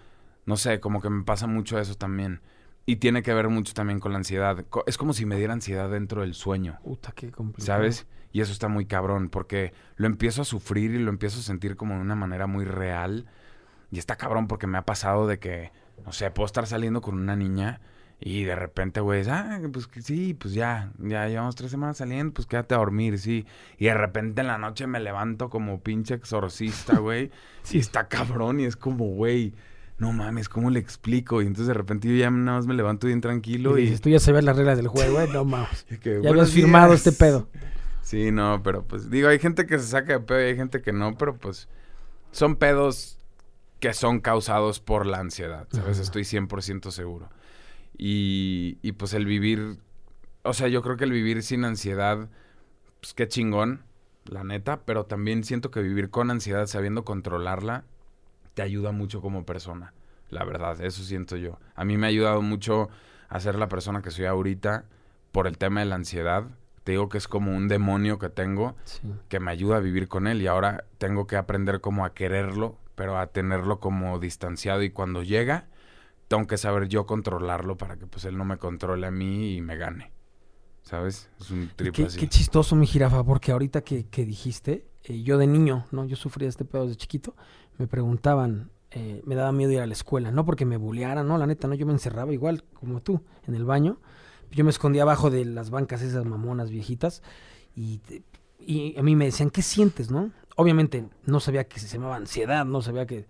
No 0.47 0.57
sé, 0.57 0.79
como 0.79 1.01
que 1.01 1.09
me 1.09 1.23
pasa 1.23 1.45
mucho 1.45 1.77
eso 1.77 1.93
también. 1.95 2.41
Y 2.85 2.95
tiene 2.95 3.21
que 3.21 3.33
ver 3.33 3.49
mucho 3.49 3.73
también 3.73 3.99
con 3.99 4.13
la 4.13 4.17
ansiedad. 4.19 4.65
Es 4.87 4.97
como 4.97 5.11
si 5.11 5.25
me 5.25 5.35
diera 5.35 5.51
ansiedad 5.51 5.89
dentro 5.91 6.21
del 6.21 6.33
sueño. 6.33 6.79
Puta, 6.83 7.11
qué 7.11 7.31
complicado. 7.31 7.65
¿Sabes? 7.79 8.07
Y 8.31 8.39
eso 8.39 8.53
está 8.53 8.69
muy 8.69 8.85
cabrón, 8.85 9.29
porque 9.29 9.73
lo 9.97 10.07
empiezo 10.07 10.41
a 10.41 10.45
sufrir 10.45 10.91
y 10.91 10.99
lo 10.99 11.09
empiezo 11.09 11.39
a 11.39 11.43
sentir 11.43 11.75
como 11.75 11.95
de 11.95 12.01
una 12.01 12.15
manera 12.15 12.47
muy 12.47 12.63
real. 12.63 13.25
Y 13.91 13.99
está 13.99 14.15
cabrón 14.15 14.47
porque 14.47 14.67
me 14.67 14.77
ha 14.77 14.85
pasado 14.85 15.27
de 15.27 15.37
que, 15.37 15.71
no 16.05 16.13
sé, 16.13 16.31
puedo 16.31 16.45
estar 16.45 16.65
saliendo 16.65 17.01
con 17.01 17.15
una 17.15 17.35
niña 17.35 17.81
Y 18.19 18.43
de 18.45 18.55
repente, 18.55 19.01
güey, 19.01 19.23
ah, 19.29 19.59
pues 19.71 19.89
sí, 20.03 20.33
pues 20.33 20.53
ya, 20.53 20.91
ya 20.97 21.27
llevamos 21.27 21.55
tres 21.55 21.71
semanas 21.71 21.97
saliendo, 21.97 22.33
pues 22.33 22.47
quédate 22.47 22.73
a 22.73 22.77
dormir, 22.79 23.19
sí. 23.19 23.45
Y 23.77 23.85
de 23.85 23.93
repente 23.95 24.41
en 24.41 24.47
la 24.47 24.57
noche 24.57 24.87
me 24.87 24.99
levanto 25.01 25.49
como 25.49 25.81
pinche 25.81 26.15
exorcista, 26.15 26.97
güey. 26.99 27.31
sí, 27.63 27.79
está 27.79 28.07
cabrón 28.07 28.59
y 28.61 28.65
es 28.65 28.77
como, 28.77 29.05
güey, 29.07 29.53
no 29.97 30.13
mames, 30.13 30.47
¿cómo 30.49 30.69
le 30.69 30.79
explico? 30.79 31.41
Y 31.41 31.47
entonces 31.47 31.67
de 31.67 31.73
repente 31.73 32.07
yo 32.07 32.15
ya 32.15 32.29
nada 32.29 32.57
más 32.57 32.67
me 32.67 32.73
levanto 32.73 33.07
bien 33.07 33.21
tranquilo 33.21 33.77
y... 33.77 33.87
y... 33.87 33.97
tú 33.97 34.09
ya 34.09 34.19
sabes 34.19 34.43
las 34.43 34.55
reglas 34.55 34.77
del 34.77 34.87
juego, 34.87 35.15
güey, 35.15 35.29
no 35.29 35.45
mames. 35.45 35.85
ya 36.03 36.29
habías 36.29 36.51
firmado 36.51 36.93
este 36.93 37.11
pedo. 37.11 37.47
Sí, 38.03 38.31
no, 38.31 38.61
pero 38.63 38.83
pues 38.83 39.09
digo, 39.09 39.27
hay 39.27 39.39
gente 39.39 39.65
que 39.65 39.79
se 39.79 39.87
saca 39.87 40.13
de 40.13 40.19
pedo 40.19 40.41
y 40.41 40.45
hay 40.45 40.55
gente 40.55 40.81
que 40.81 40.93
no, 40.93 41.17
pero 41.17 41.37
pues 41.37 41.67
son 42.31 42.55
pedos 42.55 43.17
que 43.79 43.93
son 43.93 44.21
causados 44.21 44.79
por 44.79 45.05
la 45.05 45.19
ansiedad, 45.19 45.67
¿sabes? 45.71 45.99
Estoy 45.99 46.23
100% 46.23 46.91
seguro. 46.91 47.29
Y, 47.97 48.77
y 48.81 48.93
pues 48.93 49.13
el 49.13 49.25
vivir, 49.25 49.79
o 50.43 50.53
sea, 50.53 50.67
yo 50.67 50.81
creo 50.81 50.97
que 50.97 51.03
el 51.03 51.11
vivir 51.11 51.43
sin 51.43 51.65
ansiedad, 51.65 52.29
pues 53.01 53.13
qué 53.13 53.27
chingón, 53.27 53.83
la 54.25 54.43
neta, 54.43 54.81
pero 54.85 55.05
también 55.05 55.43
siento 55.43 55.71
que 55.71 55.81
vivir 55.81 56.09
con 56.09 56.31
ansiedad, 56.31 56.65
sabiendo 56.67 57.03
controlarla, 57.05 57.85
te 58.57 58.63
ayuda 58.63 58.91
mucho 58.91 59.21
como 59.21 59.45
persona, 59.45 59.93
la 60.31 60.43
verdad, 60.43 60.81
eso 60.81 61.03
siento 61.03 61.35
yo. 61.37 61.59
A 61.75 61.85
mí 61.85 61.95
me 61.95 62.07
ha 62.07 62.09
ayudado 62.09 62.41
mucho 62.41 62.89
a 63.29 63.39
ser 63.39 63.53
la 63.53 63.69
persona 63.69 64.01
que 64.01 64.09
soy 64.09 64.25
ahorita 64.25 64.85
por 65.31 65.45
el 65.45 65.59
tema 65.59 65.81
de 65.81 65.85
la 65.85 65.93
ansiedad. 65.93 66.45
Te 66.83 66.93
digo 66.93 67.07
que 67.07 67.19
es 67.19 67.27
como 67.27 67.55
un 67.55 67.67
demonio 67.67 68.17
que 68.17 68.29
tengo 68.29 68.75
que 69.29 69.39
me 69.39 69.51
ayuda 69.51 69.77
a 69.77 69.79
vivir 69.79 70.07
con 70.07 70.25
él 70.25 70.41
y 70.41 70.47
ahora 70.47 70.85
tengo 70.97 71.27
que 71.27 71.35
aprender 71.35 71.81
como 71.81 72.03
a 72.03 72.15
quererlo, 72.15 72.79
pero 72.95 73.19
a 73.19 73.27
tenerlo 73.27 73.79
como 73.79 74.17
distanciado 74.17 74.81
y 74.81 74.89
cuando 74.89 75.21
llega, 75.21 75.67
tengo 76.27 76.47
que 76.47 76.57
saber 76.57 76.87
yo 76.87 77.05
controlarlo 77.05 77.77
para 77.77 77.97
que 77.97 78.07
pues 78.07 78.25
él 78.25 78.39
no 78.39 78.43
me 78.43 78.57
controle 78.57 79.05
a 79.05 79.11
mí 79.11 79.55
y 79.55 79.61
me 79.61 79.77
gane. 79.77 80.11
¿Sabes? 80.81 81.29
Es 81.39 81.51
un 81.51 81.69
triple 81.75 82.07
qué, 82.07 82.17
Qué 82.17 82.27
chistoso, 82.27 82.75
mi 82.75 82.87
jirafa, 82.87 83.23
porque 83.23 83.51
ahorita 83.51 83.81
que, 83.81 84.25
dijiste, 84.25 84.87
eh, 85.03 85.21
yo 85.21 85.37
de 85.37 85.45
niño, 85.45 85.85
¿no? 85.91 86.05
Yo 86.05 86.15
sufría 86.15 86.49
este 86.49 86.65
pedo 86.65 86.87
de 86.87 86.95
chiquito, 86.95 87.35
me 87.77 87.87
preguntaban, 87.87 88.71
eh, 88.91 89.21
me 89.25 89.35
daba 89.35 89.51
miedo 89.51 89.71
ir 89.71 89.81
a 89.81 89.85
la 89.85 89.93
escuela, 89.93 90.31
no 90.31 90.45
porque 90.45 90.65
me 90.65 90.77
bullearan, 90.77 91.27
no, 91.27 91.37
la 91.37 91.47
neta, 91.47 91.67
no, 91.67 91.75
yo 91.75 91.85
me 91.85 91.93
encerraba 91.93 92.33
igual 92.33 92.63
como 92.73 93.01
tú, 93.01 93.21
en 93.47 93.55
el 93.55 93.65
baño. 93.65 93.99
Yo 94.51 94.63
me 94.63 94.69
escondía 94.69 95.01
abajo 95.01 95.29
de 95.29 95.43
las 95.43 95.69
bancas 95.69 96.01
esas 96.01 96.25
mamonas 96.25 96.69
viejitas 96.69 97.21
y, 97.75 98.01
y 98.59 98.97
a 98.97 99.03
mí 99.03 99.15
me 99.15 99.25
decían, 99.25 99.49
¿qué 99.49 99.61
sientes, 99.61 100.09
no? 100.09 100.31
Obviamente 100.55 101.09
no 101.25 101.39
sabía 101.39 101.65
que 101.65 101.79
se 101.79 101.87
llamaba 101.87 102.15
ansiedad, 102.15 102.65
no 102.65 102.81
sabía 102.81 103.05
que 103.05 103.27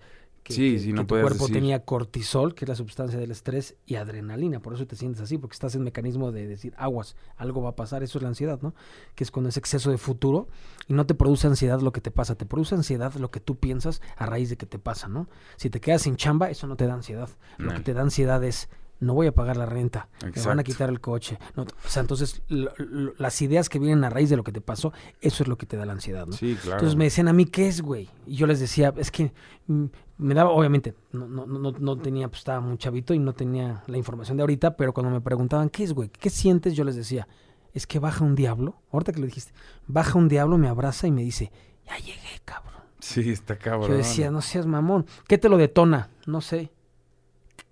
sí, 0.54 0.94
no 0.94 1.06
tu 1.06 1.16
cuerpo 1.16 1.48
tenía 1.48 1.84
cortisol, 1.84 2.56
que 2.56 2.66
es 2.66 2.70
la 2.70 2.75
sustancia 2.75 3.20
del 3.20 3.32
estrés, 3.32 3.75
y 3.86 3.96
adrenalina. 3.96 4.60
Por 4.60 4.74
eso 4.74 4.86
te 4.86 4.96
sientes 4.96 5.22
así, 5.22 5.38
porque 5.38 5.54
estás 5.54 5.75
en 5.75 5.84
mecanismo 5.84 6.32
de 6.32 6.48
decir, 6.48 6.74
aguas, 6.77 7.16
algo 7.36 7.62
va 7.62 7.70
a 7.70 7.75
pasar. 7.75 8.04
Eso 8.04 8.18
es 8.18 8.22
la 8.22 8.30
ansiedad, 8.30 8.60
¿no? 8.62 8.74
Que 9.16 9.24
es 9.24 9.32
cuando 9.32 9.50
es 9.50 9.58
exceso 9.58 9.92
de 9.92 9.98
futuro 9.98 10.48
y 10.88 10.94
no 10.94 11.06
te 11.06 11.16
produce 11.16 11.48
ansiedad 11.48 11.82
lo 11.82 11.92
que 11.92 12.01
te 12.01 12.12
pasa, 12.12 12.36
te 12.36 12.46
produce 12.46 12.75
ansiedad 12.75 13.13
lo 13.16 13.32
que 13.32 13.39
tú 13.39 13.58
piensas 13.58 14.01
a 14.16 14.25
raíz 14.25 14.50
de 14.50 14.58
que 14.58 14.66
te 14.66 14.80
pasa, 14.80 15.08
¿no? 15.08 15.27
Si 15.58 15.70
te 15.70 15.80
quedas 15.80 16.04
sin 16.04 16.16
chamba, 16.16 16.50
eso 16.50 16.68
no 16.68 16.75
te 16.75 16.88
da 16.88 16.94
ansiedad. 16.94 17.30
Lo 17.58 17.74
que 17.74 17.82
te 17.82 17.94
da 17.94 18.01
ansiedad 18.01 18.44
es 18.44 18.70
no 19.00 19.13
voy 19.13 19.27
a 19.27 19.32
pagar 19.32 19.58
la 19.58 19.66
renta, 19.66 20.10
me 20.24 20.42
van 20.44 20.60
a 20.60 20.63
quitar 20.63 20.89
el 20.89 21.00
coche. 21.00 21.38
o 21.56 21.66
sea, 21.88 22.01
entonces 22.01 22.42
las 22.50 23.42
ideas 23.42 23.70
que 23.70 23.80
vienen 23.80 24.04
a 24.04 24.10
raíz 24.10 24.30
de 24.30 24.38
lo 24.38 24.44
que 24.44 24.51
te 24.51 24.62
pasó, 24.62 24.94
eso 25.22 25.44
es 25.44 25.50
lo 25.50 25.58
que 25.58 25.66
te 25.66 25.77
da 25.77 25.86
la 25.86 25.94
ansiedad, 25.94 26.25
¿no? 26.25 26.34
Sí, 26.34 26.56
claro. 26.56 26.77
Entonces 26.77 26.98
me 26.98 27.06
decían 27.06 27.27
a 27.27 27.34
mí, 27.34 27.46
¿qué 27.46 27.68
es, 27.68 27.82
güey? 27.82 28.10
Y 28.25 28.36
yo 28.36 28.48
les 28.48 28.60
decía, 28.60 28.94
es 28.98 29.12
que 29.12 29.32
mm, 29.68 29.86
me 30.18 30.34
daba, 30.34 30.51
obviamente, 30.51 30.96
no, 31.12 31.27
no, 31.27 31.46
no, 31.46 31.72
no 31.72 31.98
tenía, 31.98 32.27
pues 32.27 32.39
estaba 32.39 32.60
muy 32.60 32.77
chavito 32.77 33.13
y 33.13 33.20
no 33.20 33.34
tenía 33.34 33.84
la 33.88 33.98
información 33.98 34.38
de 34.38 34.44
ahorita, 34.44 34.75
pero 34.75 34.94
cuando 34.94 35.12
me 35.12 35.22
preguntaban, 35.22 35.70
¿qué 35.70 35.84
es, 35.84 35.94
güey? 35.94 36.10
¿Qué 36.10 36.30
sientes? 36.30 36.75
Yo 36.75 36.84
les 36.84 36.96
decía, 36.96 37.27
es 37.74 37.86
que 37.86 38.00
baja 38.00 38.24
un 38.24 38.36
diablo, 38.36 38.82
ahorita 38.92 39.13
que 39.13 39.20
le 39.20 39.27
dijiste, 39.27 39.54
baja 39.86 40.18
un 40.18 40.27
diablo, 40.27 40.58
me 40.58 40.68
abraza 40.68 41.08
y 41.08 41.12
me 41.12 41.22
dice, 41.22 41.51
ya 41.86 41.98
llegué, 41.98 42.42
cabrón. 42.44 42.82
Sí, 43.00 43.30
está 43.30 43.58
cabrón. 43.58 43.89
Yo 43.89 43.98
decía, 43.98 44.32
no 44.32 44.42
seas 44.42 44.66
mamón. 44.66 45.06
¿Qué 45.27 45.38
te 45.38 45.50
lo 45.50 45.58
detona? 45.58 46.10
No 46.25 46.42
sé. 46.42 46.72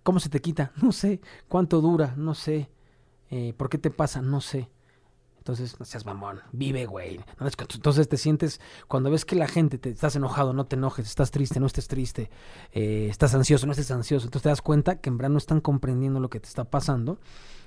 ¿Cómo 0.05 0.19
se 0.19 0.29
te 0.29 0.39
quita? 0.39 0.71
No 0.83 0.91
sé. 0.91 1.19
¿Cuánto 1.49 1.81
dura? 1.81 2.13
No 2.15 2.35
sé. 2.35 2.69
Eh, 3.31 3.55
¿Por 3.57 3.69
qué 3.69 3.79
te 3.79 3.89
pasa? 3.89 4.21
No 4.21 4.39
sé. 4.39 4.69
Entonces, 5.39 5.79
no 5.79 5.85
seas 5.85 6.05
mamón, 6.05 6.41
vive, 6.51 6.85
güey. 6.85 7.19
Entonces 7.39 8.09
te 8.09 8.17
sientes, 8.17 8.59
cuando 8.87 9.11
ves 9.11 9.25
que 9.25 9.35
la 9.35 9.47
gente 9.47 9.77
te 9.77 9.91
estás 9.91 10.15
enojado, 10.15 10.53
no 10.53 10.65
te 10.65 10.75
enojes, 10.75 11.05
estás 11.05 11.29
triste, 11.29 11.59
no 11.59 11.67
estés 11.67 11.87
triste, 11.87 12.31
eh, 12.71 13.07
estás 13.11 13.35
ansioso, 13.35 13.67
no 13.67 13.71
estés 13.71 13.91
ansioso. 13.91 14.25
Entonces 14.25 14.43
te 14.43 14.49
das 14.49 14.63
cuenta 14.63 14.99
que 14.99 15.09
en 15.09 15.17
verdad 15.17 15.29
no 15.29 15.37
están 15.37 15.61
comprendiendo 15.61 16.19
lo 16.19 16.31
que 16.31 16.39
te 16.39 16.47
está 16.47 16.63
pasando 16.63 17.19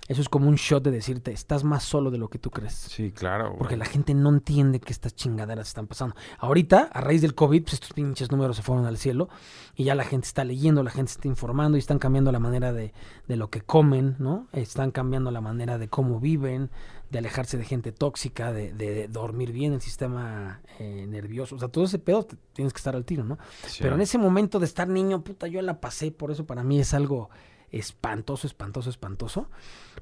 eso 0.09 0.23
es 0.23 0.29
como 0.31 0.49
un 0.49 0.55
shot 0.55 0.83
de 0.83 0.91
decirte, 0.91 1.33
estás 1.33 1.65
más 1.65 1.85
solo 1.85 2.11
de 2.11 2.17
lo 2.17 2.29
que 2.29 2.39
tú 2.39 2.51
crees. 2.51 2.73
Sí, 2.73 3.13
claro. 3.13 3.55
Porque 3.59 3.77
la 3.77 3.85
gente 3.85 4.15
no 4.15 4.31
entiende 4.31 4.81
que 4.81 4.93
estas 4.93 5.15
chingaderas 5.15 5.69
están 5.69 5.87
pasando. 5.87 6.17
Ahorita, 6.39 6.89
a 6.93 7.01
raíz 7.03 7.21
del 7.21 7.35
COVID, 7.35 7.63
pues 7.63 7.75
estos 7.75 7.93
pinches 7.93 8.31
números 8.31 8.57
se 8.57 8.63
fueron 8.63 8.87
al 8.87 8.97
cielo 8.97 9.29
y 9.77 9.85
ya 9.85 9.95
la 9.95 10.05
gente 10.05 10.27
está 10.27 10.45
leyendo, 10.45 10.83
la 10.83 10.91
gente 10.91 11.13
está 11.13 11.29
informando 11.29 11.77
y 11.77 11.81
están 11.81 11.99
cambiando 11.99 12.33
la 12.33 12.39
manera 12.39 12.73
de, 12.73 12.95
de 13.27 13.37
lo 13.37 13.51
que 13.51 13.61
comen, 13.61 14.17
¿no? 14.19 14.49
Están 14.53 14.93
cambiando 14.93 15.31
la 15.31 15.43
manera 15.43 15.77
de 15.77 15.89
cómo 15.89 16.21
viven, 16.21 16.71
de 17.11 17.19
alejarse 17.19 17.59
de 17.59 17.65
gente 17.65 17.93
tóxica, 17.93 18.51
de, 18.53 18.73
de 18.73 19.09
dormir 19.09 19.53
bien, 19.53 19.75
el 19.75 19.83
sistema 19.83 20.63
eh, 20.79 21.07
nervioso. 21.07 21.57
O 21.57 21.59
sea, 21.59 21.69
todo 21.69 21.85
ese 21.85 21.99
pedo 21.99 22.27
tienes 22.55 22.73
que 22.73 22.79
estar 22.79 22.97
al 22.97 23.05
tiro, 23.05 23.25
¿no? 23.25 23.39
Pero 23.79 23.95
en 23.95 24.01
ese 24.01 24.17
momento 24.17 24.59
de 24.59 24.65
estar 24.65 24.89
niño, 24.89 25.23
puta, 25.23 25.47
yo 25.49 25.61
la 25.61 25.81
pasé, 25.81 26.11
por 26.13 26.31
eso 26.31 26.47
para 26.47 26.63
mí 26.63 26.81
es 26.81 26.95
algo 26.95 27.31
espantoso, 27.73 28.47
espantoso, 28.47 28.91
espantoso. 28.91 29.49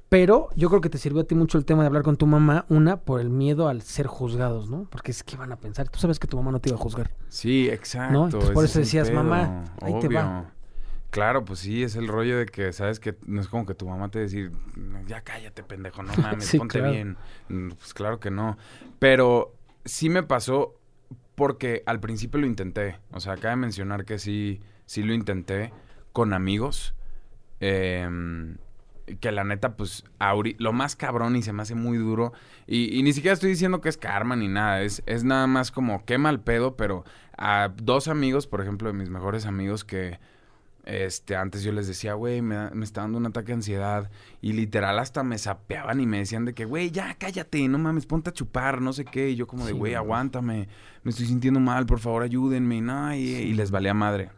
Pero 0.09 0.49
yo 0.55 0.69
creo 0.69 0.81
que 0.81 0.89
te 0.89 0.97
sirvió 0.97 1.21
a 1.21 1.23
ti 1.25 1.35
mucho 1.35 1.57
el 1.57 1.65
tema 1.65 1.83
de 1.83 1.87
hablar 1.87 2.03
con 2.03 2.15
tu 2.15 2.27
mamá, 2.27 2.65
una, 2.69 2.97
por 2.97 3.19
el 3.19 3.29
miedo 3.29 3.67
al 3.67 3.81
ser 3.81 4.07
juzgados, 4.07 4.69
¿no? 4.69 4.87
Porque 4.89 5.11
es 5.11 5.23
que 5.23 5.35
van 5.35 5.51
a 5.51 5.57
pensar, 5.57 5.89
tú 5.89 5.99
sabes 5.99 6.19
que 6.19 6.27
tu 6.27 6.37
mamá 6.37 6.51
no 6.51 6.59
te 6.59 6.69
iba 6.69 6.77
a 6.77 6.81
juzgar. 6.81 7.11
Sí, 7.27 7.69
exacto. 7.69 8.39
por 8.53 8.63
eso 8.63 8.79
decías, 8.79 9.11
mamá, 9.11 9.65
ahí 9.81 9.99
te 9.99 10.07
va. 10.07 10.51
Claro, 11.09 11.45
pues 11.45 11.59
sí, 11.59 11.83
es 11.83 11.95
el 11.95 12.07
rollo 12.07 12.37
de 12.37 12.45
que, 12.45 12.73
sabes 12.73 12.99
que 12.99 13.17
no 13.25 13.39
es 13.39 13.47
como 13.47 13.65
que 13.65 13.73
tu 13.73 13.87
mamá 13.87 14.09
te 14.09 14.19
decir, 14.19 14.51
ya 15.07 15.21
cállate, 15.21 15.63
pendejo, 15.63 16.03
no 16.03 16.13
mames, 16.21 16.53
ponte 16.57 16.81
bien. 16.81 17.17
Mm, 17.49 17.69
pues 17.71 17.93
claro 17.93 18.19
que 18.19 18.29
no. 18.29 18.57
Pero 18.99 19.53
sí 19.85 20.09
me 20.09 20.23
pasó 20.23 20.75
porque 21.35 21.83
al 21.85 21.99
principio 21.99 22.39
lo 22.39 22.47
intenté. 22.47 22.99
O 23.11 23.19
sea, 23.19 23.33
acaba 23.33 23.51
de 23.51 23.61
mencionar 23.61 24.05
que 24.05 24.19
sí, 24.19 24.59
sí 24.85 25.03
lo 25.03 25.13
intenté 25.13 25.71
con 26.11 26.33
amigos. 26.33 26.93
Eh, 27.59 28.07
que 29.19 29.31
la 29.31 29.43
neta, 29.43 29.77
pues, 29.77 30.03
lo 30.57 30.73
más 30.73 30.95
cabrón 30.95 31.35
y 31.35 31.41
se 31.41 31.53
me 31.53 31.61
hace 31.61 31.75
muy 31.75 31.97
duro. 31.97 32.33
Y, 32.67 33.01
ni 33.03 33.13
siquiera 33.13 33.33
estoy 33.33 33.49
diciendo 33.49 33.81
que 33.81 33.89
es 33.89 33.97
karma 33.97 34.35
ni 34.35 34.47
nada. 34.47 34.81
Es, 34.81 35.01
es 35.05 35.23
nada 35.23 35.47
más 35.47 35.71
como 35.71 36.05
qué 36.05 36.17
mal 36.17 36.41
pedo, 36.41 36.75
pero 36.75 37.05
a 37.37 37.71
dos 37.81 38.07
amigos, 38.07 38.47
por 38.47 38.61
ejemplo, 38.61 38.89
de 38.89 38.93
mis 38.93 39.09
mejores 39.09 39.45
amigos 39.45 39.83
que 39.83 40.19
este, 40.83 41.35
antes 41.35 41.63
yo 41.63 41.71
les 41.71 41.87
decía, 41.87 42.13
güey, 42.13 42.41
me, 42.41 42.69
me, 42.71 42.85
está 42.85 43.01
dando 43.01 43.17
un 43.17 43.25
ataque 43.25 43.47
de 43.47 43.53
ansiedad. 43.53 44.11
Y 44.41 44.53
literal 44.53 44.99
hasta 44.99 45.23
me 45.23 45.37
sapeaban 45.37 46.01
y 46.01 46.05
me 46.05 46.19
decían 46.19 46.45
de 46.45 46.53
que, 46.53 46.65
güey, 46.65 46.91
ya 46.91 47.15
cállate, 47.15 47.67
no 47.67 47.77
mames, 47.77 48.05
ponte 48.05 48.29
a 48.29 48.33
chupar, 48.33 48.81
no 48.81 48.93
sé 48.93 49.05
qué. 49.05 49.29
Y 49.29 49.35
yo 49.35 49.47
como 49.47 49.65
de, 49.65 49.73
güey, 49.73 49.95
aguántame, 49.95 50.67
me 51.03 51.11
estoy 51.11 51.27
sintiendo 51.27 51.59
mal, 51.59 51.85
por 51.85 51.99
favor 51.99 52.23
ayúdenme. 52.23 52.81
No, 52.81 53.13
y, 53.13 53.19
y 53.19 53.53
les 53.53 53.71
valía 53.71 53.93
madre. 53.93 54.31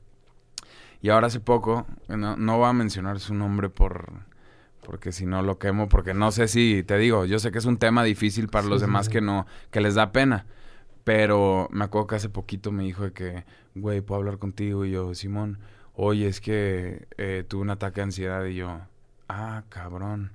Y 1.01 1.09
ahora 1.09 1.27
hace 1.27 1.39
poco, 1.39 1.87
no, 2.07 2.35
no 2.35 2.57
voy 2.57 2.69
a 2.69 2.73
mencionar 2.73 3.19
su 3.19 3.33
nombre 3.33 3.69
por 3.69 4.29
porque 4.89 5.11
si 5.11 5.27
no 5.27 5.43
lo 5.43 5.59
quemo, 5.59 5.87
porque 5.87 6.15
no 6.15 6.31
sé 6.31 6.47
si, 6.47 6.83
te 6.83 6.97
digo, 6.97 7.23
yo 7.25 7.37
sé 7.37 7.51
que 7.51 7.59
es 7.59 7.65
un 7.65 7.77
tema 7.77 8.03
difícil 8.03 8.47
para 8.47 8.65
los 8.65 8.81
demás 8.81 9.07
que 9.07 9.21
no, 9.21 9.45
que 9.69 9.81
les 9.81 9.93
da 9.93 10.11
pena, 10.11 10.47
pero 11.03 11.67
me 11.71 11.83
acuerdo 11.83 12.07
que 12.07 12.15
hace 12.15 12.29
poquito 12.29 12.71
me 12.71 12.83
dijo 12.83 13.03
de 13.03 13.13
que, 13.13 13.45
güey, 13.75 14.01
puedo 14.01 14.17
hablar 14.19 14.39
contigo, 14.39 14.85
y 14.85 14.91
yo, 14.91 15.13
Simón, 15.13 15.59
oye, 15.93 16.27
es 16.27 16.41
que 16.41 17.07
eh, 17.17 17.45
tuve 17.47 17.61
un 17.61 17.69
ataque 17.69 17.97
de 17.97 18.05
ansiedad, 18.05 18.43
y 18.45 18.55
yo, 18.55 18.79
ah, 19.27 19.63
cabrón. 19.69 20.31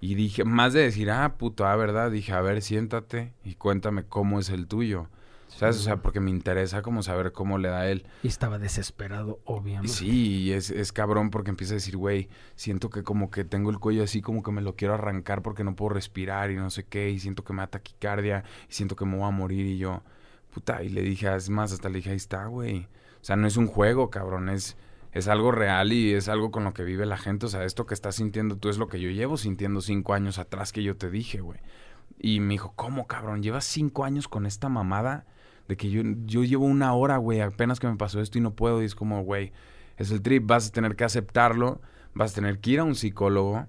Y 0.00 0.14
dije, 0.14 0.44
más 0.44 0.72
de 0.72 0.82
decir, 0.82 1.10
ah, 1.10 1.34
puto, 1.36 1.66
ah, 1.66 1.74
verdad, 1.74 2.12
dije, 2.12 2.32
a 2.32 2.40
ver, 2.40 2.62
siéntate 2.62 3.32
y 3.42 3.56
cuéntame 3.56 4.04
cómo 4.04 4.38
es 4.38 4.50
el 4.50 4.68
tuyo. 4.68 5.08
¿Sabes? 5.58 5.76
O 5.78 5.80
sea, 5.80 5.96
porque 5.96 6.20
me 6.20 6.30
interesa 6.30 6.82
como 6.82 7.02
saber 7.02 7.32
cómo 7.32 7.58
le 7.58 7.68
da 7.68 7.80
a 7.80 7.90
él. 7.90 8.06
Y 8.22 8.28
estaba 8.28 8.60
desesperado, 8.60 9.40
obviamente. 9.44 9.88
Sí, 9.88 10.42
y 10.42 10.52
es, 10.52 10.70
es 10.70 10.92
cabrón 10.92 11.30
porque 11.30 11.50
empieza 11.50 11.72
a 11.72 11.74
decir, 11.74 11.96
güey, 11.96 12.28
siento 12.54 12.90
que 12.90 13.02
como 13.02 13.32
que 13.32 13.42
tengo 13.42 13.70
el 13.70 13.80
cuello 13.80 14.04
así 14.04 14.22
como 14.22 14.44
que 14.44 14.52
me 14.52 14.62
lo 14.62 14.76
quiero 14.76 14.94
arrancar 14.94 15.42
porque 15.42 15.64
no 15.64 15.74
puedo 15.74 15.88
respirar 15.88 16.52
y 16.52 16.54
no 16.54 16.70
sé 16.70 16.84
qué, 16.84 17.10
y 17.10 17.18
siento 17.18 17.42
que 17.42 17.54
me 17.54 17.62
da 17.62 17.66
taquicardia, 17.66 18.44
y 18.70 18.72
siento 18.72 18.94
que 18.94 19.04
me 19.04 19.16
voy 19.16 19.26
a 19.26 19.32
morir, 19.32 19.66
y 19.66 19.78
yo, 19.78 20.04
puta, 20.54 20.80
y 20.84 20.90
le 20.90 21.02
dije, 21.02 21.34
es 21.34 21.50
más, 21.50 21.72
hasta 21.72 21.88
le 21.88 21.96
dije, 21.96 22.10
ahí 22.10 22.16
está, 22.16 22.46
güey. 22.46 22.86
O 23.20 23.24
sea, 23.24 23.34
no 23.34 23.48
es 23.48 23.56
un 23.56 23.66
juego, 23.66 24.10
cabrón, 24.10 24.50
es, 24.50 24.76
es 25.10 25.26
algo 25.26 25.50
real 25.50 25.92
y 25.92 26.14
es 26.14 26.28
algo 26.28 26.52
con 26.52 26.62
lo 26.62 26.72
que 26.72 26.84
vive 26.84 27.04
la 27.04 27.18
gente. 27.18 27.46
O 27.46 27.48
sea, 27.48 27.64
esto 27.64 27.84
que 27.84 27.94
estás 27.94 28.14
sintiendo 28.14 28.58
tú 28.58 28.68
es 28.68 28.78
lo 28.78 28.86
que 28.86 29.00
yo 29.00 29.10
llevo 29.10 29.36
sintiendo 29.36 29.80
cinco 29.80 30.14
años 30.14 30.38
atrás 30.38 30.70
que 30.70 30.84
yo 30.84 30.96
te 30.96 31.10
dije, 31.10 31.40
güey. 31.40 31.58
Y 32.20 32.38
me 32.38 32.54
dijo, 32.54 32.74
¿cómo, 32.76 33.08
cabrón? 33.08 33.42
¿Llevas 33.42 33.64
cinco 33.64 34.04
años 34.04 34.28
con 34.28 34.46
esta 34.46 34.68
mamada? 34.68 35.26
De 35.68 35.76
que 35.76 35.90
yo, 35.90 36.02
yo 36.24 36.42
llevo 36.42 36.64
una 36.64 36.92
hora, 36.94 37.18
güey, 37.18 37.40
apenas 37.40 37.78
que 37.78 37.86
me 37.86 37.96
pasó 37.96 38.20
esto 38.20 38.38
y 38.38 38.40
no 38.40 38.54
puedo. 38.54 38.82
Y 38.82 38.86
es 38.86 38.94
como, 38.94 39.22
güey, 39.22 39.52
es 39.96 40.10
el 40.10 40.22
trip, 40.22 40.46
vas 40.46 40.68
a 40.68 40.72
tener 40.72 40.96
que 40.96 41.04
aceptarlo 41.04 41.80
vas 42.18 42.32
a 42.32 42.34
tener 42.34 42.58
que 42.58 42.72
ir 42.72 42.80
a 42.80 42.84
un 42.84 42.94
psicólogo 42.94 43.66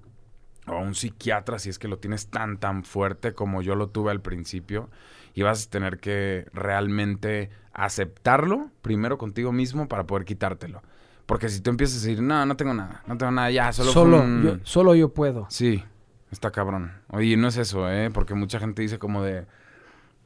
o 0.67 0.71
a 0.71 0.79
un 0.79 0.95
psiquiatra 0.95 1.59
si 1.59 1.69
es 1.69 1.79
que 1.79 1.88
lo 1.88 1.99
tienes 1.99 2.27
tan, 2.27 2.57
tan 2.57 2.83
fuerte 2.83 3.33
como 3.33 3.62
yo 3.62 3.75
lo 3.75 3.89
tuve 3.89 4.12
al 4.12 4.21
principio. 4.21 4.89
Y 5.35 5.43
vas 5.43 5.67
a 5.67 5.69
tener 5.69 5.99
que 5.99 6.47
realmente 6.53 7.51
aceptarlo 7.71 8.71
primero 8.81 9.17
contigo 9.17 9.51
mismo 9.51 9.88
para 9.88 10.05
poder 10.05 10.25
quitártelo. 10.25 10.81
Porque 11.27 11.49
si 11.49 11.62
tú 11.62 11.69
empiezas 11.69 12.03
a 12.03 12.07
decir, 12.07 12.23
no, 12.23 12.45
no 12.45 12.57
tengo 12.57 12.73
nada, 12.73 13.03
no 13.05 13.15
tengo 13.15 13.31
nada, 13.31 13.51
ya, 13.51 13.71
solo, 13.71 13.91
solo, 13.91 14.25
yo, 14.43 14.57
solo 14.63 14.95
yo 14.95 15.13
puedo. 15.13 15.45
Sí, 15.49 15.83
está 16.31 16.49
cabrón. 16.49 16.91
Oye, 17.09 17.38
no 17.38 17.47
es 17.47 17.57
eso, 17.57 17.89
¿eh? 17.89 18.09
Porque 18.12 18.33
mucha 18.33 18.59
gente 18.59 18.81
dice 18.81 18.97
como 18.97 19.21
de, 19.21 19.45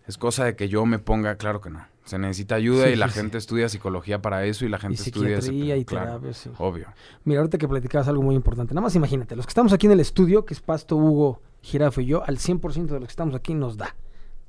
es 0.07 0.17
cosa 0.17 0.45
de 0.45 0.55
que 0.55 0.69
yo 0.69 0.85
me 0.85 0.99
ponga, 0.99 1.35
claro 1.37 1.61
que 1.61 1.69
no. 1.69 1.85
Se 2.05 2.19
necesita 2.19 2.55
ayuda 2.55 2.89
y 2.89 2.97
la 2.97 3.07
gente 3.07 3.37
estudia 3.37 3.69
psicología 3.69 4.21
para 4.21 4.43
eso 4.43 4.65
y 4.65 4.69
la 4.69 4.77
gente 4.77 5.01
estudia... 5.01 5.39
y 5.77 5.85
terapia, 5.85 6.33
sí. 6.33 6.49
Obvio. 6.57 6.87
Mira, 7.23 7.39
ahorita 7.39 7.57
que 7.57 7.67
platicabas 7.67 8.09
algo 8.09 8.21
muy 8.21 8.35
importante. 8.35 8.73
Nada 8.73 8.83
más 8.83 8.95
imagínate, 8.95 9.37
los 9.37 9.45
que 9.45 9.51
estamos 9.51 9.71
aquí 9.71 9.85
en 9.85 9.93
el 9.93 10.01
estudio, 10.01 10.43
que 10.43 10.53
es 10.53 10.59
Pasto, 10.59 10.97
Hugo, 10.97 11.41
Girafo 11.61 12.01
y 12.01 12.07
yo, 12.07 12.23
al 12.25 12.39
100% 12.39 12.87
de 12.87 12.99
los 12.99 13.07
que 13.07 13.11
estamos 13.11 13.35
aquí 13.35 13.53
nos 13.53 13.77
da 13.77 13.95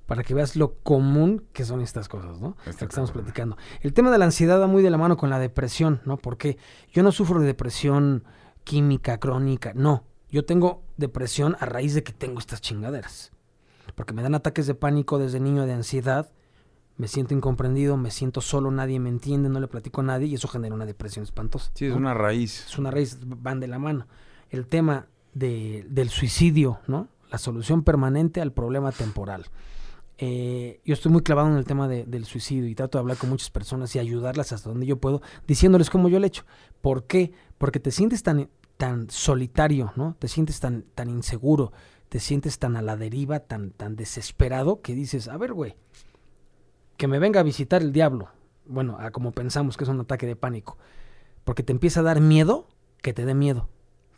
para 0.07 0.23
que 0.23 0.35
veas 0.35 0.57
lo 0.57 0.75
común 0.79 1.47
que 1.53 1.65
son 1.65 1.81
estas 1.81 2.09
cosas, 2.09 2.41
¿no? 2.41 2.57
Lo 2.67 2.77
que 2.77 2.85
estamos 2.85 3.11
platicando. 3.11 3.57
El 3.81 3.93
tema 3.93 4.11
de 4.11 4.19
la 4.19 4.27
ansiedad 4.27 4.61
va 4.61 4.67
muy 4.67 4.83
de 4.83 4.91
la 4.91 4.99
mano 4.99 5.17
con 5.17 5.31
la 5.31 5.39
depresión, 5.39 6.01
¿no? 6.05 6.17
Porque 6.17 6.59
yo 6.93 7.03
no 7.03 7.13
sufro 7.13 7.41
de 7.41 7.47
depresión 7.47 8.25
química, 8.65 9.19
crónica, 9.19 9.73
no. 9.75 10.05
Yo 10.31 10.45
tengo 10.45 10.83
depresión 10.97 11.57
a 11.61 11.67
raíz 11.67 11.95
de 11.95 12.03
que 12.03 12.13
tengo 12.13 12.39
estas 12.39 12.61
chingaderas. 12.61 13.33
Porque 13.95 14.13
me 14.13 14.23
dan 14.23 14.35
ataques 14.35 14.67
de 14.67 14.75
pánico 14.75 15.19
desde 15.19 15.41
niño, 15.41 15.67
de 15.67 15.73
ansiedad, 15.73 16.31
me 16.97 17.09
siento 17.09 17.35
incomprendido, 17.35 17.97
me 17.97 18.11
siento 18.11 18.41
solo, 18.41 18.71
nadie 18.71 19.01
me 19.01 19.09
entiende, 19.09 19.49
no 19.49 19.61
le 19.61 19.67
platico 19.67 20.01
a 20.01 20.05
nadie 20.05 20.29
y 20.29 20.35
eso 20.35 20.49
genera 20.49 20.75
una 20.75 20.87
depresión 20.87 21.25
espantosa. 21.25 21.71
Sí, 21.75 21.87
es 21.87 21.95
una 21.95 22.15
raíz. 22.15 22.67
Es 22.67 22.79
una 22.79 22.91
raíz, 22.91 23.19
van 23.25 23.61
de 23.61 23.67
la 23.67 23.79
mano. 23.79 24.07
El 24.51 24.67
tema 24.67 25.07
de, 25.33 25.85
del 25.89 26.09
suicidio, 26.09 26.81
¿no? 26.87 27.09
La 27.31 27.39
solución 27.39 27.83
permanente 27.83 28.41
al 28.41 28.53
problema 28.53 28.93
temporal. 28.93 29.47
Eh, 30.19 30.81
yo 30.85 30.95
estoy 30.95 31.11
muy 31.11 31.23
clavado 31.23 31.49
en 31.49 31.57
el 31.57 31.65
tema 31.65 31.89
del 31.89 32.25
suicidio 32.25 32.69
y 32.69 32.75
trato 32.77 32.99
de 32.99 33.01
hablar 33.01 33.17
con 33.17 33.31
muchas 33.31 33.51
personas 33.51 33.95
y 33.97 33.99
ayudarlas 33.99 34.53
hasta 34.53 34.69
donde 34.69 34.87
yo 34.87 34.99
puedo, 34.99 35.21
diciéndoles 35.49 35.91
cómo 35.91 36.09
yo 36.09 36.21
lo 36.21 36.25
he 36.25 36.29
hecho. 36.29 36.45
¿Por 36.81 37.05
qué? 37.05 37.33
Porque 37.59 37.81
te 37.81 37.91
sientes 37.91 38.23
tan, 38.23 38.49
tan 38.77 39.11
solitario, 39.11 39.93
¿no? 39.97 40.15
Te 40.21 40.29
sientes 40.29 40.61
tan, 40.61 40.85
tan 40.95 41.11
inseguro, 41.11 41.73
te 42.15 42.21
sientes 42.21 42.61
tan 42.61 42.77
a 42.77 42.81
la 42.81 42.97
deriva, 42.97 43.41
tan, 43.41 43.73
tan 43.73 43.97
desesperado, 43.97 44.83
que 44.83 44.95
dices, 44.95 45.27
a 45.27 45.37
ver, 45.37 45.53
güey, 45.53 45.75
que 46.97 47.09
me 47.09 47.19
venga 47.19 47.41
a 47.41 47.43
visitar 47.43 47.83
el 47.83 47.91
diablo. 47.91 48.29
Bueno, 48.67 48.99
a 49.01 49.11
como 49.11 49.33
pensamos 49.33 49.77
que 49.77 49.83
es 49.83 49.91
un 49.91 49.99
ataque 49.99 50.25
de 50.25 50.37
pánico. 50.37 50.79
Porque 51.43 51.65
te 51.65 51.73
empieza 51.73 51.99
a 51.99 52.03
dar 52.05 52.21
miedo 52.21 52.69
que 53.03 53.13
te 53.13 53.25
dé 53.25 53.35
miedo. 53.35 53.69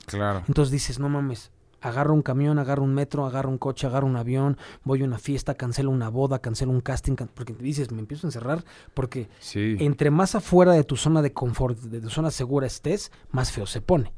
Claro. 0.05 0.43
Entonces 0.47 0.71
dices, 0.73 0.99
no 0.99 1.09
mames, 1.09 1.53
agarro 1.81 2.13
un 2.13 2.21
camión, 2.21 2.59
agarro 2.59 2.83
un 2.83 2.93
metro, 2.93 3.25
agarro 3.25 3.49
un 3.49 3.57
coche, 3.57 3.87
agarro 3.87 4.07
un 4.07 4.17
avión, 4.17 4.59
voy 4.85 5.01
a 5.01 5.07
una 5.07 5.17
fiesta, 5.17 5.55
cancelo 5.55 5.91
una 5.91 6.11
boda, 6.11 6.41
cancelo 6.41 6.73
un 6.73 6.83
casting, 6.83 7.15
porque 7.33 7.55
dices, 7.55 7.93
me 7.93 8.01
empiezo 8.01 8.27
a 8.27 8.29
encerrar, 8.29 8.63
porque 8.93 9.31
entre 9.55 10.11
más 10.11 10.35
afuera 10.35 10.73
de 10.73 10.85
tu 10.85 10.97
zona 10.97 11.23
de 11.23 11.33
confort, 11.33 11.79
de 11.79 12.03
tu 12.03 12.11
zona 12.11 12.31
segura 12.31 12.67
estés, 12.67 13.11
más 13.31 13.53
feo 13.53 13.65
se 13.65 13.81
pone. 13.81 14.13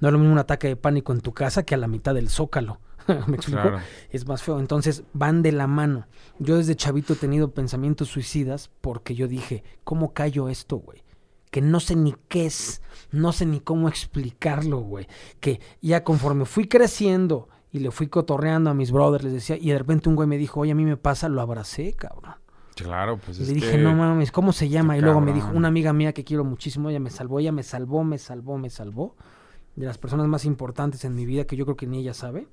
No 0.00 0.08
es 0.08 0.12
lo 0.12 0.18
mismo 0.18 0.32
un 0.32 0.38
ataque 0.38 0.68
de 0.68 0.76
pánico 0.76 1.12
en 1.12 1.20
tu 1.20 1.32
casa 1.32 1.64
que 1.64 1.74
a 1.74 1.78
la 1.78 1.88
mitad 1.88 2.14
del 2.14 2.28
zócalo. 2.28 2.80
¿Me 3.26 3.36
explico? 3.36 3.72
Es 4.10 4.26
más 4.26 4.42
feo. 4.42 4.58
Entonces 4.58 5.04
van 5.12 5.42
de 5.42 5.52
la 5.52 5.66
mano. 5.66 6.06
Yo 6.38 6.56
desde 6.56 6.76
chavito 6.76 7.14
he 7.14 7.16
tenido 7.16 7.52
pensamientos 7.52 8.08
suicidas 8.08 8.70
porque 8.80 9.14
yo 9.14 9.28
dije, 9.28 9.64
¿cómo 9.84 10.12
callo 10.12 10.48
esto, 10.48 10.76
güey? 10.76 11.02
que 11.50 11.60
no 11.60 11.80
sé 11.80 11.96
ni 11.96 12.14
qué 12.28 12.46
es, 12.46 12.82
no 13.10 13.32
sé 13.32 13.46
ni 13.46 13.60
cómo 13.60 13.88
explicarlo, 13.88 14.80
güey. 14.80 15.06
Que 15.40 15.60
ya 15.80 16.04
conforme 16.04 16.44
fui 16.44 16.68
creciendo 16.68 17.48
y 17.72 17.80
le 17.80 17.90
fui 17.90 18.08
cotorreando 18.08 18.70
a 18.70 18.74
mis 18.74 18.92
brothers, 18.92 19.24
les 19.24 19.32
decía, 19.32 19.56
y 19.58 19.70
de 19.70 19.78
repente 19.78 20.08
un 20.08 20.16
güey 20.16 20.28
me 20.28 20.38
dijo, 20.38 20.60
oye, 20.60 20.72
a 20.72 20.74
mí 20.74 20.84
me 20.84 20.96
pasa, 20.96 21.28
lo 21.28 21.40
abracé, 21.40 21.94
cabrón. 21.94 22.34
Claro, 22.74 23.18
pues 23.18 23.40
le 23.40 23.52
dije, 23.52 23.76
no 23.76 23.92
mames, 23.94 24.30
¿cómo 24.30 24.52
se 24.52 24.68
llama? 24.68 24.96
Y 24.96 25.00
luego 25.00 25.20
me 25.20 25.32
dijo, 25.32 25.50
una 25.52 25.68
amiga 25.68 25.92
mía 25.92 26.12
que 26.12 26.22
quiero 26.22 26.44
muchísimo, 26.44 26.90
ella 26.90 27.00
me 27.00 27.10
salvó, 27.10 27.40
ella 27.40 27.50
me 27.50 27.64
salvó, 27.64 28.04
me 28.04 28.18
salvó, 28.18 28.56
me 28.56 28.70
salvó. 28.70 29.16
De 29.78 29.86
las 29.86 29.98
personas 29.98 30.26
más 30.26 30.44
importantes 30.44 31.04
en 31.04 31.14
mi 31.14 31.24
vida, 31.24 31.44
que 31.44 31.56
yo 31.56 31.64
creo 31.64 31.76
que 31.76 31.86
ni 31.86 32.00
ella 32.00 32.14
sabe, 32.14 32.48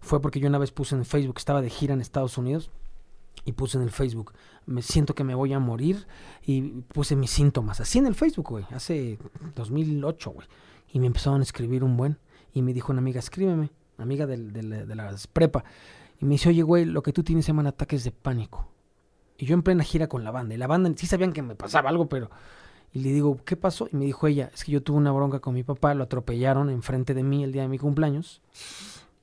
fue 0.00 0.20
porque 0.20 0.40
yo 0.40 0.48
una 0.48 0.58
vez 0.58 0.72
puse 0.72 0.94
en 0.96 1.04
Facebook, 1.04 1.36
estaba 1.38 1.62
de 1.62 1.70
gira 1.70 1.94
en 1.94 2.00
Estados 2.00 2.36
Unidos, 2.36 2.70
y 3.44 3.52
puse 3.52 3.76
en 3.76 3.84
el 3.84 3.90
Facebook, 3.90 4.32
me 4.66 4.82
siento 4.82 5.14
que 5.14 5.24
me 5.24 5.34
voy 5.34 5.52
a 5.52 5.58
morir 5.58 6.06
y 6.44 6.62
puse 6.62 7.14
mis 7.16 7.30
síntomas, 7.30 7.80
así 7.80 7.98
en 7.98 8.06
el 8.06 8.14
Facebook, 8.14 8.48
güey, 8.48 8.64
hace 8.70 9.18
2008, 9.54 10.30
güey. 10.30 10.46
Y 10.92 11.00
me 11.00 11.06
empezaron 11.06 11.40
a 11.40 11.42
escribir 11.42 11.84
un 11.84 11.96
buen 11.96 12.18
y 12.52 12.62
me 12.62 12.72
dijo 12.72 12.92
una 12.92 13.00
amiga, 13.00 13.18
escríbeme, 13.18 13.70
amiga 13.98 14.26
de, 14.26 14.36
de 14.36 14.94
las 14.94 15.26
prepa. 15.26 15.64
Y 16.20 16.24
me 16.24 16.32
dice, 16.32 16.48
oye, 16.48 16.62
güey, 16.62 16.84
lo 16.84 17.02
que 17.02 17.12
tú 17.12 17.22
tienes 17.22 17.44
se 17.44 17.50
llaman 17.50 17.66
ataques 17.66 18.04
de 18.04 18.12
pánico. 18.12 18.68
Y 19.36 19.46
yo 19.46 19.54
en 19.54 19.62
plena 19.62 19.82
gira 19.82 20.06
con 20.06 20.22
la 20.22 20.30
banda. 20.30 20.54
Y 20.54 20.58
la 20.58 20.68
banda 20.68 20.92
sí 20.96 21.06
sabían 21.06 21.32
que 21.32 21.42
me 21.42 21.54
pasaba 21.54 21.90
algo, 21.90 22.08
pero... 22.08 22.30
Y 22.94 23.00
le 23.00 23.12
digo, 23.12 23.38
¿qué 23.44 23.56
pasó? 23.56 23.88
Y 23.92 23.96
me 23.96 24.06
dijo 24.06 24.26
ella, 24.28 24.50
es 24.54 24.64
que 24.64 24.72
yo 24.72 24.82
tuve 24.82 24.96
una 24.96 25.12
bronca 25.12 25.40
con 25.40 25.52
mi 25.52 25.64
papá, 25.64 25.92
lo 25.94 26.04
atropellaron 26.04 26.70
enfrente 26.70 27.12
de 27.12 27.24
mí 27.24 27.44
el 27.44 27.52
día 27.52 27.62
de 27.62 27.68
mi 27.68 27.78
cumpleaños 27.78 28.40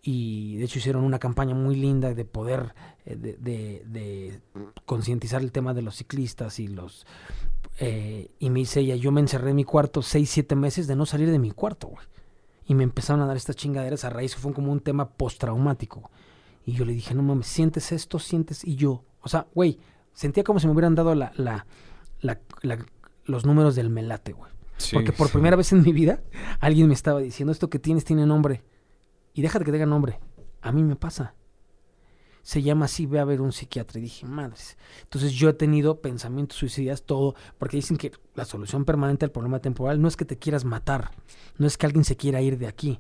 y 0.02 0.58
de 0.58 0.66
hecho 0.66 0.80
hicieron 0.80 1.04
una 1.04 1.20
campaña 1.20 1.54
muy 1.54 1.76
linda 1.76 2.14
de 2.14 2.26
poder 2.26 2.74
eh, 3.06 3.16
de, 3.16 4.42
concientizar 4.86 5.42
el 5.42 5.52
tema 5.52 5.74
de 5.74 5.84
los 5.84 5.96
ciclistas 5.98 6.60
y 6.60 6.68
los 6.68 7.06
eh, 7.80 8.30
y 8.40 8.50
me 8.50 8.60
dice 8.60 8.80
ella 8.80 8.96
yo 8.96 9.12
me 9.12 9.22
encerré 9.22 9.52
en 9.52 9.58
mi 9.58 9.64
cuarto 9.64 10.02
seis 10.02 10.30
siete 10.30 10.56
meses 10.56 10.88
de 10.88 10.96
no 10.96 11.06
salir 11.06 11.30
de 11.30 11.40
mi 11.40 11.52
cuarto 11.52 11.88
güey 11.88 12.06
y 12.66 12.74
me 12.74 12.84
empezaron 12.84 13.22
a 13.22 13.28
dar 13.28 13.38
estas 13.38 13.56
chingaderas 13.56 14.04
a 14.04 14.10
raíz 14.10 14.36
fue 14.36 14.54
como 14.54 14.72
un 14.72 14.80
tema 14.80 15.10
postraumático. 15.10 16.10
Y 16.66 16.74
yo 16.74 16.86
le 16.86 16.94
dije 16.94 17.14
no 17.14 17.22
mames 17.22 17.48
sientes 17.48 17.92
esto 17.92 18.18
sientes 18.18 18.64
y 18.64 18.76
yo 18.76 19.04
o 19.22 19.30
sea 19.30 19.48
güey 19.54 19.80
sentía 20.14 20.44
como 20.44 20.60
si 20.60 20.68
me 20.68 20.74
hubieran 20.74 20.96
dado 20.96 21.14
la, 21.16 21.32
la, 21.36 21.66
la, 22.22 22.40
los 23.32 23.46
números 23.46 23.76
del 23.76 23.90
melate 23.90 24.34
güey 24.34 24.52
porque 24.92 25.12
por 25.12 25.30
primera 25.30 25.56
vez 25.56 25.72
en 25.72 25.84
mi 25.84 25.92
vida 25.92 26.22
alguien 26.60 26.88
me 26.88 26.94
estaba 26.94 27.20
diciendo 27.20 27.52
esto 27.52 27.70
que 27.70 27.80
tienes 27.80 28.04
tiene 28.04 28.26
nombre 28.26 28.64
y 29.34 29.42
déjate 29.42 29.66
que 29.66 29.72
tenga 29.72 29.86
nombre. 29.86 30.20
A 30.62 30.72
mí 30.72 30.84
me 30.84 30.96
pasa. 30.96 31.36
Se 32.44 32.62
llama 32.62 32.86
así, 32.86 33.06
ve 33.06 33.20
a 33.20 33.26
ver 33.26 33.40
un 33.40 33.52
psiquiatra. 33.52 34.00
Y 34.00 34.04
dije, 34.04 34.26
madres. 34.26 34.78
Entonces 35.04 35.32
yo 35.32 35.50
he 35.50 35.54
tenido 35.54 36.02
pensamientos 36.02 36.58
suicidas, 36.58 37.04
todo, 37.04 37.36
porque 37.58 37.78
dicen 37.78 37.98
que 37.98 38.12
la 38.36 38.46
solución 38.46 38.84
permanente 38.84 39.26
al 39.26 39.32
problema 39.32 39.60
temporal 39.60 40.02
no 40.02 40.08
es 40.08 40.18
que 40.18 40.26
te 40.26 40.38
quieras 40.38 40.66
matar, 40.66 41.12
no 41.58 41.68
es 41.68 41.78
que 41.78 41.86
alguien 41.86 42.04
se 42.04 42.18
quiera 42.18 42.42
ir 42.42 42.58
de 42.58 42.68
aquí. 42.68 43.00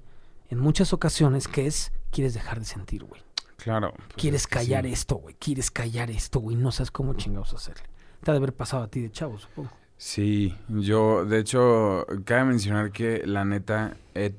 En 0.49 0.59
muchas 0.59 0.93
ocasiones, 0.93 1.47
que 1.47 1.65
es? 1.65 1.91
Quieres 2.11 2.33
dejar 2.33 2.59
de 2.59 2.65
sentir, 2.65 3.03
güey. 3.03 3.21
Claro. 3.57 3.93
Pues 3.95 4.15
quieres 4.15 4.47
callar 4.47 4.85
esto, 4.85 5.15
güey. 5.15 5.35
Quieres 5.35 5.71
callar 5.71 6.11
esto, 6.11 6.39
güey. 6.39 6.55
No 6.55 6.71
sabes 6.71 6.91
cómo 6.91 7.13
chingados 7.13 7.53
hacerle. 7.53 7.83
Te 8.23 8.31
ha 8.31 8.33
de 8.33 8.37
haber 8.37 8.53
pasado 8.53 8.83
a 8.83 8.87
ti 8.87 9.01
de 9.01 9.11
chavo, 9.11 9.39
supongo. 9.39 9.71
Sí, 10.03 10.57
yo, 10.67 11.25
de 11.25 11.37
hecho, 11.37 12.07
cabe 12.25 12.45
mencionar 12.45 12.91
que 12.91 13.21
la 13.23 13.45
neta, 13.45 13.97
he 14.15 14.33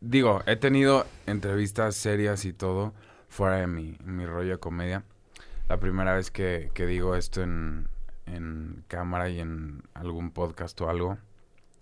digo, 0.00 0.42
he 0.46 0.56
tenido 0.56 1.06
entrevistas 1.26 1.94
serias 1.94 2.44
y 2.44 2.52
todo 2.52 2.92
fuera 3.28 3.58
de 3.58 3.68
mi, 3.68 3.96
rollo 4.26 4.50
de 4.50 4.58
comedia. 4.58 5.04
La 5.68 5.78
primera 5.78 6.14
vez 6.16 6.32
que, 6.32 6.72
digo 6.76 7.14
esto 7.14 7.40
en, 7.40 7.88
cámara 8.88 9.28
y 9.28 9.38
en 9.38 9.84
algún 9.94 10.32
podcast 10.32 10.80
o 10.80 10.90
algo, 10.90 11.18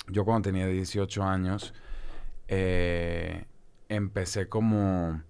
yo 0.06 0.26
cuando 0.26 0.50
tenía 0.50 0.66
18 0.66 1.22
años, 1.22 1.72
eh, 2.48 3.46
empecé 3.88 4.50
como 4.50 5.22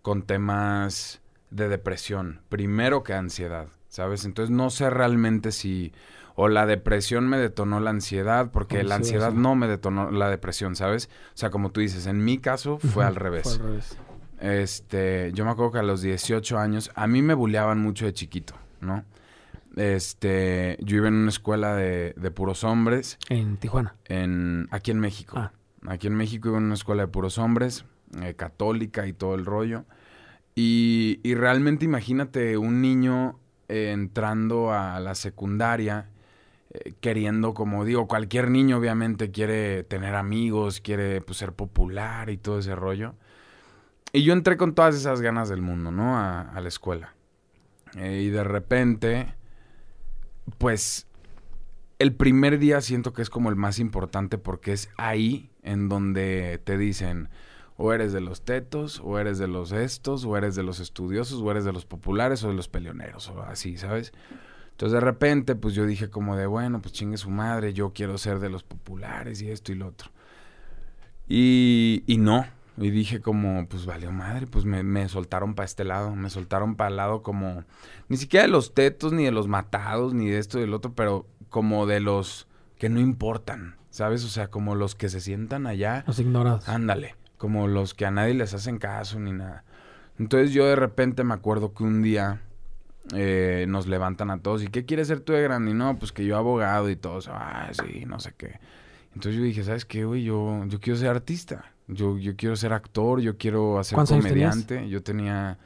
con 0.00 0.22
temas 0.22 1.20
de 1.50 1.68
depresión, 1.68 2.42
primero 2.48 3.02
que 3.02 3.14
ansiedad, 3.14 3.66
¿sabes? 3.88 4.24
Entonces 4.24 4.54
no 4.54 4.70
sé 4.70 4.90
realmente 4.90 5.50
si 5.50 5.92
o 6.36 6.48
la 6.48 6.66
depresión 6.66 7.26
me 7.26 7.38
detonó 7.38 7.80
la 7.80 7.90
ansiedad, 7.90 8.50
porque 8.52 8.84
la 8.84 8.96
ansiedad 8.96 9.32
no 9.32 9.54
me 9.56 9.66
detonó 9.66 10.10
la 10.10 10.28
depresión, 10.28 10.76
¿sabes? 10.76 11.08
O 11.34 11.36
sea, 11.36 11.50
como 11.50 11.70
tú 11.70 11.80
dices, 11.80 12.06
en 12.06 12.22
mi 12.24 12.38
caso 12.38 12.78
fue 12.78 13.04
al 13.04 13.16
revés. 13.16 13.44
Fue 13.44 13.52
al 13.54 13.58
revés. 13.60 13.98
Este, 14.38 15.30
yo 15.32 15.46
me 15.46 15.50
acuerdo 15.50 15.72
que 15.72 15.78
a 15.78 15.82
los 15.82 16.02
18 16.02 16.58
años, 16.58 16.90
a 16.94 17.06
mí 17.06 17.22
me 17.22 17.32
buleaban 17.32 17.80
mucho 17.80 18.04
de 18.04 18.12
chiquito, 18.12 18.54
¿no? 18.82 19.02
Este, 19.76 20.76
yo 20.80 20.98
iba 20.98 21.08
en 21.08 21.14
una 21.14 21.30
escuela 21.30 21.74
de, 21.74 22.12
puros 22.34 22.64
hombres. 22.64 23.18
En 23.30 23.56
Tijuana. 23.56 23.96
En, 24.04 24.68
aquí 24.70 24.90
en 24.90 25.00
México. 25.00 25.38
Ah. 25.38 25.52
Aquí 25.86 26.06
en 26.06 26.16
México 26.16 26.50
iba 26.50 26.58
en 26.58 26.64
una 26.64 26.74
escuela 26.74 27.02
de 27.02 27.08
puros 27.08 27.38
hombres, 27.38 27.86
eh, 28.20 28.34
católica 28.34 29.06
y 29.06 29.14
todo 29.14 29.34
el 29.34 29.46
rollo. 29.46 29.84
Y, 30.54 31.20
y 31.22 31.34
realmente 31.34 31.86
imagínate 31.86 32.58
un 32.58 32.82
niño 32.82 33.38
eh, 33.68 33.92
entrando 33.92 34.72
a 34.72 35.00
la 35.00 35.14
secundaria 35.14 36.10
eh, 36.84 36.94
queriendo, 37.00 37.54
como 37.54 37.84
digo, 37.84 38.06
cualquier 38.06 38.50
niño 38.50 38.78
obviamente 38.78 39.30
quiere 39.30 39.84
tener 39.84 40.14
amigos, 40.14 40.80
quiere 40.80 41.20
pues, 41.20 41.38
ser 41.38 41.52
popular 41.52 42.30
y 42.30 42.36
todo 42.36 42.58
ese 42.58 42.74
rollo. 42.74 43.14
Y 44.12 44.22
yo 44.24 44.32
entré 44.32 44.56
con 44.56 44.74
todas 44.74 44.94
esas 44.94 45.20
ganas 45.20 45.48
del 45.48 45.62
mundo, 45.62 45.90
¿no? 45.90 46.18
A, 46.18 46.58
la 46.60 46.68
escuela. 46.68 47.14
Eh, 47.96 48.22
y 48.26 48.30
de 48.30 48.44
repente, 48.44 49.34
pues, 50.58 51.06
el 51.98 52.14
primer 52.14 52.58
día 52.58 52.80
siento 52.80 53.12
que 53.12 53.22
es 53.22 53.30
como 53.30 53.50
el 53.50 53.56
más 53.56 53.78
importante 53.78 54.38
porque 54.38 54.72
es 54.72 54.90
ahí 54.96 55.50
en 55.62 55.88
donde 55.88 56.60
te 56.64 56.78
dicen 56.78 57.28
o 57.78 57.92
eres 57.92 58.12
de 58.12 58.20
los 58.20 58.42
tetos, 58.42 59.00
o 59.04 59.18
eres 59.18 59.38
de 59.38 59.48
los 59.48 59.72
estos, 59.72 60.24
o 60.24 60.36
eres 60.36 60.54
de 60.54 60.62
los 60.62 60.80
estudiosos, 60.80 61.40
o 61.42 61.50
eres 61.50 61.64
de 61.64 61.72
los 61.72 61.84
populares, 61.84 62.42
o 62.42 62.48
de 62.48 62.54
los 62.54 62.68
peleoneros, 62.68 63.28
o 63.28 63.42
así, 63.42 63.76
¿sabes? 63.76 64.12
Entonces 64.76 64.92
de 64.92 65.00
repente, 65.00 65.54
pues 65.54 65.72
yo 65.72 65.86
dije 65.86 66.10
como 66.10 66.36
de, 66.36 66.44
bueno, 66.44 66.82
pues 66.82 66.92
chingue 66.92 67.16
su 67.16 67.30
madre, 67.30 67.72
yo 67.72 67.94
quiero 67.94 68.18
ser 68.18 68.40
de 68.40 68.50
los 68.50 68.62
populares 68.62 69.40
y 69.40 69.50
esto 69.50 69.72
y 69.72 69.74
lo 69.74 69.86
otro. 69.86 70.10
Y, 71.26 72.04
y 72.06 72.18
no, 72.18 72.44
y 72.76 72.90
dije 72.90 73.22
como, 73.22 73.66
pues 73.68 73.86
valió 73.86 74.12
madre, 74.12 74.46
pues 74.46 74.66
me, 74.66 74.82
me 74.82 75.08
soltaron 75.08 75.54
para 75.54 75.64
este 75.64 75.84
lado, 75.84 76.14
me 76.14 76.28
soltaron 76.28 76.76
para 76.76 76.90
el 76.90 76.96
lado 76.96 77.22
como, 77.22 77.64
ni 78.10 78.18
siquiera 78.18 78.44
de 78.44 78.52
los 78.52 78.74
tetos, 78.74 79.14
ni 79.14 79.24
de 79.24 79.32
los 79.32 79.48
matados, 79.48 80.12
ni 80.12 80.28
de 80.28 80.38
esto 80.38 80.58
y 80.58 80.60
del 80.60 80.74
otro, 80.74 80.92
pero 80.92 81.26
como 81.48 81.86
de 81.86 82.00
los 82.00 82.46
que 82.76 82.90
no 82.90 83.00
importan, 83.00 83.76
¿sabes? 83.88 84.26
O 84.26 84.28
sea, 84.28 84.48
como 84.48 84.74
los 84.74 84.94
que 84.94 85.08
se 85.08 85.22
sientan 85.22 85.66
allá. 85.66 86.04
Los 86.06 86.18
ignorados. 86.18 86.68
Ándale, 86.68 87.14
como 87.38 87.66
los 87.66 87.94
que 87.94 88.04
a 88.04 88.10
nadie 88.10 88.34
les 88.34 88.52
hacen 88.52 88.76
caso 88.76 89.18
ni 89.18 89.32
nada. 89.32 89.64
Entonces 90.18 90.52
yo 90.52 90.66
de 90.66 90.76
repente 90.76 91.24
me 91.24 91.32
acuerdo 91.32 91.72
que 91.72 91.82
un 91.82 92.02
día 92.02 92.42
eh, 93.14 93.66
nos 93.68 93.86
levantan 93.86 94.30
a 94.30 94.38
todos, 94.38 94.62
¿y 94.62 94.68
qué 94.68 94.84
quieres 94.84 95.08
ser 95.08 95.20
tú 95.20 95.32
de 95.32 95.42
grande? 95.42 95.70
Y 95.70 95.74
no, 95.74 95.98
pues 95.98 96.12
que 96.12 96.24
yo 96.24 96.36
abogado 96.36 96.90
y 96.90 96.96
todos, 96.96 97.28
ah, 97.28 97.70
sí, 97.72 98.04
no 98.06 98.20
sé 98.20 98.32
qué. 98.36 98.58
Entonces 99.14 99.38
yo 99.38 99.44
dije, 99.44 99.62
¿sabes 99.64 99.84
qué, 99.84 100.04
güey? 100.04 100.24
Yo, 100.24 100.64
yo 100.66 100.80
quiero 100.80 100.98
ser 100.98 101.08
artista. 101.08 101.72
Yo, 101.88 102.18
yo 102.18 102.36
quiero 102.36 102.56
ser 102.56 102.72
actor, 102.72 103.20
yo 103.20 103.38
quiero 103.38 103.78
hacer 103.78 103.94
¿Cuántos 103.94 104.14
años 104.14 104.26
comediante. 104.26 104.88
Yo 104.88 105.02
tenía 105.02 105.58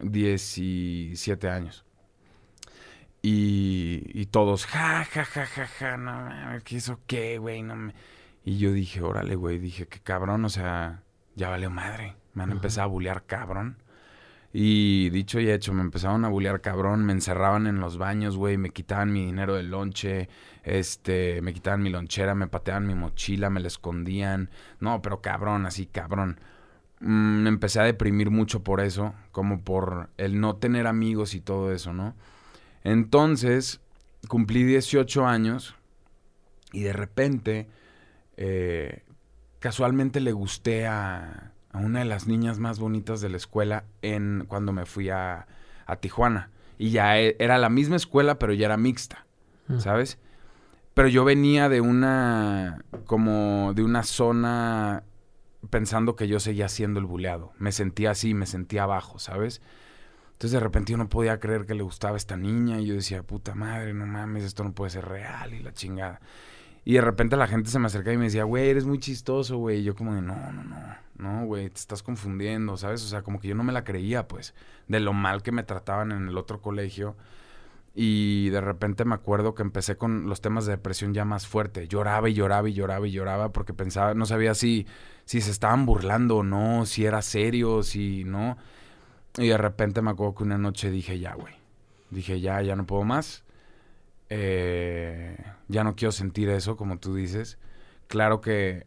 17 0.00 1.48
años. 1.48 1.84
Y, 3.22 4.02
y 4.14 4.26
todos, 4.26 4.66
ja, 4.66 5.04
ja, 5.04 5.24
ja, 5.24 5.46
ja, 5.46 5.66
ja, 5.66 5.96
no 5.96 6.28
¿qué 6.64 6.76
eso 6.76 7.00
qué, 7.06 7.38
güey? 7.38 7.62
No 7.62 7.74
me... 7.74 7.94
Y 8.44 8.58
yo 8.58 8.72
dije, 8.72 9.02
órale, 9.02 9.34
güey, 9.34 9.58
dije, 9.58 9.86
qué 9.86 9.98
cabrón, 10.00 10.44
o 10.44 10.48
sea, 10.48 11.02
ya 11.34 11.48
valió 11.50 11.70
madre. 11.70 12.16
Me 12.34 12.44
han 12.44 12.50
Ajá. 12.50 12.56
empezado 12.56 12.84
a 12.84 12.90
bullear 12.90 13.24
cabrón. 13.26 13.76
Y 14.52 15.10
dicho 15.10 15.40
y 15.40 15.50
hecho, 15.50 15.74
me 15.74 15.82
empezaron 15.82 16.24
a 16.24 16.28
bullear 16.28 16.60
cabrón, 16.62 17.04
me 17.04 17.12
encerraban 17.12 17.66
en 17.66 17.80
los 17.80 17.98
baños, 17.98 18.36
güey, 18.36 18.56
me 18.56 18.70
quitaban 18.70 19.12
mi 19.12 19.26
dinero 19.26 19.56
del 19.56 19.70
lonche, 19.70 20.28
este, 20.62 21.42
me 21.42 21.52
quitaban 21.52 21.82
mi 21.82 21.90
lonchera, 21.90 22.34
me 22.34 22.48
pateaban 22.48 22.86
mi 22.86 22.94
mochila, 22.94 23.50
me 23.50 23.60
la 23.60 23.68
escondían. 23.68 24.50
No, 24.80 25.02
pero 25.02 25.20
cabrón, 25.20 25.66
así, 25.66 25.86
cabrón. 25.86 26.40
Mm, 27.00 27.42
me 27.42 27.48
empecé 27.50 27.80
a 27.80 27.84
deprimir 27.84 28.30
mucho 28.30 28.64
por 28.64 28.80
eso, 28.80 29.14
como 29.32 29.62
por 29.62 30.10
el 30.16 30.40
no 30.40 30.56
tener 30.56 30.86
amigos 30.86 31.34
y 31.34 31.40
todo 31.40 31.72
eso, 31.72 31.92
¿no? 31.92 32.14
Entonces, 32.84 33.80
cumplí 34.28 34.64
18 34.64 35.26
años 35.26 35.74
y 36.72 36.82
de 36.82 36.92
repente, 36.92 37.68
eh, 38.36 39.02
casualmente 39.58 40.20
le 40.20 40.32
gusté 40.32 40.86
a, 40.86 41.52
a 41.78 41.84
una 41.84 42.00
de 42.00 42.04
las 42.04 42.26
niñas 42.26 42.58
más 42.58 42.78
bonitas 42.78 43.20
de 43.20 43.28
la 43.28 43.36
escuela 43.36 43.84
en 44.02 44.44
cuando 44.48 44.72
me 44.72 44.86
fui 44.86 45.10
a, 45.10 45.46
a 45.86 45.96
Tijuana. 45.96 46.50
Y 46.78 46.90
ya 46.90 47.18
e- 47.18 47.36
era 47.38 47.58
la 47.58 47.68
misma 47.68 47.96
escuela, 47.96 48.38
pero 48.38 48.52
ya 48.52 48.66
era 48.66 48.76
mixta, 48.76 49.26
Mm. 49.68 49.80
¿sabes? 49.80 50.18
Pero 50.94 51.08
yo 51.08 51.24
venía 51.24 51.68
de 51.68 51.80
una, 51.80 52.82
como 53.06 53.72
de 53.74 53.82
una 53.82 54.02
zona 54.02 55.02
pensando 55.70 56.16
que 56.16 56.26
yo 56.26 56.40
seguía 56.40 56.68
siendo 56.68 57.00
el 57.00 57.06
buleado. 57.06 57.52
Me 57.58 57.70
sentía 57.72 58.12
así, 58.12 58.32
me 58.34 58.46
sentía 58.46 58.84
abajo, 58.84 59.18
¿sabes? 59.18 59.60
Entonces 60.32 60.52
de 60.52 60.60
repente 60.60 60.92
yo 60.92 60.98
no 60.98 61.08
podía 61.08 61.38
creer 61.40 61.66
que 61.66 61.74
le 61.74 61.82
gustaba 61.82 62.16
esta 62.16 62.36
niña 62.36 62.80
y 62.80 62.86
yo 62.86 62.94
decía, 62.94 63.22
puta 63.22 63.54
madre, 63.54 63.92
no 63.92 64.06
mames, 64.06 64.44
esto 64.44 64.64
no 64.64 64.72
puede 64.72 64.90
ser 64.90 65.04
real 65.04 65.52
y 65.52 65.62
la 65.62 65.72
chingada. 65.72 66.20
Y 66.84 66.94
de 66.94 67.00
repente 67.02 67.36
la 67.36 67.46
gente 67.46 67.68
se 67.70 67.78
me 67.78 67.86
acercaba 67.86 68.14
y 68.14 68.18
me 68.18 68.24
decía, 68.24 68.44
güey, 68.44 68.70
eres 68.70 68.86
muy 68.86 68.98
chistoso, 68.98 69.58
güey. 69.58 69.80
Y 69.80 69.82
yo 69.84 69.94
como 69.94 70.14
de, 70.14 70.22
no, 70.22 70.34
no, 70.52 70.64
no, 70.64 70.76
no, 71.18 71.44
güey, 71.46 71.68
te 71.68 71.78
estás 71.78 72.02
confundiendo, 72.02 72.76
¿sabes? 72.76 73.04
O 73.04 73.08
sea, 73.08 73.22
como 73.22 73.40
que 73.40 73.48
yo 73.48 73.54
no 73.54 73.64
me 73.64 73.72
la 73.72 73.84
creía, 73.84 74.28
pues, 74.28 74.54
de 74.86 75.00
lo 75.00 75.12
mal 75.12 75.42
que 75.42 75.52
me 75.52 75.64
trataban 75.64 76.12
en 76.12 76.28
el 76.28 76.38
otro 76.38 76.60
colegio. 76.62 77.16
Y 77.94 78.50
de 78.50 78.60
repente 78.60 79.04
me 79.04 79.16
acuerdo 79.16 79.54
que 79.54 79.62
empecé 79.62 79.96
con 79.96 80.28
los 80.28 80.40
temas 80.40 80.66
de 80.66 80.72
depresión 80.72 81.14
ya 81.14 81.24
más 81.24 81.48
fuerte. 81.48 81.88
Lloraba 81.88 82.28
y 82.28 82.34
lloraba 82.34 82.68
y 82.68 82.72
lloraba 82.72 83.06
y 83.08 83.10
lloraba 83.10 83.52
porque 83.52 83.74
pensaba, 83.74 84.14
no 84.14 84.24
sabía 84.26 84.54
si, 84.54 84.86
si 85.24 85.40
se 85.40 85.50
estaban 85.50 85.84
burlando 85.84 86.38
o 86.38 86.42
no, 86.44 86.86
si 86.86 87.04
era 87.04 87.22
serio, 87.22 87.82
si 87.82 88.22
no. 88.24 88.56
Y 89.36 89.48
de 89.48 89.58
repente 89.58 90.02
me 90.02 90.10
acuerdo 90.12 90.36
que 90.36 90.44
una 90.44 90.58
noche 90.58 90.90
dije, 90.90 91.18
ya, 91.18 91.34
güey. 91.34 91.54
Dije, 92.10 92.40
ya, 92.40 92.62
ya 92.62 92.76
no 92.76 92.86
puedo 92.86 93.02
más. 93.02 93.44
Eh, 94.30 95.36
ya 95.68 95.82
no 95.84 95.96
quiero 95.96 96.12
sentir 96.12 96.48
eso, 96.50 96.76
como 96.76 96.98
tú 96.98 97.14
dices. 97.16 97.58
Claro 98.06 98.40
que 98.40 98.86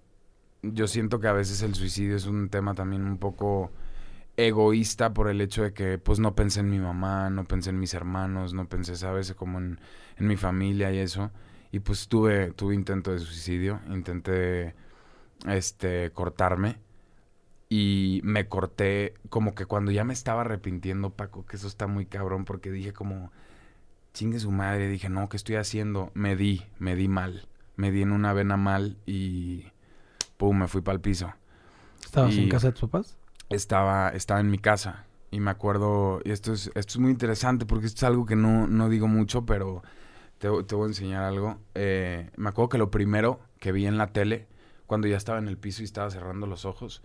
yo 0.64 0.88
siento 0.88 1.20
que 1.20 1.28
a 1.28 1.34
veces 1.34 1.62
el 1.62 1.76
suicidio 1.76 2.16
es 2.16 2.26
un 2.26 2.50
tema 2.50 2.76
también 2.76 3.04
un 3.04 3.18
poco 3.18 3.72
egoísta 4.38 5.14
por 5.14 5.30
el 5.30 5.42
hecho 5.42 5.64
de 5.64 5.74
que 5.74 5.98
pues 5.98 6.20
no 6.20 6.36
pensé 6.36 6.62
en 6.62 6.70
mi 6.70 6.80
mamá, 6.80 7.30
no 7.30 7.46
pensé 7.46 7.72
en 7.72 7.80
mis 7.80 7.94
hermanos, 7.94 8.54
no 8.54 8.68
pensé, 8.68 8.96
¿sabes? 8.96 9.34
Como 9.34 9.60
en, 9.60 9.80
en 10.18 10.28
mi 10.28 10.38
familia 10.38 10.92
y 10.92 11.00
eso. 11.00 11.32
Y 11.72 11.80
pues 11.80 12.08
tuve, 12.08 12.52
tuve 12.52 12.76
intento 12.76 13.12
de 13.12 13.20
suicidio, 13.20 13.82
intenté 13.90 14.76
este 15.48 16.12
cortarme 16.12 16.78
y 17.70 18.22
me 18.24 18.48
corté 18.50 19.14
como 19.30 19.56
que 19.56 19.66
cuando 19.66 19.92
ya 19.92 20.04
me 20.04 20.14
estaba 20.14 20.42
arrepintiendo, 20.42 21.12
Paco, 21.12 21.46
que 21.46 21.56
eso 21.58 21.68
está 21.68 21.88
muy 21.88 22.06
cabrón 22.06 22.46
porque 22.46 22.72
dije 22.72 22.94
como 22.94 23.32
chingue 24.14 24.40
su 24.40 24.52
madre, 24.52 24.90
dije, 24.90 25.10
"No, 25.10 25.30
¿qué 25.30 25.38
estoy 25.38 25.56
haciendo?" 25.56 26.12
Me 26.14 26.36
di, 26.36 26.64
me 26.80 26.96
di 26.96 27.08
mal. 27.08 27.48
Me 27.78 27.92
di 27.92 28.02
en 28.02 28.12
una 28.12 28.34
vena 28.34 28.58
mal 28.58 28.98
y 29.06 29.72
pum, 30.42 30.58
me 30.58 30.68
fui 30.68 30.82
para 30.82 30.96
el 30.96 31.02
piso 31.02 31.32
¿Estabas 32.04 32.36
en 32.36 32.50
casa 32.50 32.68
de 32.68 32.74
tus 32.74 32.90
papás? 32.90 33.16
estaba, 33.50 34.10
estaba 34.10 34.40
en 34.40 34.50
mi 34.50 34.58
casa. 34.58 35.06
Y 35.30 35.40
me 35.40 35.52
acuerdo, 35.52 36.20
y 36.26 36.32
esto 36.32 36.52
es, 36.52 36.72
esto 36.74 36.94
es 36.94 36.98
muy 36.98 37.12
interesante 37.12 37.68
porque 37.68 37.86
esto 37.86 38.00
es 38.00 38.04
algo 38.06 38.26
que 38.26 38.36
no, 38.36 38.66
no 38.66 38.90
digo 38.90 39.08
mucho, 39.08 39.46
pero 39.46 39.84
te, 40.40 40.50
te 40.64 40.76
voy 40.76 40.86
a 40.86 40.88
enseñar 40.88 41.24
algo. 41.24 41.60
Eh, 41.76 42.32
me 42.38 42.50
acuerdo 42.50 42.70
que 42.70 42.78
lo 42.80 42.90
primero 42.90 43.40
que 43.60 43.72
vi 43.72 43.86
en 43.86 44.00
la 44.00 44.08
tele, 44.08 44.48
cuando 44.88 45.08
ya 45.08 45.16
estaba 45.16 45.38
en 45.38 45.48
el 45.48 45.58
piso 45.58 45.84
y 45.84 45.86
estaba 45.86 46.10
cerrando 46.10 46.48
los 46.48 46.66
ojos, 46.66 47.04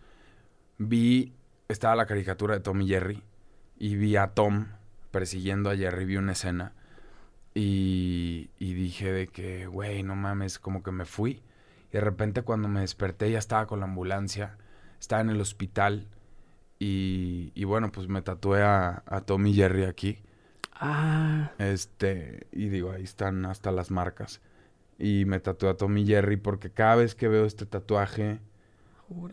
vi, 0.78 1.34
estaba 1.68 1.94
la 1.94 2.06
caricatura 2.06 2.54
de 2.54 2.60
Tom 2.60 2.80
y 2.80 2.88
Jerry, 2.88 3.22
y 3.78 3.96
vi 3.96 4.16
a 4.16 4.28
Tom 4.28 4.68
persiguiendo 5.10 5.68
a 5.68 5.76
Jerry, 5.76 6.06
vi 6.06 6.16
una 6.16 6.32
escena, 6.32 6.72
y, 7.54 8.48
y 8.58 8.72
dije 8.72 9.12
de 9.12 9.26
que, 9.28 9.66
güey, 9.66 10.02
no 10.02 10.16
mames, 10.16 10.58
como 10.58 10.82
que 10.82 10.90
me 10.90 11.04
fui. 11.04 11.42
De 11.96 12.02
repente 12.02 12.42
cuando 12.42 12.68
me 12.68 12.80
desperté 12.80 13.30
ya 13.30 13.38
estaba 13.38 13.66
con 13.66 13.80
la 13.80 13.86
ambulancia, 13.86 14.58
estaba 15.00 15.22
en 15.22 15.30
el 15.30 15.40
hospital, 15.40 16.08
y, 16.78 17.52
y 17.54 17.64
bueno, 17.64 17.90
pues 17.90 18.06
me 18.08 18.20
tatué 18.20 18.62
a, 18.62 19.02
a 19.06 19.22
Tom 19.22 19.46
y 19.46 19.54
Jerry 19.54 19.84
aquí. 19.84 20.18
Ah, 20.74 21.52
Este, 21.58 22.48
y 22.52 22.68
digo, 22.68 22.92
ahí 22.92 23.02
están 23.02 23.46
hasta 23.46 23.70
las 23.72 23.90
marcas. 23.90 24.42
Y 24.98 25.24
me 25.24 25.40
tatué 25.40 25.70
a 25.70 25.76
Tom 25.78 25.96
y 25.96 26.06
Jerry 26.06 26.36
porque 26.36 26.70
cada 26.70 26.96
vez 26.96 27.14
que 27.14 27.28
veo 27.28 27.46
este 27.46 27.64
tatuaje, 27.64 28.40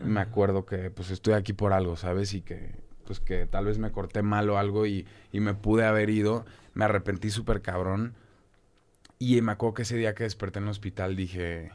me 0.00 0.20
acuerdo 0.20 0.64
que 0.64 0.90
pues 0.90 1.10
estoy 1.10 1.34
aquí 1.34 1.52
por 1.52 1.74
algo, 1.74 1.96
¿sabes? 1.96 2.32
Y 2.32 2.40
que 2.40 2.82
pues 3.04 3.20
que 3.20 3.46
tal 3.46 3.66
vez 3.66 3.78
me 3.78 3.92
corté 3.92 4.22
mal 4.22 4.48
o 4.48 4.56
algo 4.56 4.86
y, 4.86 5.06
y 5.32 5.40
me 5.40 5.52
pude 5.52 5.84
haber 5.84 6.08
ido. 6.08 6.46
Me 6.72 6.86
arrepentí 6.86 7.28
súper 7.28 7.60
cabrón. 7.60 8.14
Y 9.18 9.40
me 9.42 9.52
acuerdo 9.52 9.74
que 9.74 9.82
ese 9.82 9.96
día 9.96 10.14
que 10.14 10.24
desperté 10.24 10.60
en 10.60 10.64
el 10.64 10.70
hospital 10.70 11.16
dije, 11.16 11.72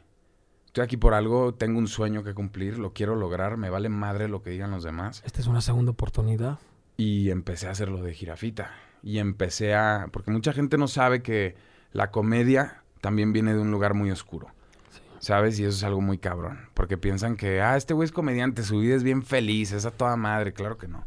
estoy 0.70 0.84
aquí 0.84 0.96
por 0.96 1.14
algo, 1.14 1.52
tengo 1.52 1.80
un 1.80 1.88
sueño 1.88 2.22
que 2.22 2.32
cumplir, 2.32 2.78
lo 2.78 2.92
quiero 2.92 3.16
lograr, 3.16 3.56
me 3.56 3.70
vale 3.70 3.88
madre 3.88 4.28
lo 4.28 4.40
que 4.40 4.50
digan 4.50 4.70
los 4.70 4.84
demás. 4.84 5.20
Esta 5.26 5.40
es 5.40 5.48
una 5.48 5.60
segunda 5.60 5.90
oportunidad. 5.90 6.60
Y 6.96 7.30
empecé 7.30 7.66
a 7.66 7.72
hacerlo 7.72 8.00
de 8.02 8.14
jirafita. 8.14 8.70
Y 9.02 9.18
empecé 9.18 9.74
a... 9.74 10.06
Porque 10.12 10.30
mucha 10.30 10.52
gente 10.52 10.78
no 10.78 10.86
sabe 10.86 11.22
que 11.22 11.56
la 11.90 12.12
comedia 12.12 12.84
también 13.00 13.32
viene 13.32 13.52
de 13.52 13.58
un 13.58 13.72
lugar 13.72 13.94
muy 13.94 14.12
oscuro. 14.12 14.46
Sí. 14.90 15.00
¿Sabes? 15.18 15.58
Y 15.58 15.64
eso 15.64 15.76
es 15.76 15.82
algo 15.82 16.02
muy 16.02 16.18
cabrón. 16.18 16.68
Porque 16.74 16.96
piensan 16.96 17.36
que, 17.36 17.60
ah, 17.60 17.76
este 17.76 17.92
güey 17.92 18.06
es 18.06 18.12
comediante, 18.12 18.62
su 18.62 18.78
vida 18.78 18.94
es 18.94 19.02
bien 19.02 19.24
feliz, 19.24 19.72
es 19.72 19.86
a 19.86 19.90
toda 19.90 20.14
madre. 20.14 20.52
Claro 20.52 20.78
que 20.78 20.86
no. 20.86 21.04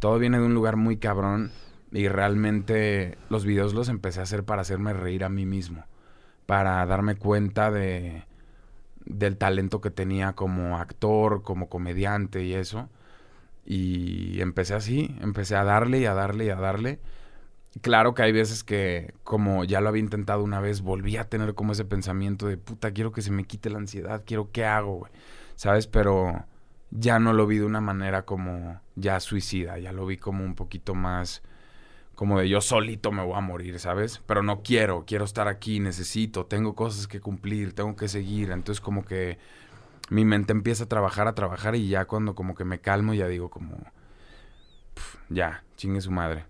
Todo 0.00 0.18
viene 0.18 0.40
de 0.40 0.44
un 0.44 0.54
lugar 0.54 0.74
muy 0.74 0.96
cabrón. 0.96 1.52
Y 1.92 2.08
realmente 2.08 3.16
los 3.30 3.44
videos 3.44 3.74
los 3.74 3.88
empecé 3.88 4.18
a 4.18 4.24
hacer 4.24 4.42
para 4.42 4.62
hacerme 4.62 4.92
reír 4.92 5.22
a 5.22 5.28
mí 5.28 5.46
mismo. 5.46 5.84
Para 6.46 6.84
darme 6.86 7.14
cuenta 7.14 7.70
de 7.70 8.24
del 9.06 9.36
talento 9.36 9.80
que 9.80 9.90
tenía 9.90 10.34
como 10.34 10.78
actor, 10.78 11.42
como 11.42 11.68
comediante 11.68 12.44
y 12.44 12.54
eso. 12.54 12.88
Y 13.66 14.40
empecé 14.40 14.74
así, 14.74 15.16
empecé 15.20 15.56
a 15.56 15.64
darle 15.64 16.00
y 16.00 16.06
a 16.06 16.14
darle 16.14 16.46
y 16.46 16.50
a 16.50 16.56
darle. 16.56 17.00
Claro 17.80 18.14
que 18.14 18.22
hay 18.22 18.32
veces 18.32 18.62
que, 18.62 19.14
como 19.24 19.64
ya 19.64 19.80
lo 19.80 19.88
había 19.88 20.00
intentado 20.02 20.44
una 20.44 20.60
vez, 20.60 20.80
volví 20.80 21.16
a 21.16 21.28
tener 21.28 21.54
como 21.54 21.72
ese 21.72 21.84
pensamiento 21.84 22.46
de, 22.46 22.56
puta, 22.56 22.92
quiero 22.92 23.10
que 23.12 23.22
se 23.22 23.32
me 23.32 23.44
quite 23.44 23.68
la 23.70 23.78
ansiedad, 23.78 24.22
quiero, 24.24 24.50
¿qué 24.52 24.64
hago, 24.64 24.98
güey? 24.98 25.12
¿Sabes? 25.56 25.88
Pero 25.88 26.44
ya 26.90 27.18
no 27.18 27.32
lo 27.32 27.46
vi 27.46 27.58
de 27.58 27.64
una 27.64 27.80
manera 27.80 28.24
como 28.24 28.80
ya 28.94 29.18
suicida, 29.18 29.78
ya 29.78 29.92
lo 29.92 30.06
vi 30.06 30.18
como 30.18 30.44
un 30.44 30.54
poquito 30.54 30.94
más, 30.94 31.42
como 32.14 32.38
de 32.38 32.48
yo 32.48 32.60
solito 32.60 33.12
me 33.12 33.22
voy 33.22 33.36
a 33.36 33.40
morir, 33.40 33.78
¿sabes? 33.80 34.22
Pero 34.26 34.42
no 34.42 34.62
quiero, 34.62 35.04
quiero 35.06 35.24
estar 35.24 35.48
aquí, 35.48 35.80
necesito, 35.80 36.46
tengo 36.46 36.74
cosas 36.74 37.06
que 37.06 37.20
cumplir, 37.20 37.72
tengo 37.72 37.96
que 37.96 38.08
seguir. 38.08 38.50
Entonces 38.50 38.80
como 38.80 39.04
que 39.04 39.38
mi 40.10 40.24
mente 40.24 40.52
empieza 40.52 40.84
a 40.84 40.88
trabajar, 40.88 41.28
a 41.28 41.34
trabajar 41.34 41.74
y 41.74 41.88
ya 41.88 42.04
cuando 42.04 42.34
como 42.34 42.54
que 42.54 42.64
me 42.64 42.80
calmo 42.80 43.14
ya 43.14 43.26
digo 43.26 43.50
como, 43.50 43.76
ya, 45.28 45.64
chingue 45.76 46.00
su 46.00 46.10
madre. 46.10 46.44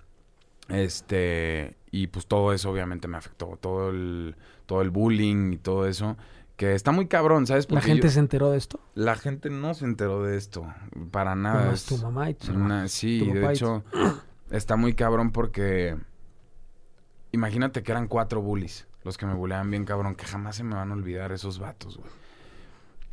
Este, 0.68 1.76
y 1.90 2.06
pues 2.06 2.26
todo 2.26 2.52
eso 2.52 2.70
obviamente 2.70 3.08
me 3.08 3.16
afectó, 3.16 3.58
todo 3.60 3.90
el, 3.90 4.36
todo 4.66 4.82
el 4.82 4.90
bullying 4.90 5.52
y 5.52 5.58
todo 5.58 5.86
eso, 5.86 6.16
que 6.56 6.74
está 6.74 6.92
muy 6.92 7.06
cabrón, 7.06 7.46
¿sabes? 7.46 7.70
¿La 7.70 7.80
gente 7.80 8.08
se 8.08 8.18
enteró 8.18 8.50
de 8.50 8.58
esto? 8.58 8.80
La 8.94 9.16
gente 9.16 9.50
no 9.50 9.74
se 9.74 9.84
enteró 9.84 10.22
de 10.22 10.36
esto, 10.36 10.66
para 11.10 11.34
nada. 11.34 11.72
es 11.72 11.84
tu 11.84 11.98
mamá 11.98 12.30
y 12.30 12.34
tu 12.34 12.52
Sí, 12.88 13.20
de 13.30 13.52
hecho, 13.52 13.84
está 14.50 14.76
muy 14.76 14.94
cabrón 14.94 15.30
porque 15.30 15.96
imagínate 17.32 17.82
que 17.82 17.92
eran 17.92 18.08
cuatro 18.08 18.42
bullies, 18.42 18.86
los 19.02 19.18
que 19.18 19.26
me 19.26 19.34
bulleaban 19.34 19.70
bien 19.70 19.84
cabrón, 19.84 20.14
que 20.14 20.24
jamás 20.24 20.56
se 20.56 20.64
me 20.64 20.74
van 20.74 20.90
a 20.90 20.94
olvidar 20.94 21.32
esos 21.32 21.58
vatos, 21.58 21.98
güey. 21.98 22.10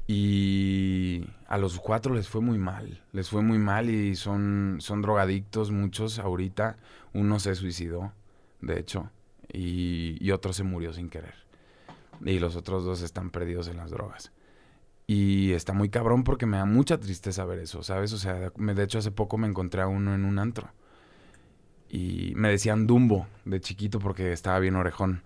Y 0.07 1.25
a 1.47 1.57
los 1.57 1.79
cuatro 1.79 2.13
les 2.13 2.27
fue 2.27 2.41
muy 2.41 2.57
mal, 2.57 3.01
les 3.13 3.29
fue 3.29 3.41
muy 3.41 3.57
mal 3.57 3.89
y 3.89 4.15
son, 4.15 4.77
son 4.79 5.01
drogadictos 5.01 5.71
muchos 5.71 6.19
ahorita. 6.19 6.77
Uno 7.13 7.39
se 7.39 7.55
suicidó, 7.55 8.11
de 8.59 8.79
hecho, 8.79 9.09
y, 9.51 10.17
y 10.19 10.31
otro 10.31 10.51
se 10.51 10.63
murió 10.63 10.91
sin 10.91 11.09
querer. 11.09 11.35
Y 12.25 12.39
los 12.39 12.57
otros 12.57 12.83
dos 12.83 13.01
están 13.01 13.29
perdidos 13.29 13.69
en 13.69 13.77
las 13.77 13.91
drogas. 13.91 14.33
Y 15.07 15.53
está 15.53 15.73
muy 15.73 15.89
cabrón 15.89 16.23
porque 16.23 16.45
me 16.45 16.57
da 16.57 16.65
mucha 16.65 16.99
tristeza 16.99 17.45
ver 17.45 17.59
eso, 17.59 17.81
¿sabes? 17.83 18.13
O 18.13 18.17
sea, 18.17 18.49
de 18.49 18.83
hecho 18.83 18.99
hace 18.99 19.11
poco 19.11 19.37
me 19.37 19.47
encontré 19.47 19.81
a 19.81 19.87
uno 19.87 20.13
en 20.13 20.25
un 20.25 20.39
antro. 20.39 20.71
Y 21.93 22.31
me 22.37 22.47
decían 22.47 22.87
Dumbo 22.87 23.27
de 23.43 23.59
chiquito 23.59 23.99
porque 23.99 24.31
estaba 24.31 24.59
bien 24.59 24.77
orejón. 24.77 25.23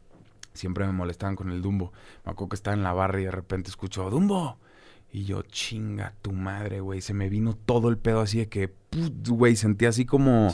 Siempre 0.54 0.88
me 0.88 0.93
molestaban 0.93 1.36
con 1.36 1.51
el 1.51 1.62
Dumbo. 1.62 1.93
Me 2.25 2.32
acuerdo 2.32 2.49
que 2.49 2.56
estaba 2.56 2.75
en 2.75 2.82
la 2.82 2.91
barra 2.91 3.21
y 3.21 3.25
de 3.25 3.32
repente 3.32 3.69
escucho 3.69 4.10
Dumbo. 4.10 4.58
Y 5.12 5.25
yo, 5.25 5.43
chinga 5.43 6.15
tu 6.23 6.32
madre, 6.32 6.80
güey. 6.80 7.01
Se 7.01 7.13
me 7.13 7.30
vino 7.30 7.54
todo 7.54 7.89
el 7.89 7.99
pedo 7.99 8.21
así 8.21 8.39
de 8.39 8.49
que, 8.49 8.73
güey, 9.28 9.56
sentí 9.56 9.86
así 9.86 10.08
como 10.08 10.54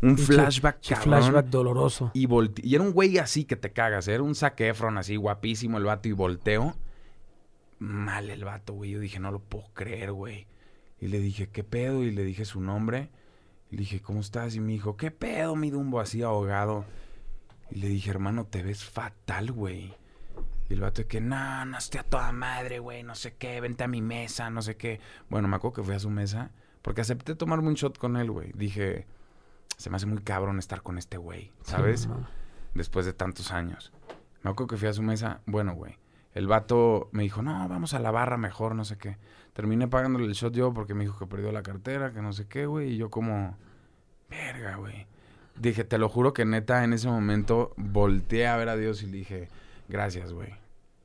un 0.00 0.16
flashback, 0.16 0.86
cabrón. 0.88 1.02
flashback 1.02 1.46
doloroso. 1.46 2.12
Y, 2.14 2.28
y 2.62 2.74
era 2.76 2.84
un 2.84 2.92
güey 2.92 3.18
así 3.18 3.44
que 3.44 3.56
te 3.56 3.72
cagas. 3.72 4.06
Era 4.06 4.22
un 4.22 4.36
saquefron 4.36 4.98
así, 4.98 5.16
guapísimo 5.16 5.78
el 5.78 5.84
vato. 5.84 6.08
Y 6.08 6.12
volteo. 6.12 6.76
Mal 7.80 8.30
el 8.30 8.44
vato, 8.44 8.74
güey. 8.74 8.92
Yo 8.92 9.00
dije, 9.00 9.18
no 9.18 9.32
lo 9.32 9.40
puedo 9.40 9.64
creer, 9.74 10.12
güey. 10.12 10.46
Y 11.00 11.08
le 11.08 11.18
dije, 11.18 11.48
¿qué 11.48 11.64
pedo? 11.64 12.04
Y 12.04 12.12
le 12.12 12.22
dije 12.22 12.44
su 12.44 12.60
nombre. 12.60 13.10
Y 13.70 13.76
le 13.76 13.80
dije, 13.80 14.00
¿cómo 14.00 14.20
estás? 14.20 14.54
Y 14.54 14.60
me 14.60 14.72
dijo, 14.72 14.96
¿qué 14.96 15.10
pedo, 15.10 15.54
mi 15.56 15.70
Dumbo? 15.70 16.00
Así 16.00 16.22
ahogado. 16.22 16.84
Y 17.70 17.76
le 17.76 17.88
dije, 17.88 18.10
hermano, 18.10 18.44
te 18.46 18.62
ves 18.62 18.84
fatal, 18.84 19.52
güey. 19.52 19.94
Y 20.68 20.74
el 20.74 20.80
vato 20.80 21.02
de 21.02 21.08
que, 21.08 21.20
no, 21.20 21.64
no 21.64 21.78
estoy 21.78 22.00
a 22.00 22.04
toda 22.04 22.32
madre, 22.32 22.78
güey, 22.78 23.02
no 23.02 23.14
sé 23.14 23.34
qué, 23.34 23.60
vente 23.60 23.84
a 23.84 23.88
mi 23.88 24.02
mesa, 24.02 24.50
no 24.50 24.62
sé 24.62 24.76
qué. 24.76 25.00
Bueno, 25.28 25.48
me 25.48 25.56
acuerdo 25.56 25.74
que 25.74 25.82
fui 25.82 25.94
a 25.94 26.00
su 26.00 26.10
mesa 26.10 26.50
porque 26.82 27.00
acepté 27.00 27.34
tomarme 27.34 27.68
un 27.68 27.74
shot 27.74 27.98
con 27.98 28.16
él, 28.16 28.30
güey. 28.30 28.52
Dije, 28.54 29.06
se 29.76 29.90
me 29.90 29.96
hace 29.96 30.06
muy 30.06 30.22
cabrón 30.22 30.58
estar 30.58 30.82
con 30.82 30.98
este 30.98 31.16
güey, 31.16 31.52
¿sabes? 31.62 32.08
Después 32.74 33.06
de 33.06 33.12
tantos 33.12 33.52
años. 33.52 33.92
Me 34.42 34.50
acuerdo 34.50 34.68
que 34.68 34.76
fui 34.76 34.88
a 34.88 34.92
su 34.92 35.02
mesa, 35.02 35.40
bueno, 35.46 35.74
güey. 35.74 35.98
El 36.34 36.46
vato 36.46 37.08
me 37.12 37.24
dijo, 37.24 37.42
no, 37.42 37.68
vamos 37.68 37.94
a 37.94 37.98
la 37.98 38.10
barra 38.10 38.36
mejor, 38.36 38.74
no 38.74 38.84
sé 38.84 38.96
qué. 38.96 39.18
Terminé 39.52 39.88
pagándole 39.88 40.26
el 40.26 40.32
shot 40.32 40.54
yo 40.54 40.72
porque 40.72 40.94
me 40.94 41.04
dijo 41.04 41.18
que 41.18 41.26
perdió 41.26 41.50
la 41.50 41.62
cartera, 41.62 42.12
que 42.12 42.22
no 42.22 42.32
sé 42.32 42.46
qué, 42.46 42.66
güey. 42.66 42.92
Y 42.92 42.96
yo 42.96 43.10
como, 43.10 43.56
verga, 44.28 44.76
güey. 44.76 45.06
Dije, 45.58 45.84
te 45.84 45.98
lo 45.98 46.08
juro 46.08 46.32
que 46.32 46.44
neta 46.44 46.84
en 46.84 46.92
ese 46.92 47.08
momento 47.08 47.74
volteé 47.76 48.46
a 48.46 48.56
ver 48.56 48.68
a 48.68 48.76
Dios 48.76 49.02
y 49.02 49.06
le 49.06 49.18
dije, 49.18 49.48
gracias, 49.88 50.32
güey. 50.32 50.54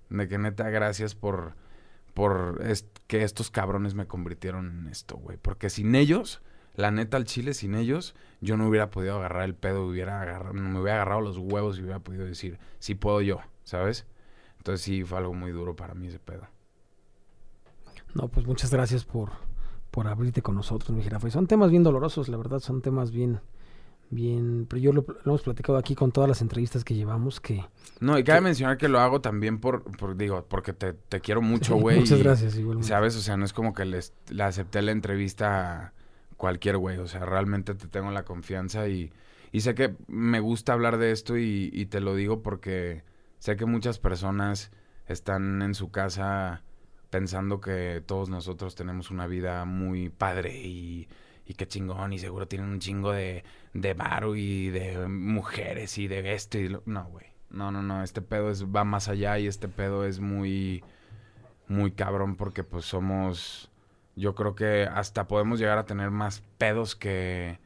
De 0.09 0.27
que 0.27 0.37
neta, 0.37 0.69
gracias 0.69 1.15
por, 1.15 1.55
por 2.13 2.61
que 3.07 3.23
estos 3.23 3.49
cabrones 3.49 3.95
me 3.95 4.05
convirtieron 4.05 4.79
en 4.79 4.87
esto, 4.87 5.17
güey. 5.17 5.37
Porque 5.41 5.71
sin 5.71 5.95
ellos, 5.95 6.41
la 6.75 6.91
neta 6.91 7.17
al 7.17 7.25
chile, 7.25 7.53
sin 7.55 7.73
ellos, 7.73 8.15
yo 8.41 8.57
no 8.57 8.67
hubiera 8.67 8.91
podido 8.91 9.17
agarrar 9.17 9.43
el 9.43 9.55
pedo, 9.55 9.87
hubiera 9.87 10.23
me 10.53 10.79
hubiera 10.79 11.01
agarrado 11.01 11.21
los 11.21 11.37
huevos 11.37 11.77
y 11.77 11.81
hubiera 11.81 11.99
podido 11.99 12.25
decir, 12.25 12.59
sí 12.79 12.93
puedo 12.93 13.21
yo, 13.21 13.41
¿sabes? 13.63 14.05
Entonces 14.65 14.81
sí 14.81 15.03
fue 15.03 15.19
algo 15.19 15.35
muy 15.35 15.51
duro 15.51 15.75
para 15.75 15.93
mí 15.93 16.07
ese 16.07 16.17
pedo. 16.17 16.47
No, 18.15 18.29
pues 18.29 18.47
muchas 18.47 18.71
gracias 18.71 19.05
por, 19.05 19.29
por 19.91 20.07
abrirte 20.07 20.41
con 20.41 20.55
nosotros, 20.55 20.89
mi 20.89 21.03
jirafa. 21.03 21.29
son 21.29 21.45
temas 21.45 21.69
bien 21.69 21.83
dolorosos, 21.83 22.29
la 22.29 22.37
verdad, 22.37 22.57
son 22.61 22.81
temas 22.81 23.11
bien, 23.11 23.41
bien, 24.09 24.65
pero 24.67 24.81
yo 24.81 24.91
lo, 24.91 25.05
hemos 25.23 25.43
platicado 25.43 25.77
aquí 25.77 25.93
con 25.93 26.11
todas 26.11 26.27
las 26.27 26.41
entrevistas 26.41 26.83
que 26.83 26.95
llevamos 26.95 27.39
que... 27.39 27.63
No, 27.99 28.17
y 28.17 28.23
cabe 28.23 28.41
mencionar 28.41 28.79
que 28.79 28.89
lo 28.89 28.99
hago 28.99 29.21
también 29.21 29.59
por, 29.59 29.83
por 29.97 30.17
digo, 30.17 30.43
porque 30.49 30.73
te, 30.73 30.93
te 30.93 31.19
quiero 31.19 31.43
mucho, 31.43 31.75
güey. 31.75 31.99
muchas 31.99 32.23
gracias, 32.23 32.57
igualmente. 32.57 32.87
¿Sabes? 32.87 33.15
O 33.17 33.21
sea, 33.21 33.37
no 33.37 33.45
es 33.45 33.53
como 33.53 33.71
que 33.75 33.85
les, 33.85 34.13
le 34.29 34.41
acepté 34.41 34.81
la 34.81 34.93
entrevista 34.93 35.83
a 35.83 35.93
cualquier 36.37 36.77
güey, 36.77 36.97
o 36.97 37.05
sea, 37.05 37.23
realmente 37.23 37.75
te 37.75 37.87
tengo 37.87 38.09
la 38.09 38.25
confianza 38.25 38.87
y, 38.87 39.11
y 39.51 39.61
sé 39.61 39.75
que 39.75 39.95
me 40.07 40.39
gusta 40.39 40.73
hablar 40.73 40.97
de 40.97 41.11
esto 41.11 41.37
y, 41.37 41.69
y 41.71 41.85
te 41.85 41.99
lo 41.99 42.15
digo 42.15 42.41
porque 42.41 43.03
sé 43.45 43.55
que 43.57 43.65
muchas 43.65 43.99
personas 43.99 44.71
están 45.07 45.61
en 45.61 45.75
su 45.75 45.91
casa 45.91 46.63
pensando 47.11 47.61
que 47.61 48.01
todos 48.05 48.27
nosotros 48.29 48.73
tenemos 48.73 49.11
una 49.11 49.27
vida 49.27 49.65
muy 49.65 50.09
padre 50.09 50.57
y 50.57 51.07
y 51.45 51.53
qué 51.53 51.67
chingón, 51.67 52.11
y 52.11 52.17
seguro 52.19 52.47
tienen 52.47 52.69
un 52.69 52.79
chingo 52.79 53.11
de, 53.11 53.43
de 53.73 53.93
varo 53.93 54.35
y 54.35 54.69
de 54.69 55.07
mujeres 55.07 55.97
y 55.99 56.07
de 56.07 56.33
esto 56.33 56.57
y 56.57 56.75
No, 56.85 57.05
güey. 57.05 57.27
No, 57.51 57.71
no, 57.71 57.83
no. 57.83 58.03
Este 58.03 58.21
pedo 58.21 58.51
va 58.71 58.83
más 58.83 59.07
allá 59.07 59.37
y 59.37 59.45
este 59.45 59.67
pedo 59.67 60.05
es 60.05 60.19
muy, 60.19 60.83
muy 61.67 61.91
cabrón 61.91 62.35
porque 62.35 62.63
pues 62.63 62.85
somos... 62.85 63.71
Yo 64.15 64.33
creo 64.33 64.55
que 64.55 64.89
hasta 64.91 65.27
podemos 65.27 65.59
llegar 65.59 65.77
a 65.77 65.85
tener 65.85 66.09
más 66.09 66.41
pedos 66.57 66.95
que 66.95 67.59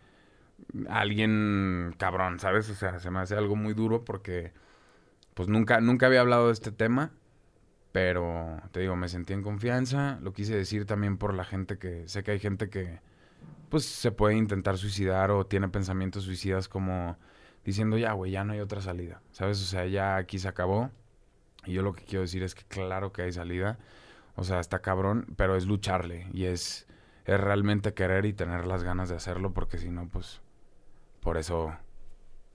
alguien 0.89 1.95
cabrón, 1.97 2.39
¿sabes? 2.39 2.69
O 2.69 2.75
sea, 2.75 2.99
se 2.99 3.11
me 3.11 3.19
hace 3.19 3.35
algo 3.35 3.55
muy 3.55 3.73
duro 3.73 4.03
porque 4.03 4.51
pues 5.39 5.47
nunca, 5.47 5.79
nunca 5.79 6.07
había 6.07 6.19
hablado 6.19 6.47
de 6.47 6.51
este 6.51 6.73
tema, 6.73 7.13
pero 7.93 8.61
te 8.73 8.81
digo, 8.81 8.97
me 8.97 9.07
sentí 9.07 9.31
en 9.31 9.41
confianza, 9.41 10.19
lo 10.21 10.33
quise 10.33 10.53
decir 10.53 10.85
también 10.85 11.17
por 11.17 11.33
la 11.33 11.45
gente 11.45 11.77
que, 11.77 12.05
sé 12.09 12.23
que 12.23 12.31
hay 12.31 12.39
gente 12.39 12.69
que, 12.69 12.99
pues 13.69 13.85
se 13.85 14.11
puede 14.11 14.35
intentar 14.35 14.77
suicidar 14.77 15.31
o 15.31 15.45
tiene 15.45 15.69
pensamientos 15.69 16.25
suicidas 16.25 16.67
como 16.67 17.15
diciendo, 17.63 17.97
ya, 17.97 18.11
güey, 18.11 18.33
ya 18.33 18.43
no 18.43 18.51
hay 18.51 18.59
otra 18.59 18.81
salida, 18.81 19.21
¿sabes? 19.31 19.61
O 19.61 19.65
sea, 19.65 19.85
ya 19.85 20.17
aquí 20.17 20.39
se 20.39 20.49
acabó. 20.49 20.91
Y 21.65 21.71
yo 21.71 21.83
lo 21.83 21.93
que 21.93 22.03
quiero 22.03 22.23
decir 22.23 22.43
es 22.43 22.53
que 22.53 22.65
claro 22.65 23.13
que 23.13 23.21
hay 23.21 23.31
salida. 23.31 23.79
O 24.35 24.43
sea, 24.43 24.59
está 24.59 24.79
cabrón, 24.79 25.25
pero 25.37 25.55
es 25.55 25.67
lucharle 25.67 26.27
y 26.33 26.47
es, 26.47 26.85
es 27.23 27.39
realmente 27.39 27.93
querer 27.93 28.25
y 28.25 28.33
tener 28.33 28.67
las 28.67 28.83
ganas 28.83 29.07
de 29.07 29.15
hacerlo 29.15 29.53
porque 29.53 29.77
si 29.77 29.89
no, 29.89 30.09
pues 30.09 30.41
por 31.21 31.37
eso 31.37 31.73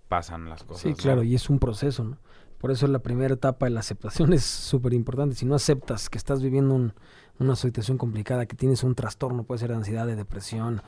pasan 0.09 0.51
las 0.51 0.65
cosas. 0.65 0.83
Sí, 0.83 0.93
claro, 0.93 1.23
y 1.23 1.35
es 1.35 1.49
un 1.49 1.59
proceso, 1.59 2.05
¿no? 2.05 2.19
Por 2.59 2.71
eso 2.71 2.87
la 2.87 3.01
primera 3.01 3.35
etapa 3.35 3.67
de 3.67 3.71
la 3.71 3.81
aceptación 3.81 4.33
es 4.35 4.45
súper 4.45 4.95
importante. 4.95 5.35
Si 5.35 5.47
no 5.47 5.55
aceptas 5.55 6.09
que 6.09 6.19
estás 6.19 6.43
viviendo 6.43 6.75
un, 6.75 6.95
una 7.39 7.57
situación 7.57 7.99
complicada, 7.99 8.47
que 8.47 8.57
tienes 8.57 8.85
un 8.85 8.95
trastorno, 8.95 9.45
puede 9.45 9.59
ser 9.59 9.71
de 9.71 9.77
ansiedad, 9.77 10.07
de 10.07 10.17
depresión, 10.17 10.83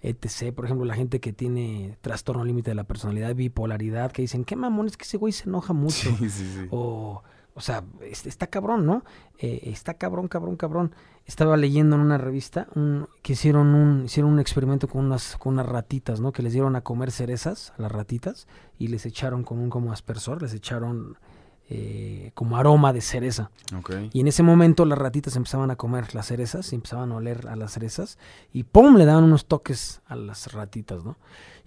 etc. 0.00 0.54
Por 0.54 0.64
ejemplo, 0.64 0.84
la 0.84 0.94
gente 0.94 1.20
que 1.20 1.32
tiene 1.32 1.96
trastorno 2.00 2.44
límite 2.44 2.70
de 2.70 2.74
la 2.74 2.84
personalidad, 2.84 3.34
bipolaridad, 3.34 4.12
que 4.12 4.22
dicen, 4.22 4.44
qué 4.44 4.56
mamón, 4.56 4.86
es 4.86 4.96
que 4.96 5.04
ese 5.04 5.16
güey 5.16 5.32
se 5.32 5.48
enoja 5.48 5.72
mucho. 5.72 6.10
O, 6.70 7.22
o 7.54 7.60
sea, 7.60 7.84
está 8.00 8.46
cabrón, 8.46 8.86
¿no? 8.86 9.04
Eh, 9.38 9.60
está 9.64 9.94
cabrón, 9.94 10.28
cabrón, 10.28 10.56
cabrón. 10.56 10.94
Estaba 11.26 11.56
leyendo 11.56 11.96
en 11.96 12.02
una 12.02 12.18
revista 12.18 12.66
un, 12.74 13.08
que 13.22 13.34
hicieron 13.34 13.74
un, 13.74 14.06
hicieron 14.06 14.32
un 14.32 14.40
experimento 14.40 14.88
con 14.88 15.04
unas, 15.04 15.36
con 15.36 15.54
unas 15.54 15.66
ratitas, 15.66 16.20
¿no? 16.20 16.32
Que 16.32 16.42
les 16.42 16.52
dieron 16.52 16.76
a 16.76 16.80
comer 16.80 17.10
cerezas 17.10 17.72
a 17.78 17.82
las 17.82 17.92
ratitas 17.92 18.48
y 18.78 18.88
les 18.88 19.04
echaron 19.06 19.44
con 19.44 19.58
un 19.58 19.70
como 19.70 19.92
aspersor, 19.92 20.40
les 20.40 20.54
echaron 20.54 21.18
eh, 21.68 22.32
como 22.34 22.56
aroma 22.56 22.92
de 22.92 23.00
cereza. 23.00 23.50
Y 24.12 24.20
en 24.20 24.28
ese 24.28 24.42
momento 24.42 24.84
las 24.84 24.98
ratitas 24.98 25.36
empezaban 25.36 25.70
a 25.70 25.76
comer 25.76 26.14
las 26.14 26.26
cerezas, 26.26 26.72
y 26.72 26.76
empezaban 26.76 27.12
a 27.12 27.16
oler 27.16 27.48
a 27.48 27.56
las 27.56 27.72
cerezas 27.72 28.18
y 28.52 28.64
¡pum! 28.64 28.96
le 28.96 29.04
daban 29.04 29.24
unos 29.24 29.46
toques 29.46 30.00
a 30.06 30.16
las 30.16 30.52
ratitas, 30.52 31.04
¿no? 31.04 31.16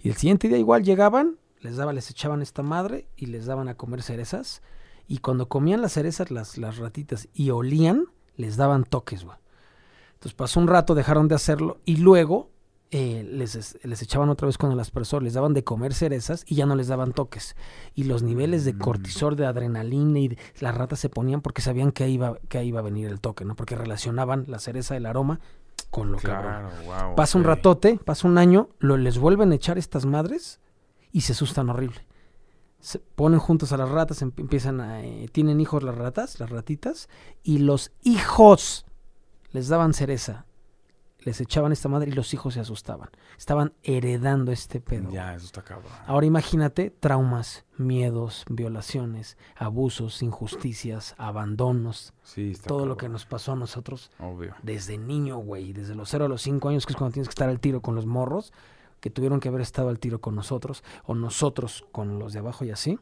Y 0.00 0.08
el 0.08 0.16
siguiente 0.16 0.48
día 0.48 0.58
igual 0.58 0.82
llegaban, 0.82 1.36
les 1.60 1.76
daba, 1.76 1.92
les 1.92 2.10
echaban 2.10 2.42
esta 2.42 2.62
madre 2.62 3.08
y 3.16 3.26
les 3.26 3.46
daban 3.46 3.68
a 3.68 3.74
comer 3.74 4.02
cerezas 4.02 4.62
y 5.08 5.18
cuando 5.18 5.48
comían 5.48 5.82
las 5.82 5.92
cerezas 5.92 6.30
las, 6.30 6.58
las 6.58 6.78
ratitas 6.78 7.28
y 7.34 7.50
olían, 7.50 8.06
les 8.36 8.56
daban 8.56 8.84
toques, 8.84 9.24
güey. 9.24 9.36
Entonces 10.14 10.34
pasó 10.34 10.60
un 10.60 10.68
rato, 10.68 10.94
dejaron 10.94 11.28
de 11.28 11.34
hacerlo 11.34 11.78
y 11.84 11.96
luego 11.96 12.50
eh, 12.90 13.28
les, 13.28 13.78
les, 13.82 14.02
echaban 14.02 14.28
otra 14.28 14.46
vez 14.46 14.58
con 14.58 14.72
el 14.72 14.80
aspersor, 14.80 15.22
les 15.22 15.34
daban 15.34 15.54
de 15.54 15.64
comer 15.64 15.92
cerezas 15.92 16.44
y 16.46 16.54
ya 16.54 16.66
no 16.66 16.74
les 16.74 16.88
daban 16.88 17.12
toques. 17.12 17.56
Y 17.94 18.04
los 18.04 18.22
niveles 18.22 18.64
de 18.64 18.72
mm. 18.72 18.78
cortisol, 18.78 19.36
de 19.36 19.46
adrenalina 19.46 20.18
y 20.20 20.38
las 20.60 20.74
ratas 20.74 21.00
se 21.00 21.08
ponían 21.08 21.42
porque 21.42 21.62
sabían 21.62 21.92
que 21.92 22.08
iba, 22.08 22.38
que 22.48 22.64
iba 22.64 22.80
a 22.80 22.82
venir 22.82 23.08
el 23.08 23.20
toque, 23.20 23.44
¿no? 23.44 23.56
Porque 23.56 23.76
relacionaban 23.76 24.44
la 24.48 24.58
cereza, 24.58 24.96
el 24.96 25.06
aroma 25.06 25.40
con 25.90 26.12
lo 26.12 26.18
que 26.18 26.32
Pasa 27.16 27.38
un 27.38 27.44
ratote, 27.44 27.98
pasa 28.04 28.26
un 28.26 28.38
año, 28.38 28.70
lo, 28.78 28.96
les 28.96 29.18
vuelven 29.18 29.52
a 29.52 29.54
echar 29.54 29.78
estas 29.78 30.06
madres 30.06 30.60
y 31.12 31.22
se 31.22 31.32
asustan 31.32 31.68
horrible. 31.68 32.06
Se 32.86 33.00
ponen 33.00 33.40
juntos 33.40 33.72
a 33.72 33.76
las 33.76 33.88
ratas, 33.88 34.22
em- 34.22 34.30
empiezan 34.36 34.80
a... 34.80 35.02
eh, 35.04 35.28
tienen 35.32 35.60
hijos 35.60 35.82
las 35.82 35.96
ratas, 35.96 36.38
las 36.38 36.50
ratitas, 36.50 37.08
y 37.42 37.58
los 37.58 37.90
hijos 38.04 38.86
les 39.50 39.66
daban 39.66 39.92
cereza. 39.92 40.46
Les 41.18 41.40
echaban 41.40 41.72
esta 41.72 41.88
madre 41.88 42.10
y 42.10 42.12
los 42.14 42.32
hijos 42.32 42.54
se 42.54 42.60
asustaban. 42.60 43.10
Estaban 43.36 43.72
heredando 43.82 44.52
este 44.52 44.80
pedo. 44.80 45.10
Ya, 45.10 45.34
eso 45.34 45.46
está 45.46 45.62
cabrón. 45.62 45.90
Ahora 46.06 46.26
imagínate 46.26 46.90
traumas, 46.90 47.64
miedos, 47.76 48.44
violaciones, 48.48 49.36
abusos, 49.56 50.22
injusticias, 50.22 51.16
abandonos, 51.18 52.14
Sí, 52.22 52.52
está 52.52 52.68
todo 52.68 52.86
lo 52.86 52.96
que 52.96 53.08
nos 53.08 53.26
pasó 53.26 53.50
a 53.52 53.56
nosotros 53.56 54.12
Obvio. 54.20 54.54
desde 54.62 54.96
niño, 54.98 55.38
güey, 55.38 55.72
desde 55.72 55.96
los 55.96 56.08
0 56.10 56.26
a 56.26 56.28
los 56.28 56.42
5 56.42 56.68
años, 56.68 56.86
que 56.86 56.92
es 56.92 56.96
cuando 56.96 57.14
tienes 57.14 57.26
que 57.26 57.32
estar 57.32 57.48
al 57.48 57.58
tiro 57.58 57.80
con 57.80 57.96
los 57.96 58.06
morros, 58.06 58.52
que 59.00 59.10
tuvieron 59.10 59.40
que 59.40 59.48
haber 59.48 59.60
estado 59.60 59.88
al 59.88 59.98
tiro 59.98 60.20
con 60.20 60.34
nosotros, 60.34 60.82
o 61.04 61.14
nosotros 61.14 61.84
con 61.92 62.18
los 62.18 62.32
de 62.32 62.40
abajo 62.40 62.64
y 62.64 62.70
así. 62.70 62.98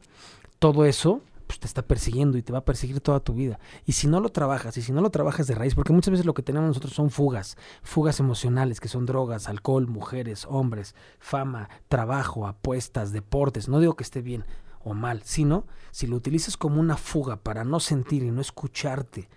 Todo 0.59 0.85
eso 0.85 1.21
pues, 1.47 1.59
te 1.59 1.67
está 1.67 1.83
persiguiendo 1.83 2.37
y 2.37 2.41
te 2.41 2.51
va 2.51 2.59
a 2.59 2.65
perseguir 2.65 2.99
toda 3.01 3.19
tu 3.19 3.33
vida. 3.33 3.59
Y 3.85 3.93
si 3.93 4.07
no 4.07 4.19
lo 4.19 4.29
trabajas, 4.29 4.77
y 4.77 4.81
si 4.81 4.91
no 4.91 5.01
lo 5.01 5.09
trabajas 5.09 5.47
de 5.47 5.55
raíz, 5.55 5.75
porque 5.75 5.93
muchas 5.93 6.11
veces 6.11 6.25
lo 6.25 6.33
que 6.33 6.43
tenemos 6.43 6.67
nosotros 6.67 6.93
son 6.93 7.09
fugas, 7.09 7.57
fugas 7.83 8.19
emocionales, 8.19 8.79
que 8.79 8.87
son 8.87 9.05
drogas, 9.05 9.47
alcohol, 9.47 9.87
mujeres, 9.87 10.45
hombres, 10.49 10.95
fama, 11.19 11.69
trabajo, 11.87 12.47
apuestas, 12.47 13.11
deportes. 13.11 13.69
No 13.69 13.79
digo 13.79 13.95
que 13.95 14.03
esté 14.03 14.21
bien 14.21 14.45
o 14.83 14.93
mal, 14.93 15.21
sino 15.23 15.65
si 15.91 16.07
lo 16.07 16.15
utilizas 16.15 16.57
como 16.57 16.79
una 16.79 16.97
fuga 16.97 17.37
para 17.37 17.63
no 17.63 17.79
sentir 17.79 18.23
y 18.23 18.31
no 18.31 18.41
escucharte, 18.41 19.29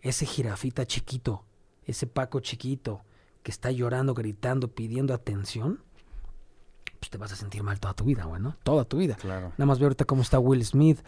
ese 0.00 0.24
jirafita 0.26 0.86
chiquito, 0.86 1.44
ese 1.84 2.06
Paco 2.06 2.40
chiquito 2.40 3.02
que 3.42 3.50
está 3.50 3.70
llorando, 3.70 4.14
gritando, 4.14 4.68
pidiendo 4.68 5.14
atención, 5.14 5.82
pues 7.00 7.10
te 7.10 7.18
vas 7.18 7.32
a 7.32 7.36
sentir 7.36 7.62
mal 7.62 7.80
toda 7.80 7.94
tu 7.94 8.04
vida, 8.04 8.24
güey, 8.24 8.40
¿no? 8.40 8.56
Toda 8.62 8.84
tu 8.84 8.98
vida. 8.98 9.16
Claro. 9.16 9.52
Nada 9.56 9.66
más 9.66 9.78
ve 9.78 9.86
ahorita 9.86 10.04
cómo 10.04 10.22
está 10.22 10.38
Will 10.38 10.64
Smith, 10.64 11.00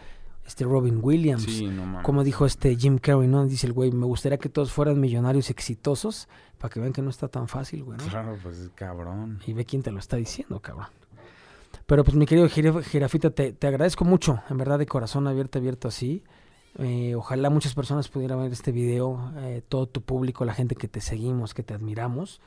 este 0.45 0.65
Robin 0.65 0.99
Williams, 1.01 1.43
Sí, 1.43 1.67
no 1.67 2.01
como 2.03 2.23
dijo 2.23 2.45
este 2.45 2.75
Jim 2.75 2.97
Carrey, 2.97 3.27
¿no? 3.27 3.45
Dice 3.45 3.67
el 3.67 3.73
güey, 3.73 3.91
me 3.91 4.05
gustaría 4.05 4.37
que 4.37 4.49
todos 4.49 4.71
fueran 4.71 4.99
millonarios 4.99 5.49
exitosos 5.49 6.27
para 6.57 6.73
que 6.73 6.79
vean 6.79 6.91
que 6.93 7.01
no 7.01 7.09
está 7.09 7.27
tan 7.27 7.47
fácil, 7.47 7.83
güey, 7.83 7.97
¿no? 7.97 8.05
Claro, 8.07 8.37
pues 8.41 8.57
es 8.57 8.69
cabrón. 8.75 9.39
Y 9.45 9.53
ve 9.53 9.65
quién 9.65 9.83
te 9.83 9.91
lo 9.91 9.99
está 9.99 10.17
diciendo, 10.17 10.59
cabrón. 10.59 10.87
Pero 11.85 12.03
pues 12.03 12.15
mi 12.15 12.25
querido 12.25 12.47
Jirafita, 12.49 13.29
te, 13.29 13.53
te 13.53 13.67
agradezco 13.67 14.05
mucho, 14.05 14.41
en 14.49 14.57
verdad 14.57 14.79
de 14.79 14.85
corazón 14.85 15.27
abierto, 15.27 15.59
abierto 15.59 15.87
así. 15.87 16.23
Eh, 16.79 17.13
ojalá 17.15 17.49
muchas 17.49 17.75
personas 17.75 18.07
pudieran 18.09 18.41
ver 18.41 18.51
este 18.51 18.71
video, 18.71 19.31
eh, 19.37 19.61
todo 19.67 19.87
tu 19.87 20.01
público, 20.01 20.43
la 20.43 20.53
gente 20.53 20.75
que 20.75 20.87
te 20.87 21.01
seguimos, 21.01 21.53
que 21.53 21.61
te 21.61 21.73
admiramos, 21.73 22.41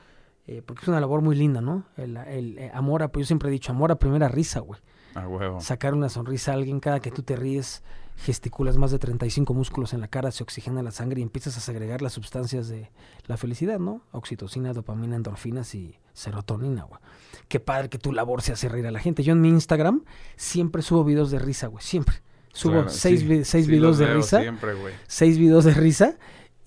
eh, 0.46 0.62
porque 0.64 0.82
es 0.82 0.88
una 0.88 1.00
labor 1.00 1.22
muy 1.22 1.34
linda, 1.36 1.60
¿no? 1.60 1.84
El, 1.96 2.16
el, 2.16 2.58
eh, 2.58 2.70
amor 2.74 3.02
a, 3.02 3.08
pues 3.08 3.24
yo 3.24 3.26
siempre 3.28 3.48
he 3.48 3.52
dicho, 3.52 3.72
amor 3.72 3.90
a 3.92 3.96
primera 3.98 4.28
risa, 4.28 4.60
güey. 4.60 4.80
A 5.14 5.26
huevo. 5.26 5.60
Sacar 5.60 5.94
una 5.94 6.08
sonrisa 6.10 6.52
a 6.52 6.54
alguien, 6.54 6.78
cada 6.78 7.00
que 7.00 7.10
tú 7.10 7.22
te 7.22 7.36
ríes, 7.36 7.82
gesticulas 8.16 8.76
más 8.76 8.90
de 8.90 8.98
35 8.98 9.54
músculos 9.54 9.94
en 9.94 10.00
la 10.02 10.08
cara, 10.08 10.30
se 10.30 10.42
oxigena 10.42 10.82
la 10.82 10.90
sangre 10.90 11.20
y 11.20 11.22
empiezas 11.22 11.56
a 11.56 11.60
segregar 11.60 12.02
las 12.02 12.12
sustancias 12.12 12.68
de 12.68 12.90
la 13.26 13.36
felicidad, 13.38 13.78
¿no? 13.78 14.02
Oxitocina, 14.12 14.72
dopamina, 14.74 15.16
endorfinas 15.16 15.74
y 15.74 15.98
serotonina, 16.12 16.84
güey. 16.84 17.00
Qué 17.48 17.60
padre 17.60 17.88
que 17.88 17.98
tu 17.98 18.12
labor 18.12 18.42
se 18.42 18.52
hace 18.52 18.68
reír 18.68 18.86
a 18.86 18.90
la 18.90 19.00
gente. 19.00 19.22
Yo 19.22 19.32
en 19.32 19.40
mi 19.40 19.48
Instagram 19.48 20.04
siempre 20.36 20.82
subo 20.82 21.02
videos 21.04 21.30
de 21.30 21.38
risa, 21.38 21.68
güey, 21.68 21.82
siempre. 21.82 22.16
Subo 22.52 22.72
Claro, 22.72 22.88
seis, 22.90 23.20
sí, 23.20 23.26
vi- 23.26 23.44
seis 23.44 23.66
sí 23.66 23.70
videos 23.70 23.98
de 23.98 24.06
veo 24.06 24.16
risa, 24.16 24.40
Siempre, 24.40 24.74
güey. 24.74 24.94
seis 25.06 25.38
videos 25.38 25.64
de 25.64 25.74
risa 25.74 26.16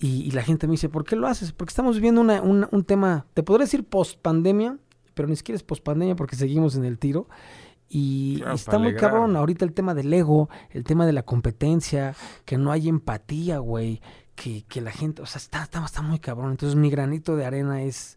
y, 0.00 0.22
y 0.22 0.30
la 0.32 0.42
gente 0.42 0.66
me 0.66 0.72
dice, 0.72 0.88
¿por 0.88 1.04
qué 1.04 1.14
lo 1.14 1.26
haces? 1.28 1.52
Porque 1.52 1.70
estamos 1.70 1.94
viviendo 1.96 2.20
una- 2.22 2.42
una- 2.42 2.68
un 2.72 2.82
tema, 2.84 3.26
te 3.34 3.42
podría 3.44 3.66
decir 3.66 3.84
post 3.84 4.18
pandemia, 4.20 4.78
pero 5.14 5.28
ni 5.28 5.36
siquiera 5.36 5.56
es 5.56 5.62
post 5.62 5.84
pandemia 5.84 6.16
porque 6.16 6.34
seguimos 6.34 6.74
en 6.74 6.84
el 6.84 6.98
tiro. 6.98 7.28
Y, 7.88 8.36
Claro, 8.38 8.52
y 8.52 8.54
está 8.54 8.78
muy 8.78 8.88
alegrar. 8.88 9.10
cabrón 9.10 9.36
ahorita 9.36 9.64
el 9.64 9.72
tema 9.72 9.94
del 9.94 10.12
ego, 10.12 10.48
el 10.70 10.84
tema 10.84 11.06
de 11.06 11.12
la 11.12 11.22
competencia, 11.24 12.14
que 12.44 12.56
no 12.56 12.72
hay 12.72 12.88
empatía, 12.88 13.58
güey, 13.58 14.00
que, 14.36 14.62
que 14.68 14.80
la 14.80 14.90
gente, 14.92 15.20
o 15.22 15.26
sea, 15.26 15.38
está, 15.40 15.64
está, 15.64 15.84
está 15.84 16.00
muy 16.00 16.18
cabrón. 16.20 16.52
Entonces 16.52 16.76
mi 16.76 16.88
granito 16.88 17.34
de 17.36 17.44
arena 17.44 17.82
es, 17.82 18.16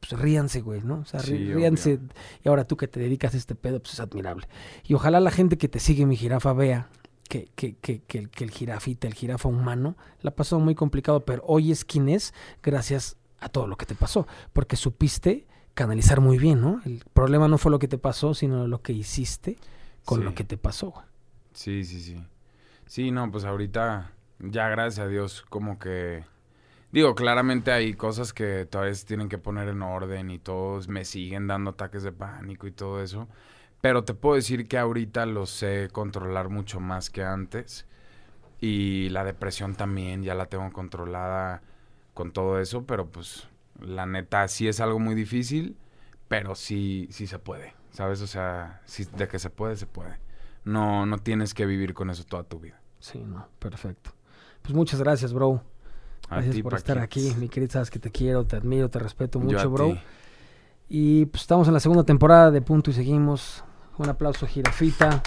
pues 0.00 0.20
ríanse, 0.20 0.60
güey, 0.60 0.82
¿no? 0.82 0.98
O 0.98 1.04
sea, 1.06 1.20
Sí, 1.20 1.34
ríanse. 1.52 1.94
obvio. 1.94 2.08
Y 2.44 2.48
ahora 2.50 2.64
tú 2.64 2.76
que 2.76 2.86
te 2.88 3.00
dedicas 3.00 3.32
a 3.34 3.38
este 3.38 3.54
pedo, 3.54 3.80
pues 3.80 3.94
es 3.94 4.00
admirable. 4.00 4.46
Y 4.84 4.92
ojalá 4.94 5.18
la 5.18 5.30
gente 5.30 5.56
que 5.56 5.68
te 5.68 5.80
sigue, 5.80 6.04
mi 6.06 6.16
jirafa, 6.16 6.52
vea 6.52 6.88
que, 7.28 7.48
que, 7.54 7.76
que, 7.76 8.02
que, 8.02 8.18
el- 8.18 8.30
que 8.30 8.44
el 8.44 8.50
jirafita, 8.50 9.06
el 9.08 9.14
jirafa 9.14 9.48
humano, 9.48 9.96
la 10.22 10.30
pasó 10.32 10.58
muy 10.60 10.74
complicado, 10.74 11.24
pero 11.24 11.42
hoy 11.46 11.72
es 11.72 11.84
quien 11.84 12.08
es 12.08 12.34
gracias 12.62 13.16
a 13.40 13.48
todo 13.48 13.66
lo 13.66 13.76
que 13.76 13.86
te 13.86 13.94
pasó, 13.94 14.26
porque 14.52 14.76
supiste 14.76 15.46
canalizar 15.74 16.20
muy 16.20 16.38
bien, 16.38 16.60
¿no? 16.60 16.80
El 16.86 17.04
problema 17.12 17.48
no 17.48 17.58
fue 17.58 17.70
lo 17.70 17.78
que 17.78 17.88
te 17.88 17.98
pasó, 17.98 18.34
sino 18.34 18.66
lo 18.66 18.80
que 18.82 18.92
hiciste 18.92 19.58
con 20.04 20.24
lo 20.24 20.34
que 20.34 20.44
te 20.44 20.56
pasó. 20.56 20.94
Sí, 21.52 21.84
sí, 21.84 22.00
sí. 22.00 22.24
Sí, 22.86 23.10
no, 23.10 23.30
pues 23.30 23.44
ahorita, 23.44 24.12
ya 24.40 24.68
gracias 24.68 25.06
a 25.06 25.08
Dios, 25.08 25.44
como 25.48 25.78
que... 25.78 26.24
Digo, 26.92 27.14
claramente 27.14 27.72
hay 27.72 27.94
cosas 27.94 28.32
que 28.32 28.66
todavía 28.66 28.94
se 28.94 29.06
tienen 29.06 29.28
que 29.28 29.38
poner 29.38 29.68
en 29.68 29.82
orden 29.82 30.30
y 30.30 30.38
todos 30.38 30.88
me 30.88 31.04
siguen 31.04 31.46
dando 31.46 31.70
ataques 31.72 32.02
de 32.02 32.12
pánico 32.12 32.66
y 32.66 32.72
todo 32.72 33.02
eso. 33.02 33.28
Pero 33.80 34.04
te 34.04 34.14
puedo 34.14 34.36
decir 34.36 34.68
que 34.68 34.78
ahorita 34.78 35.26
lo 35.26 35.46
sé 35.46 35.88
controlar 35.92 36.48
mucho 36.48 36.80
más 36.80 37.10
que 37.10 37.22
antes. 37.22 37.86
Y 38.60 39.10
la 39.10 39.24
depresión 39.24 39.74
también 39.74 40.22
ya 40.22 40.34
la 40.34 40.46
tengo 40.46 40.70
controlada 40.72 41.62
con 42.14 42.32
todo 42.32 42.58
eso, 42.58 42.84
pero 42.86 43.06
pues 43.10 43.48
la 43.80 44.06
neta 44.06 44.48
sí 44.48 44.66
es 44.68 44.80
algo 44.80 44.98
muy 44.98 45.14
difícil, 45.14 45.76
pero 46.28 46.54
sí, 46.54 47.08
sí 47.10 47.26
se 47.26 47.38
puede, 47.38 47.74
¿sabes? 47.90 48.22
O 48.22 48.26
sea, 48.26 48.80
sí, 48.86 49.06
de 49.16 49.28
que 49.28 49.38
se 49.38 49.50
puede, 49.50 49.76
se 49.76 49.86
puede. 49.86 50.18
No, 50.64 51.04
no 51.04 51.18
tienes 51.18 51.52
que 51.52 51.66
vivir 51.66 51.92
con 51.92 52.08
eso 52.10 52.24
toda 52.24 52.44
tu 52.44 52.58
vida. 52.58 52.80
Sí, 52.98 53.18
no, 53.18 53.46
perfecto. 53.58 54.12
Pues 54.62 54.74
muchas 54.74 55.00
gracias, 55.00 55.32
bro. 55.32 55.62
Gracias 56.30 56.56
ti, 56.56 56.62
por 56.62 56.74
estar 56.74 56.98
aquí, 56.98 57.34
mi 57.38 57.48
querido, 57.48 57.72
sabes 57.72 57.90
que 57.90 57.98
te 57.98 58.10
quiero, 58.10 58.44
te 58.44 58.56
admiro, 58.56 58.88
te 58.88 58.98
respeto 58.98 59.38
Yo 59.38 59.46
mucho, 59.46 59.68
a 59.68 59.72
bro. 59.72 59.88
ti. 59.90 60.00
Y 60.88 61.26
pues 61.26 61.42
estamos 61.42 61.66
en 61.66 61.74
la 61.74 61.80
segunda 61.80 62.04
temporada 62.04 62.50
de 62.52 62.62
Punto 62.62 62.90
y 62.90 62.94
Seguimos. 62.94 63.64
Un 63.98 64.08
aplauso, 64.08 64.46
Jirafita. 64.46 65.22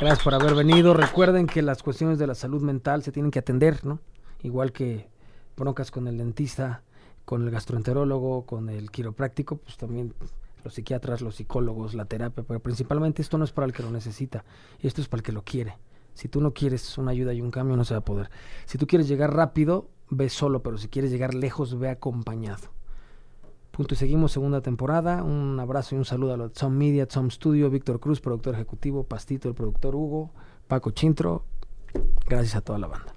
Gracias 0.00 0.22
por 0.22 0.34
haber 0.34 0.54
venido. 0.54 0.92
Recuerden 0.92 1.46
que 1.46 1.62
las 1.62 1.82
cuestiones 1.82 2.18
de 2.18 2.26
la 2.26 2.34
salud 2.34 2.60
mental 2.60 3.02
se 3.02 3.12
tienen 3.12 3.30
que 3.30 3.38
atender, 3.38 3.86
¿no? 3.86 4.00
Igual 4.42 4.72
que 4.72 5.08
broncas 5.56 5.90
con 5.90 6.08
el 6.08 6.18
dentista, 6.18 6.82
con 7.24 7.42
el 7.42 7.50
gastroenterólogo, 7.50 8.44
con 8.44 8.68
el 8.68 8.90
quiropráctico, 8.90 9.56
pues 9.56 9.78
también 9.78 10.12
los 10.62 10.74
psiquiatras, 10.74 11.22
los 11.22 11.36
psicólogos, 11.36 11.94
la 11.94 12.04
terapia, 12.04 12.44
pero 12.46 12.60
principalmente 12.60 13.22
esto 13.22 13.38
no 13.38 13.44
es 13.44 13.52
para 13.52 13.66
el 13.66 13.72
que 13.72 13.82
lo 13.82 13.90
necesita, 13.90 14.44
esto 14.80 15.00
es 15.00 15.08
para 15.08 15.20
el 15.20 15.24
que 15.24 15.32
lo 15.32 15.42
quiere. 15.42 15.78
Si 16.14 16.28
tú 16.28 16.40
no 16.40 16.52
quieres 16.52 16.98
una 16.98 17.12
ayuda 17.12 17.32
y 17.32 17.40
un 17.40 17.50
cambio, 17.50 17.76
no 17.76 17.84
se 17.84 17.94
va 17.94 18.00
a 18.00 18.04
poder. 18.04 18.30
Si 18.66 18.76
tú 18.76 18.86
quieres 18.86 19.08
llegar 19.08 19.34
rápido, 19.34 19.88
ve 20.10 20.28
solo, 20.28 20.62
pero 20.62 20.76
si 20.76 20.88
quieres 20.88 21.10
llegar 21.10 21.32
lejos, 21.32 21.78
ve 21.78 21.88
acompañado. 21.88 22.68
Punto 23.72 23.94
y 23.94 23.96
seguimos, 23.96 24.32
segunda 24.32 24.60
temporada. 24.60 25.22
Un 25.22 25.58
abrazo 25.58 25.94
y 25.94 25.98
un 25.98 26.04
saludo 26.04 26.34
a 26.34 26.36
los 26.36 26.52
Tom 26.52 26.74
Media, 26.74 27.08
Tom 27.08 27.30
Studio, 27.30 27.70
Víctor 27.70 28.00
Cruz, 28.00 28.20
productor 28.20 28.54
ejecutivo, 28.54 29.04
Pastito, 29.04 29.48
el 29.48 29.54
productor 29.54 29.96
Hugo, 29.96 30.30
Paco 30.68 30.90
Chintro. 30.90 31.46
Gracias 32.28 32.54
a 32.56 32.60
toda 32.60 32.78
la 32.78 32.88
banda. 32.88 33.14